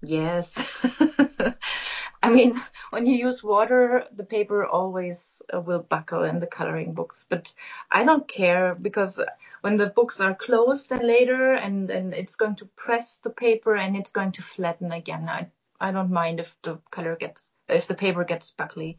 Yes. 0.01 0.57
I 2.23 2.31
mean, 2.31 2.59
when 2.89 3.05
you 3.05 3.17
use 3.17 3.45
water, 3.45 4.07
the 4.17 4.25
paper 4.25 4.65
always 4.65 5.43
uh, 5.53 5.61
will 5.61 5.81
buckle 5.81 6.25
in 6.25 6.41
the 6.41 6.47
coloring 6.47 6.95
books, 6.95 7.27
but 7.29 7.53
I 7.91 8.05
don't 8.05 8.27
care 8.27 8.75
because 8.75 9.21
when 9.61 9.77
the 9.77 9.89
books 9.89 10.21
are 10.21 10.35
closed 10.35 10.91
and 10.91 11.07
later 11.07 11.53
and, 11.53 11.91
and 11.91 12.15
it's 12.15 12.37
going 12.37 12.57
to 12.57 12.67
press 12.75 13.19
the 13.19 13.31
paper 13.31 13.77
and 13.77 13.95
it's 13.95 14.13
going 14.13 14.33
to 14.33 14.43
flatten 14.43 14.91
again, 14.91 15.29
I, 15.29 15.49
I 15.79 15.93
don't 15.93 16.11
mind 16.11 16.41
if 16.41 16.57
the 16.63 16.79
color 16.91 17.15
gets, 17.15 17.53
if 17.69 17.87
the 17.87 17.95
paper 17.95 18.25
gets 18.25 18.53
buckly. 18.53 18.97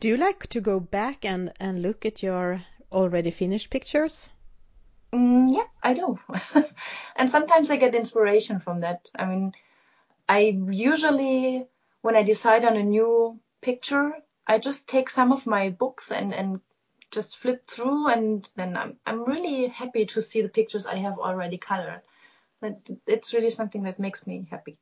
Do 0.00 0.08
you 0.08 0.16
like 0.16 0.48
to 0.48 0.60
go 0.60 0.80
back 0.80 1.24
and, 1.24 1.52
and 1.60 1.82
look 1.82 2.04
at 2.04 2.20
your 2.20 2.60
already 2.90 3.30
finished 3.30 3.70
pictures? 3.70 4.28
Mm, 5.12 5.54
yeah, 5.54 5.66
I 5.82 5.94
do. 5.94 6.18
and 7.16 7.30
sometimes 7.30 7.70
I 7.70 7.76
get 7.76 7.94
inspiration 7.94 8.60
from 8.60 8.80
that. 8.80 9.08
I 9.14 9.26
mean, 9.26 9.52
I 10.28 10.58
usually, 10.70 11.66
when 12.00 12.16
I 12.16 12.22
decide 12.22 12.64
on 12.64 12.76
a 12.76 12.82
new 12.82 13.38
picture, 13.60 14.12
I 14.46 14.58
just 14.58 14.88
take 14.88 15.10
some 15.10 15.32
of 15.32 15.46
my 15.46 15.70
books 15.70 16.10
and, 16.10 16.32
and 16.34 16.60
just 17.10 17.36
flip 17.36 17.66
through, 17.66 18.08
and 18.08 18.48
then 18.56 18.76
I'm, 18.76 18.96
I'm 19.06 19.24
really 19.24 19.68
happy 19.68 20.06
to 20.06 20.22
see 20.22 20.40
the 20.40 20.48
pictures 20.48 20.86
I 20.86 20.96
have 20.96 21.18
already 21.18 21.58
colored. 21.58 22.00
That 22.62 22.80
it's 23.06 23.34
really 23.34 23.50
something 23.50 23.82
that 23.82 23.98
makes 23.98 24.26
me 24.26 24.46
happy. 24.50 24.78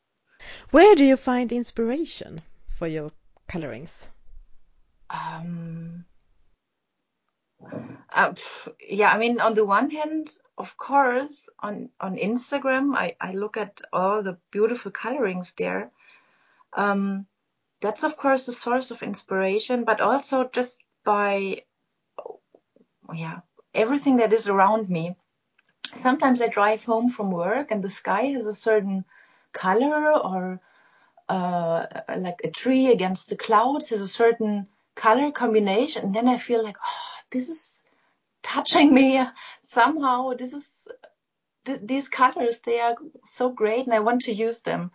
Where 0.70 0.94
do 0.94 1.04
you 1.04 1.16
find 1.16 1.52
inspiration 1.52 2.42
for 2.68 2.86
your 2.86 3.10
colorings? 3.48 4.06
Um, 5.10 6.04
uh, 8.12 8.34
yeah, 8.88 9.10
I 9.10 9.18
mean, 9.18 9.40
on 9.40 9.54
the 9.54 9.64
one 9.64 9.90
hand, 9.90 10.30
of 10.58 10.76
course, 10.76 11.48
on 11.60 11.90
on 12.00 12.16
Instagram, 12.16 12.96
I 12.96 13.16
I 13.20 13.32
look 13.32 13.56
at 13.56 13.80
all 13.92 14.22
the 14.22 14.38
beautiful 14.50 14.90
colorings 14.90 15.52
there. 15.54 15.90
Um, 16.72 17.26
that's 17.80 18.04
of 18.04 18.16
course 18.16 18.48
a 18.48 18.52
source 18.52 18.90
of 18.90 19.02
inspiration, 19.02 19.84
but 19.84 20.00
also 20.00 20.48
just 20.52 20.80
by 21.04 21.62
yeah 23.14 23.40
everything 23.74 24.16
that 24.18 24.32
is 24.32 24.48
around 24.48 24.88
me. 24.88 25.16
Sometimes 25.94 26.40
I 26.40 26.48
drive 26.48 26.84
home 26.84 27.10
from 27.10 27.30
work 27.30 27.70
and 27.70 27.82
the 27.82 27.90
sky 27.90 28.26
has 28.26 28.46
a 28.46 28.54
certain 28.54 29.04
color 29.52 30.12
or 30.12 30.60
uh, 31.28 31.86
like 32.16 32.40
a 32.44 32.50
tree 32.50 32.88
against 32.92 33.28
the 33.28 33.36
clouds 33.36 33.88
has 33.88 34.00
a 34.00 34.08
certain 34.08 34.66
color 34.94 35.30
combination. 35.30 36.04
And 36.06 36.14
then 36.14 36.28
I 36.28 36.38
feel 36.38 36.62
like, 36.62 36.76
oh, 36.84 37.19
this 37.30 37.48
is 37.48 37.82
touching 38.42 38.92
me 38.94 39.22
somehow. 39.62 40.34
This 40.34 40.52
is 40.52 40.88
th- 41.64 41.80
these 41.82 42.08
colors. 42.08 42.60
They 42.60 42.80
are 42.80 42.96
so 43.24 43.50
great, 43.50 43.86
and 43.86 43.94
I 43.94 44.00
want 44.00 44.22
to 44.22 44.34
use 44.34 44.62
them. 44.62 44.90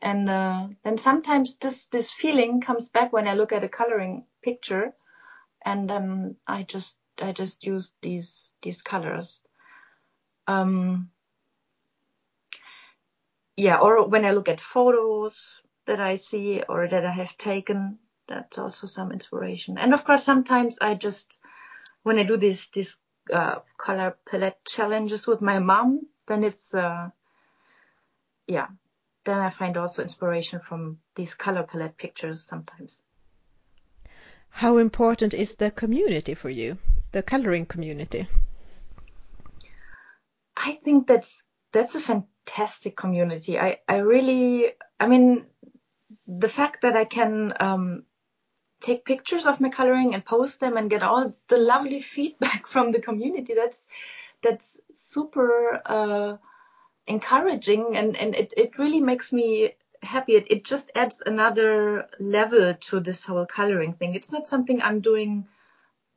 And 0.00 0.28
uh, 0.28 0.68
then 0.84 0.98
sometimes 0.98 1.56
this 1.56 1.86
this 1.86 2.12
feeling 2.12 2.60
comes 2.60 2.88
back 2.88 3.12
when 3.12 3.28
I 3.28 3.34
look 3.34 3.52
at 3.52 3.64
a 3.64 3.68
coloring 3.68 4.24
picture, 4.42 4.94
and 5.64 5.88
then 5.88 6.36
I 6.46 6.64
just 6.64 6.96
I 7.20 7.32
just 7.32 7.64
use 7.64 7.92
these 8.02 8.52
these 8.62 8.82
colors. 8.82 9.40
Um, 10.48 11.10
yeah, 13.56 13.78
or 13.78 14.06
when 14.08 14.24
I 14.24 14.32
look 14.32 14.48
at 14.48 14.60
photos 14.60 15.62
that 15.86 16.00
I 16.00 16.16
see 16.16 16.62
or 16.68 16.88
that 16.88 17.04
I 17.04 17.12
have 17.12 17.36
taken, 17.36 17.98
that's 18.28 18.58
also 18.58 18.86
some 18.86 19.12
inspiration. 19.12 19.78
And 19.78 19.92
of 19.92 20.04
course, 20.04 20.24
sometimes 20.24 20.78
I 20.80 20.94
just, 20.94 21.38
when 22.02 22.18
I 22.18 22.24
do 22.24 22.36
these, 22.36 22.68
these, 22.68 22.96
uh, 23.32 23.60
color 23.78 24.16
palette 24.28 24.64
challenges 24.64 25.26
with 25.26 25.40
my 25.40 25.58
mom, 25.58 26.06
then 26.26 26.44
it's, 26.44 26.74
uh, 26.74 27.10
yeah, 28.46 28.68
then 29.24 29.38
I 29.38 29.50
find 29.50 29.76
also 29.76 30.02
inspiration 30.02 30.60
from 30.60 30.98
these 31.14 31.34
color 31.34 31.62
palette 31.62 31.96
pictures 31.96 32.42
sometimes. 32.42 33.02
How 34.48 34.76
important 34.76 35.32
is 35.32 35.56
the 35.56 35.70
community 35.70 36.34
for 36.34 36.50
you, 36.50 36.78
the 37.12 37.22
coloring 37.22 37.66
community? 37.66 38.26
I 40.56 40.72
think 40.72 41.06
that's 41.06 41.42
that's 41.72 41.94
a 41.94 42.00
fantastic 42.00 42.96
community. 42.96 43.58
I 43.58 43.80
I 43.88 43.98
really 43.98 44.72
I 45.00 45.06
mean 45.06 45.46
the 46.26 46.48
fact 46.48 46.82
that 46.82 46.96
I 46.96 47.04
can 47.04 47.54
um, 47.58 48.04
take 48.82 49.04
pictures 49.04 49.46
of 49.46 49.60
my 49.60 49.68
coloring 49.68 50.14
and 50.14 50.24
post 50.24 50.60
them 50.60 50.76
and 50.76 50.90
get 50.90 51.02
all 51.02 51.34
the 51.48 51.56
lovely 51.56 52.00
feedback 52.02 52.66
from 52.74 52.92
the 52.92 53.00
community. 53.00 53.54
That's 53.54 53.88
that's 54.42 54.80
super 54.92 55.80
uh, 55.86 56.36
encouraging 57.06 57.96
and 57.96 58.16
and 58.16 58.34
it, 58.34 58.52
it 58.56 58.78
really 58.78 59.00
makes 59.00 59.32
me 59.32 59.74
happy. 60.02 60.34
It, 60.34 60.50
it 60.50 60.64
just 60.64 60.90
adds 60.94 61.22
another 61.24 62.08
level 62.18 62.74
to 62.74 63.00
this 63.00 63.24
whole 63.24 63.46
coloring 63.46 63.94
thing. 63.94 64.14
It's 64.14 64.32
not 64.32 64.48
something 64.48 64.82
i'm 64.82 65.00
doing 65.00 65.46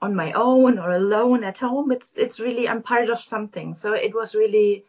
on 0.02 0.16
my 0.16 0.34
own 0.34 0.80
or 0.80 0.92
alone 0.92 1.44
at 1.44 1.60
home. 1.60 1.92
It's 1.92 2.18
it's 2.18 2.40
really 2.40 2.68
i'm 2.68 2.82
part 2.82 3.10
of 3.10 3.20
something. 3.20 3.76
So 3.76 3.94
it 3.94 4.14
was 4.14 4.36
really 4.36 4.86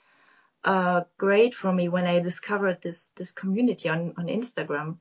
uh, 0.65 1.03
great 1.17 1.55
for 1.55 1.73
me 1.73 1.89
when 1.89 2.07
i 2.07 2.19
discovered 2.19 2.83
this 2.83 3.11
this 3.17 3.33
community 3.33 3.89
on 3.89 4.15
on 4.17 4.27
instagram. 4.27 4.99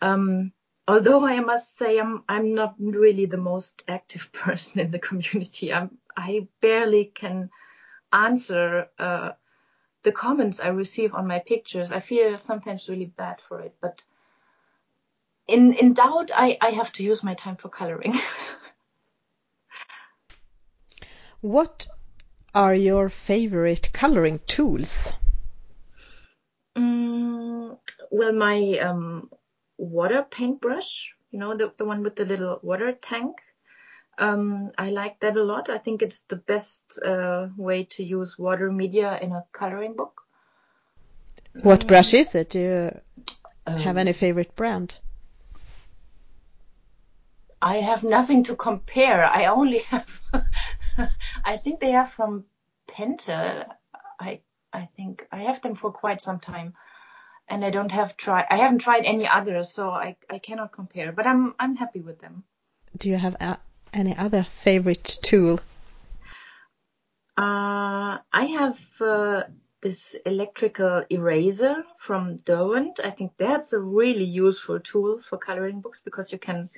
Um, 0.00 0.52
although 0.86 1.24
I 1.24 1.40
must 1.40 1.76
say 1.76 1.98
I'm 1.98 2.24
I'm 2.28 2.54
not 2.54 2.74
really 2.78 3.26
the 3.26 3.36
most 3.38 3.82
active 3.88 4.32
person 4.44 4.80
in 4.80 4.90
the 4.90 4.98
community. 4.98 5.72
I'm 5.72 5.98
I 6.16 6.48
barely 6.60 7.06
can 7.06 7.50
answer 8.12 8.88
uh, 8.98 9.32
the 10.02 10.12
comments 10.12 10.60
I 10.60 10.68
receive 10.68 11.14
on 11.14 11.26
my 11.26 11.40
pictures. 11.40 11.90
I 11.90 12.00
feel 12.00 12.38
sometimes 12.38 12.88
really 12.88 13.06
bad 13.06 13.40
for 13.48 13.60
it, 13.60 13.74
but 13.80 14.04
in 15.46 15.72
in 15.74 15.94
doubt, 15.94 16.30
I 16.34 16.58
I 16.60 16.70
have 16.70 16.92
to 16.94 17.02
use 17.02 17.24
my 17.24 17.34
time 17.34 17.56
for 17.56 17.68
coloring. 17.68 18.14
what 21.40 21.86
are 22.54 22.74
your 22.74 23.08
favorite 23.08 23.90
coloring 23.92 24.40
tools? 24.46 25.12
Mm, 26.76 27.78
well, 28.10 28.32
my 28.32 28.78
um, 28.78 29.30
water 29.84 30.22
paintbrush, 30.28 31.12
you 31.30 31.38
know, 31.38 31.56
the, 31.56 31.72
the 31.78 31.84
one 31.84 32.02
with 32.02 32.16
the 32.16 32.24
little 32.24 32.58
water 32.62 32.92
tank. 32.92 33.36
Um, 34.18 34.70
I 34.78 34.90
like 34.90 35.20
that 35.20 35.36
a 35.36 35.42
lot. 35.42 35.68
I 35.68 35.78
think 35.78 36.02
it's 36.02 36.22
the 36.22 36.36
best 36.36 37.00
uh, 37.04 37.48
way 37.56 37.84
to 37.96 38.04
use 38.04 38.38
water 38.38 38.70
media 38.70 39.18
in 39.20 39.32
a 39.32 39.44
coloring 39.52 39.94
book. 39.94 40.22
What 41.62 41.86
brush 41.86 42.14
is 42.14 42.34
it? 42.34 42.50
Do 42.50 42.58
you 42.58 43.00
um, 43.66 43.80
have 43.80 43.96
any 43.96 44.12
favorite 44.12 44.54
brand? 44.56 44.96
I 47.60 47.76
have 47.78 48.04
nothing 48.04 48.44
to 48.44 48.56
compare. 48.56 49.24
I 49.24 49.46
only 49.46 49.78
have, 49.78 50.20
I 51.44 51.56
think 51.56 51.80
they 51.80 51.94
are 51.94 52.06
from 52.06 52.44
Pentel. 52.86 53.66
I 54.20 54.40
I 54.72 54.88
think 54.96 55.26
I 55.32 55.42
have 55.42 55.62
them 55.62 55.76
for 55.76 55.92
quite 55.92 56.20
some 56.20 56.40
time 56.40 56.74
and 57.48 57.64
I 57.64 57.70
don't 57.70 57.92
have 57.92 58.16
try 58.16 58.46
I 58.48 58.56
haven't 58.56 58.78
tried 58.78 59.04
any 59.04 59.26
others, 59.26 59.70
so 59.72 59.90
I 59.90 60.16
I 60.30 60.38
cannot 60.38 60.72
compare. 60.72 61.12
But 61.12 61.26
I'm 61.26 61.54
I'm 61.58 61.76
happy 61.76 62.00
with 62.00 62.20
them. 62.20 62.44
Do 62.96 63.08
you 63.08 63.16
have 63.16 63.36
a, 63.40 63.58
any 63.92 64.16
other 64.16 64.44
favorite 64.44 65.18
tool? 65.22 65.60
Uh, 67.36 68.18
I 68.32 68.44
have 68.58 68.78
uh, 69.00 69.42
this 69.80 70.14
electrical 70.24 71.04
eraser 71.10 71.84
from 71.98 72.36
Derwent. 72.36 73.00
I 73.02 73.10
think 73.10 73.32
that's 73.36 73.72
a 73.72 73.80
really 73.80 74.24
useful 74.24 74.78
tool 74.78 75.20
for 75.20 75.36
coloring 75.36 75.80
books 75.80 76.00
because 76.00 76.32
you 76.32 76.38
can 76.38 76.70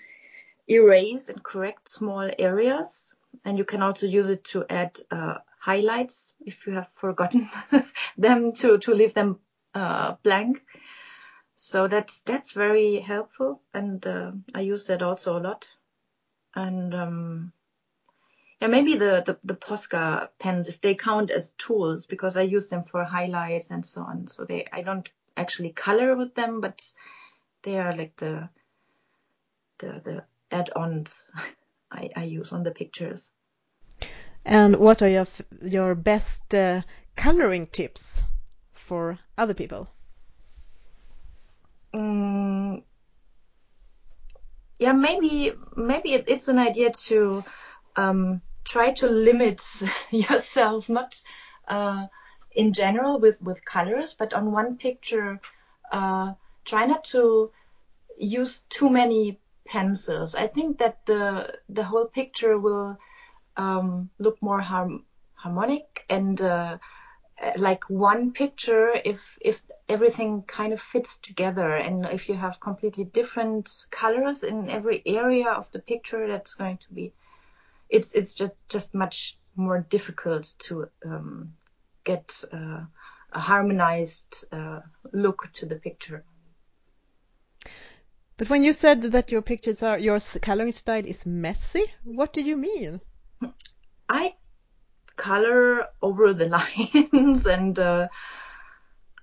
erase 0.68 1.28
and 1.28 1.42
correct 1.42 1.88
small 1.88 2.30
areas, 2.38 3.12
and 3.44 3.58
you 3.58 3.64
can 3.64 3.82
also 3.82 4.06
use 4.06 4.30
it 4.30 4.44
to 4.44 4.64
add 4.70 4.98
uh, 5.10 5.34
highlights 5.58 6.32
if 6.40 6.66
you 6.66 6.72
have 6.72 6.88
forgotten 6.94 7.48
them 8.18 8.52
to 8.52 8.78
to 8.78 8.94
leave 8.94 9.14
them 9.14 9.38
blank. 10.22 10.62
So 11.56 11.88
that's 11.88 12.20
that's 12.20 12.52
very 12.52 13.00
helpful, 13.00 13.60
and 13.72 14.06
uh, 14.06 14.32
I 14.54 14.60
use 14.60 14.86
that 14.86 15.02
also 15.02 15.38
a 15.38 15.40
lot. 15.40 15.68
And 16.54 16.94
um, 16.94 17.52
yeah, 18.60 18.68
maybe 18.68 18.96
the, 18.96 19.22
the 19.24 19.38
the 19.44 19.54
Posca 19.54 20.28
pens 20.38 20.68
if 20.68 20.80
they 20.80 20.94
count 20.94 21.30
as 21.30 21.52
tools 21.58 22.06
because 22.06 22.36
I 22.36 22.42
use 22.42 22.68
them 22.68 22.84
for 22.84 23.04
highlights 23.04 23.70
and 23.70 23.84
so 23.84 24.02
on. 24.02 24.26
So 24.26 24.44
they 24.44 24.66
I 24.72 24.82
don't 24.82 25.08
actually 25.36 25.72
color 25.72 26.16
with 26.16 26.34
them, 26.34 26.60
but 26.60 26.80
they 27.62 27.78
are 27.78 27.94
like 27.94 28.16
the 28.16 28.48
the 29.78 30.00
the 30.04 30.24
add-ons 30.50 31.30
I, 31.90 32.10
I 32.16 32.24
use 32.24 32.52
on 32.52 32.62
the 32.62 32.70
pictures. 32.70 33.30
And 34.44 34.76
what 34.76 35.02
are 35.02 35.08
your 35.08 35.26
your 35.62 35.94
best 35.94 36.54
uh, 36.54 36.82
coloring 37.16 37.66
tips 37.66 38.22
for 38.86 39.18
other 39.36 39.54
people? 39.54 39.88
Mm, 41.92 42.82
yeah, 44.78 44.92
maybe 44.92 45.52
maybe 45.76 46.14
it, 46.14 46.24
it's 46.28 46.48
an 46.48 46.58
idea 46.58 46.92
to 47.08 47.44
um, 47.96 48.40
try 48.64 48.92
to 48.92 49.08
limit 49.08 49.62
yourself, 50.10 50.88
not 50.88 51.20
uh, 51.68 52.06
in 52.52 52.72
general 52.72 53.18
with 53.18 53.40
with 53.42 53.64
colors, 53.64 54.14
but 54.18 54.32
on 54.32 54.52
one 54.52 54.76
picture, 54.76 55.40
uh, 55.92 56.34
try 56.64 56.86
not 56.86 57.04
to 57.04 57.50
use 58.18 58.64
too 58.68 58.88
many 58.88 59.40
pencils. 59.66 60.34
I 60.34 60.46
think 60.46 60.78
that 60.78 61.04
the 61.06 61.58
the 61.68 61.84
whole 61.84 62.06
picture 62.06 62.58
will 62.58 62.98
um, 63.56 64.10
look 64.18 64.40
more 64.42 64.60
harm, 64.60 65.04
harmonic 65.34 66.04
and 66.08 66.40
uh, 66.40 66.78
like 67.56 67.84
one 67.90 68.32
picture 68.32 68.92
if 69.04 69.38
if 69.40 69.60
everything 69.88 70.42
kind 70.42 70.72
of 70.72 70.80
fits 70.80 71.18
together 71.18 71.76
and 71.76 72.06
if 72.06 72.28
you 72.28 72.34
have 72.34 72.58
completely 72.60 73.04
different 73.04 73.86
colors 73.90 74.42
in 74.42 74.70
every 74.70 75.02
area 75.06 75.48
of 75.50 75.66
the 75.72 75.78
picture 75.78 76.26
that's 76.26 76.54
going 76.54 76.78
to 76.78 76.94
be 76.94 77.12
it's 77.88 78.14
it's 78.14 78.34
just 78.34 78.52
just 78.68 78.94
much 78.94 79.38
more 79.54 79.80
difficult 79.90 80.54
to 80.58 80.88
um, 81.04 81.52
get 82.04 82.44
uh, 82.52 82.84
a 83.32 83.40
harmonized 83.40 84.44
uh, 84.52 84.80
look 85.12 85.48
to 85.54 85.66
the 85.66 85.76
picture. 85.76 86.24
But 88.36 88.50
when 88.50 88.62
you 88.64 88.72
said 88.72 89.02
that 89.02 89.32
your 89.32 89.42
pictures 89.42 89.82
are 89.82 89.98
your 89.98 90.18
coloring 90.42 90.72
style 90.72 91.06
is 91.06 91.24
messy 91.26 91.84
what 92.04 92.32
did 92.32 92.46
you 92.46 92.56
mean? 92.56 93.00
I 94.08 94.34
color 95.16 95.86
over 96.02 96.32
the 96.34 96.46
lines 97.14 97.46
and 97.46 97.78
uh, 97.78 98.08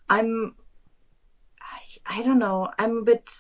I'm 0.10 0.56
I, 1.62 2.20
I 2.20 2.22
don't 2.24 2.40
know 2.40 2.70
I'm 2.78 2.98
a 2.98 3.04
bit 3.04 3.32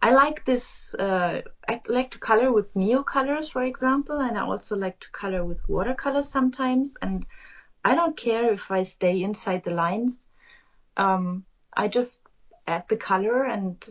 I 0.00 0.12
like 0.12 0.44
this 0.44 0.94
uh, 0.94 1.42
I 1.68 1.80
like 1.86 2.10
to 2.10 2.18
color 2.18 2.52
with 2.52 2.74
Neocolors 2.74 3.50
for 3.50 3.62
example 3.62 4.18
and 4.18 4.36
I 4.36 4.42
also 4.42 4.76
like 4.76 4.98
to 5.00 5.10
color 5.12 5.44
with 5.44 5.68
watercolors 5.68 6.28
sometimes 6.28 6.96
and 7.00 7.24
I 7.84 7.94
don't 7.94 8.16
care 8.16 8.52
if 8.52 8.70
I 8.70 8.82
stay 8.82 9.22
inside 9.22 9.64
the 9.64 9.70
lines. 9.70 10.24
Um, 10.96 11.44
I 11.72 11.88
just 11.88 12.20
add 12.66 12.84
the 12.88 12.96
color 12.96 13.44
and 13.44 13.84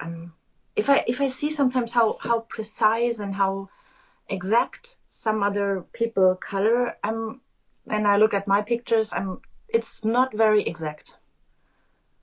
um, 0.00 0.32
if 0.76 0.90
I 0.90 1.04
if 1.06 1.20
I 1.20 1.28
see 1.28 1.50
sometimes 1.50 1.92
how 1.92 2.18
how 2.20 2.40
precise 2.40 3.18
and 3.18 3.34
how 3.34 3.68
exact 4.28 4.96
some 5.08 5.42
other 5.42 5.84
people 5.92 6.34
color 6.36 6.96
I'm 7.02 7.40
when 7.88 8.06
I 8.06 8.16
look 8.16 8.34
at 8.34 8.46
my 8.46 8.62
pictures, 8.62 9.12
I'm 9.12 9.40
it's 9.68 10.04
not 10.04 10.34
very 10.34 10.62
exact. 10.62 11.14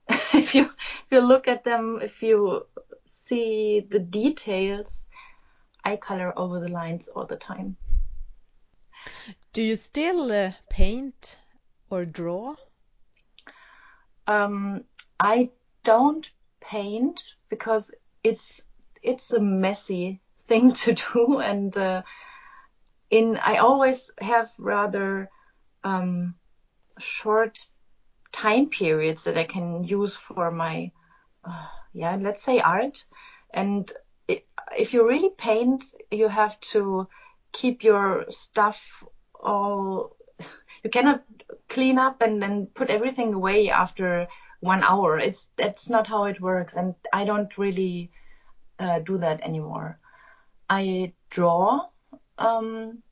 if 0.10 0.56
you 0.56 0.64
if 0.64 1.12
you 1.12 1.22
look 1.22 1.48
at 1.48 1.64
them, 1.64 2.00
if 2.02 2.24
you 2.24 2.66
see 3.06 3.86
the 3.90 4.00
details, 4.00 5.06
I 5.84 5.98
color 5.98 6.34
over 6.38 6.60
the 6.60 6.72
lines 6.72 7.08
all 7.08 7.26
the 7.26 7.38
time. 7.38 7.78
Do 9.54 9.62
you 9.62 9.76
still 9.76 10.32
uh, 10.32 10.52
paint 10.70 11.40
or 11.90 12.06
draw? 12.06 12.56
Um, 14.28 14.84
I 15.20 15.52
don't 15.84 16.30
paint 16.60 17.36
because 17.50 17.92
it's 18.24 18.62
it's 19.02 19.32
a 19.32 19.40
messy 19.40 20.22
thing 20.46 20.74
to 20.74 20.94
do, 20.94 21.40
and 21.40 21.76
uh, 21.78 22.02
in 23.10 23.38
I 23.38 23.58
always 23.58 24.12
have 24.20 24.50
rather 24.58 25.30
um, 25.86 26.36
short 27.00 27.60
time 28.32 28.70
periods 28.70 29.24
that 29.24 29.38
I 29.38 29.46
can 29.46 29.86
use 29.86 30.16
for 30.16 30.52
my 30.52 30.92
uh, 31.46 31.68
yeah 31.94 32.18
let's 32.20 32.44
say 32.44 32.60
art, 32.60 33.06
and 33.54 33.90
if 34.78 34.94
you 34.94 35.08
really 35.08 35.30
paint, 35.30 35.86
you 36.12 36.28
have 36.28 36.60
to 36.60 37.08
keep 37.52 37.84
your 37.84 38.26
stuff 38.30 39.04
all 39.40 40.18
you 40.84 40.90
cannot 40.90 41.24
clean 41.70 41.98
up 41.98 42.22
and 42.22 42.42
then 42.42 42.66
put 42.66 42.90
everything 42.90 43.34
away 43.34 43.70
after 43.70 44.28
one 44.60 44.84
hour. 44.84 45.20
It's 45.20 45.50
that's 45.56 45.90
not 45.90 46.08
how 46.08 46.26
it 46.26 46.42
works, 46.42 46.76
and 46.76 46.96
I 47.14 47.26
don't 47.26 47.58
really 47.58 48.12
uh, 48.80 49.00
do 49.00 49.20
that 49.20 49.42
anymore. 49.42 50.00
I 50.70 51.14
draw. 51.30 51.88
Um, 52.38 53.04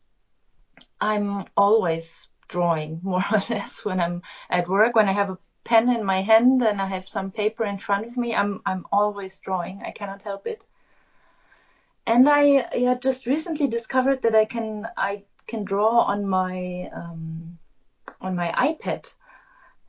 I'm 0.99 1.45
always 1.55 2.27
drawing 2.53 2.99
more 3.11 3.25
or 3.31 3.41
less 3.49 3.83
when 3.85 3.99
I'm 3.99 4.21
at 4.49 4.69
work. 4.69 4.95
When 4.95 5.09
I 5.09 5.13
have 5.13 5.31
a 5.31 5.37
pen 5.63 5.89
in 5.89 6.03
my 6.03 6.21
hand 6.21 6.61
and 6.61 6.81
I 6.81 6.87
have 6.87 7.07
some 7.07 7.31
paper 7.31 7.65
in 7.65 7.77
front 7.77 8.07
of 8.07 8.17
me, 8.17 8.35
I'm 8.35 8.61
I'm 8.65 8.85
always 8.91 9.39
drawing. 9.39 9.81
I 9.85 9.91
cannot 9.91 10.21
help 10.21 10.47
it. 10.47 10.63
And 12.05 12.29
I 12.29 12.67
yeah, 12.75 12.95
just 12.95 13.25
recently 13.25 13.67
discovered 13.67 14.21
that 14.21 14.35
I 14.35 14.45
can 14.45 14.87
I 14.97 15.23
can 15.47 15.63
draw 15.63 16.01
on 16.13 16.27
my 16.27 16.89
um, 16.95 17.57
on 18.21 18.35
my 18.35 18.49
iPad, 18.69 19.11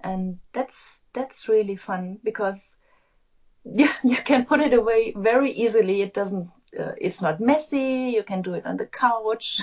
and 0.00 0.38
that's 0.52 1.02
that's 1.12 1.48
really 1.48 1.76
fun 1.76 2.18
because 2.24 2.76
yeah, 3.64 3.92
you 4.04 4.16
can 4.16 4.44
put 4.44 4.60
it 4.60 4.74
away 4.74 5.14
very 5.16 5.50
easily. 5.52 6.02
It 6.02 6.14
doesn't, 6.14 6.50
uh, 6.78 6.92
it's 7.00 7.22
not 7.22 7.40
messy. 7.40 8.12
You 8.14 8.22
can 8.22 8.42
do 8.42 8.54
it 8.54 8.66
on 8.66 8.76
the 8.76 8.86
couch. 8.86 9.60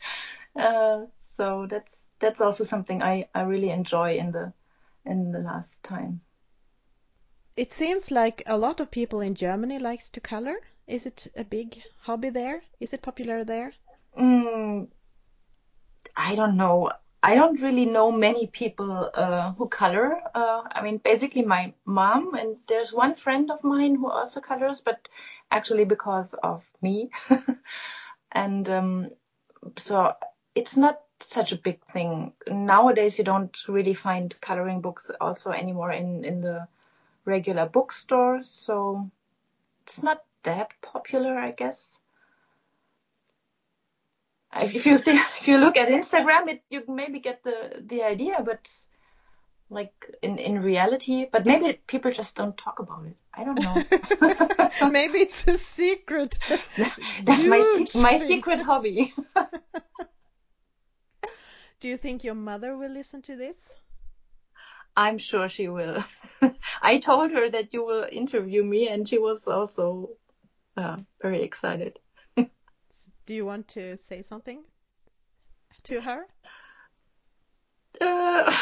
uh, 0.56 1.06
so 1.20 1.66
that's 1.70 2.05
that's 2.18 2.40
also 2.40 2.64
something 2.64 3.02
I 3.02 3.28
I 3.34 3.42
really 3.42 3.70
enjoy 3.70 4.16
in 4.16 4.32
the 4.32 4.52
in 5.04 5.32
the 5.32 5.40
last 5.40 5.82
time. 5.82 6.20
It 7.56 7.72
seems 7.72 8.10
like 8.10 8.42
a 8.46 8.58
lot 8.58 8.80
of 8.80 8.90
people 8.90 9.20
in 9.20 9.34
Germany 9.34 9.78
likes 9.78 10.10
to 10.10 10.20
color. 10.20 10.56
Is 10.86 11.06
it 11.06 11.26
a 11.36 11.44
big 11.44 11.82
hobby 12.02 12.30
there? 12.30 12.62
Is 12.80 12.92
it 12.92 13.02
popular 13.02 13.44
there? 13.44 13.72
Mm, 14.18 14.88
I 16.16 16.34
don't 16.34 16.56
know. 16.56 16.90
I 17.22 17.34
don't 17.34 17.60
really 17.60 17.86
know 17.86 18.12
many 18.12 18.46
people 18.46 19.10
uh, 19.14 19.52
who 19.54 19.68
color. 19.68 20.20
Uh, 20.34 20.62
I 20.70 20.82
mean, 20.82 20.98
basically 20.98 21.42
my 21.42 21.72
mom 21.84 22.34
and 22.34 22.56
there's 22.68 22.92
one 22.92 23.14
friend 23.16 23.50
of 23.50 23.64
mine 23.64 23.96
who 23.96 24.08
also 24.08 24.40
colors, 24.40 24.80
but 24.80 25.08
actually 25.50 25.84
because 25.86 26.34
of 26.34 26.62
me. 26.82 27.10
and 28.32 28.68
um, 28.68 29.10
so 29.76 30.12
it's 30.54 30.76
not 30.76 31.00
such 31.28 31.52
a 31.52 31.56
big 31.56 31.82
thing 31.84 32.32
nowadays. 32.46 33.18
You 33.18 33.24
don't 33.24 33.56
really 33.68 33.94
find 33.94 34.34
coloring 34.40 34.80
books 34.80 35.10
also 35.20 35.50
anymore 35.50 35.92
in 35.92 36.24
in 36.24 36.40
the 36.40 36.68
regular 37.24 37.66
bookstores, 37.66 38.48
so 38.48 39.10
it's 39.82 40.02
not 40.02 40.24
that 40.42 40.70
popular, 40.80 41.36
I 41.38 41.50
guess 41.50 42.00
if 44.62 44.86
you 44.86 44.98
see 44.98 45.12
if 45.40 45.48
you 45.48 45.58
look 45.58 45.76
at 45.76 45.88
Instagram, 45.88 46.48
it 46.48 46.62
you 46.70 46.82
maybe 46.88 47.20
get 47.20 47.42
the 47.42 47.82
the 47.86 48.02
idea, 48.02 48.42
but 48.44 48.68
like 49.70 49.92
in 50.22 50.38
in 50.38 50.62
reality, 50.62 51.26
but 51.30 51.46
maybe 51.46 51.78
people 51.86 52.10
just 52.10 52.36
don't 52.36 52.56
talk 52.56 52.78
about 52.78 53.06
it. 53.06 53.16
I 53.34 53.44
don't 53.44 53.60
know. 53.60 54.90
maybe 54.90 55.18
it's 55.18 55.46
a 55.46 55.58
secret. 55.58 56.38
That's 57.24 57.44
my 57.44 57.86
my 57.94 58.16
secret 58.16 58.62
hobby. 58.62 59.14
Do 61.80 61.88
you 61.88 61.96
think 61.96 62.24
your 62.24 62.34
mother 62.34 62.76
will 62.76 62.90
listen 62.90 63.22
to 63.22 63.36
this? 63.36 63.74
I'm 64.96 65.18
sure 65.18 65.48
she 65.48 65.68
will. 65.68 66.02
I 66.82 66.98
told 66.98 67.30
her 67.32 67.50
that 67.50 67.74
you 67.74 67.84
will 67.84 68.06
interview 68.10 68.64
me, 68.64 68.88
and 68.88 69.06
she 69.06 69.18
was 69.18 69.46
also 69.46 70.10
uh, 70.76 70.96
very 71.20 71.42
excited. 71.42 71.98
Do 72.36 73.34
you 73.34 73.44
want 73.44 73.68
to 73.68 73.96
say 73.96 74.22
something 74.22 74.64
to 75.82 76.00
her? 76.00 76.26
Uh, 78.00 78.54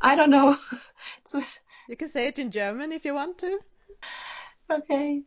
I 0.00 0.16
don't 0.16 0.30
know. 0.30 0.56
you 1.88 1.96
can 1.96 2.08
say 2.08 2.26
it 2.26 2.38
in 2.38 2.50
German 2.50 2.92
if 2.92 3.04
you 3.04 3.14
want 3.14 3.38
to. 3.38 3.58
Okay. 4.70 5.22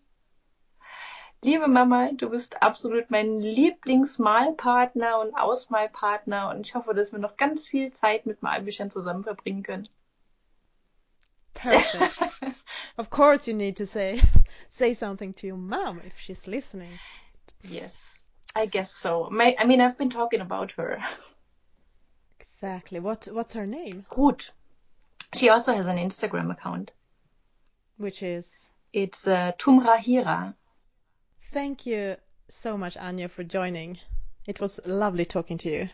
Liebe 1.41 1.69
Mama, 1.69 2.11
du 2.11 2.29
bist 2.29 2.61
absolut 2.61 3.09
mein 3.09 3.39
Lieblingsmalpartner 3.39 5.19
und 5.19 5.33
Ausmalpartner 5.35 6.49
und 6.49 6.67
ich 6.67 6.75
hoffe, 6.75 6.93
dass 6.93 7.13
wir 7.13 7.19
noch 7.19 7.37
ganz 7.37 7.65
viel 7.65 7.91
Zeit 7.91 8.25
mit 8.25 8.41
Malbüchern 8.41 8.91
zusammen 8.91 9.23
verbringen 9.23 9.63
können. 9.63 9.87
Perfect. 11.53 12.17
of 12.97 13.09
course 13.09 13.49
you 13.49 13.55
need 13.55 13.77
to 13.77 13.85
say 13.85 14.21
say 14.69 14.93
something 14.93 15.33
to 15.33 15.47
your 15.47 15.57
mom 15.57 16.01
if 16.05 16.19
she's 16.19 16.45
listening. 16.45 16.99
Yes. 17.63 18.21
I 18.55 18.65
guess 18.65 18.91
so. 18.91 19.29
My, 19.31 19.55
I 19.57 19.65
mean, 19.65 19.79
I've 19.79 19.97
been 19.97 20.09
talking 20.09 20.41
about 20.41 20.71
her. 20.73 20.99
Exactly. 22.39 22.99
What 22.99 23.29
What's 23.31 23.53
her 23.53 23.65
name? 23.65 24.05
Ruth. 24.17 24.51
She 25.35 25.47
also 25.49 25.73
has 25.73 25.87
an 25.87 25.97
Instagram 25.97 26.51
account. 26.51 26.91
Which 27.97 28.23
is? 28.23 28.67
It's 28.91 29.27
uh, 29.27 29.53
Tumra 29.57 29.97
Hira. 29.97 30.55
Thank 31.51 31.85
you 31.85 32.15
so 32.49 32.77
much, 32.77 32.95
Anja, 32.95 33.29
for 33.29 33.43
joining. 33.43 33.97
It 34.45 34.59
was 34.59 34.79
lovely 34.85 35.25
talking 35.25 35.57
to 35.59 35.69
you. 35.69 35.89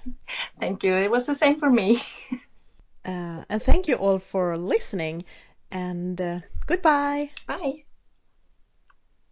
Thank 0.59 0.83
you. 0.83 0.93
It 0.95 1.09
was 1.09 1.25
the 1.25 1.35
same 1.35 1.59
for 1.59 1.69
me. 1.69 2.01
uh, 3.05 3.43
and 3.49 3.61
thank 3.61 3.87
you 3.87 3.95
all 3.95 4.19
for 4.19 4.57
listening. 4.57 5.23
And 5.71 6.19
uh, 6.19 6.39
goodbye. 6.65 7.31
Bye. 7.47 7.84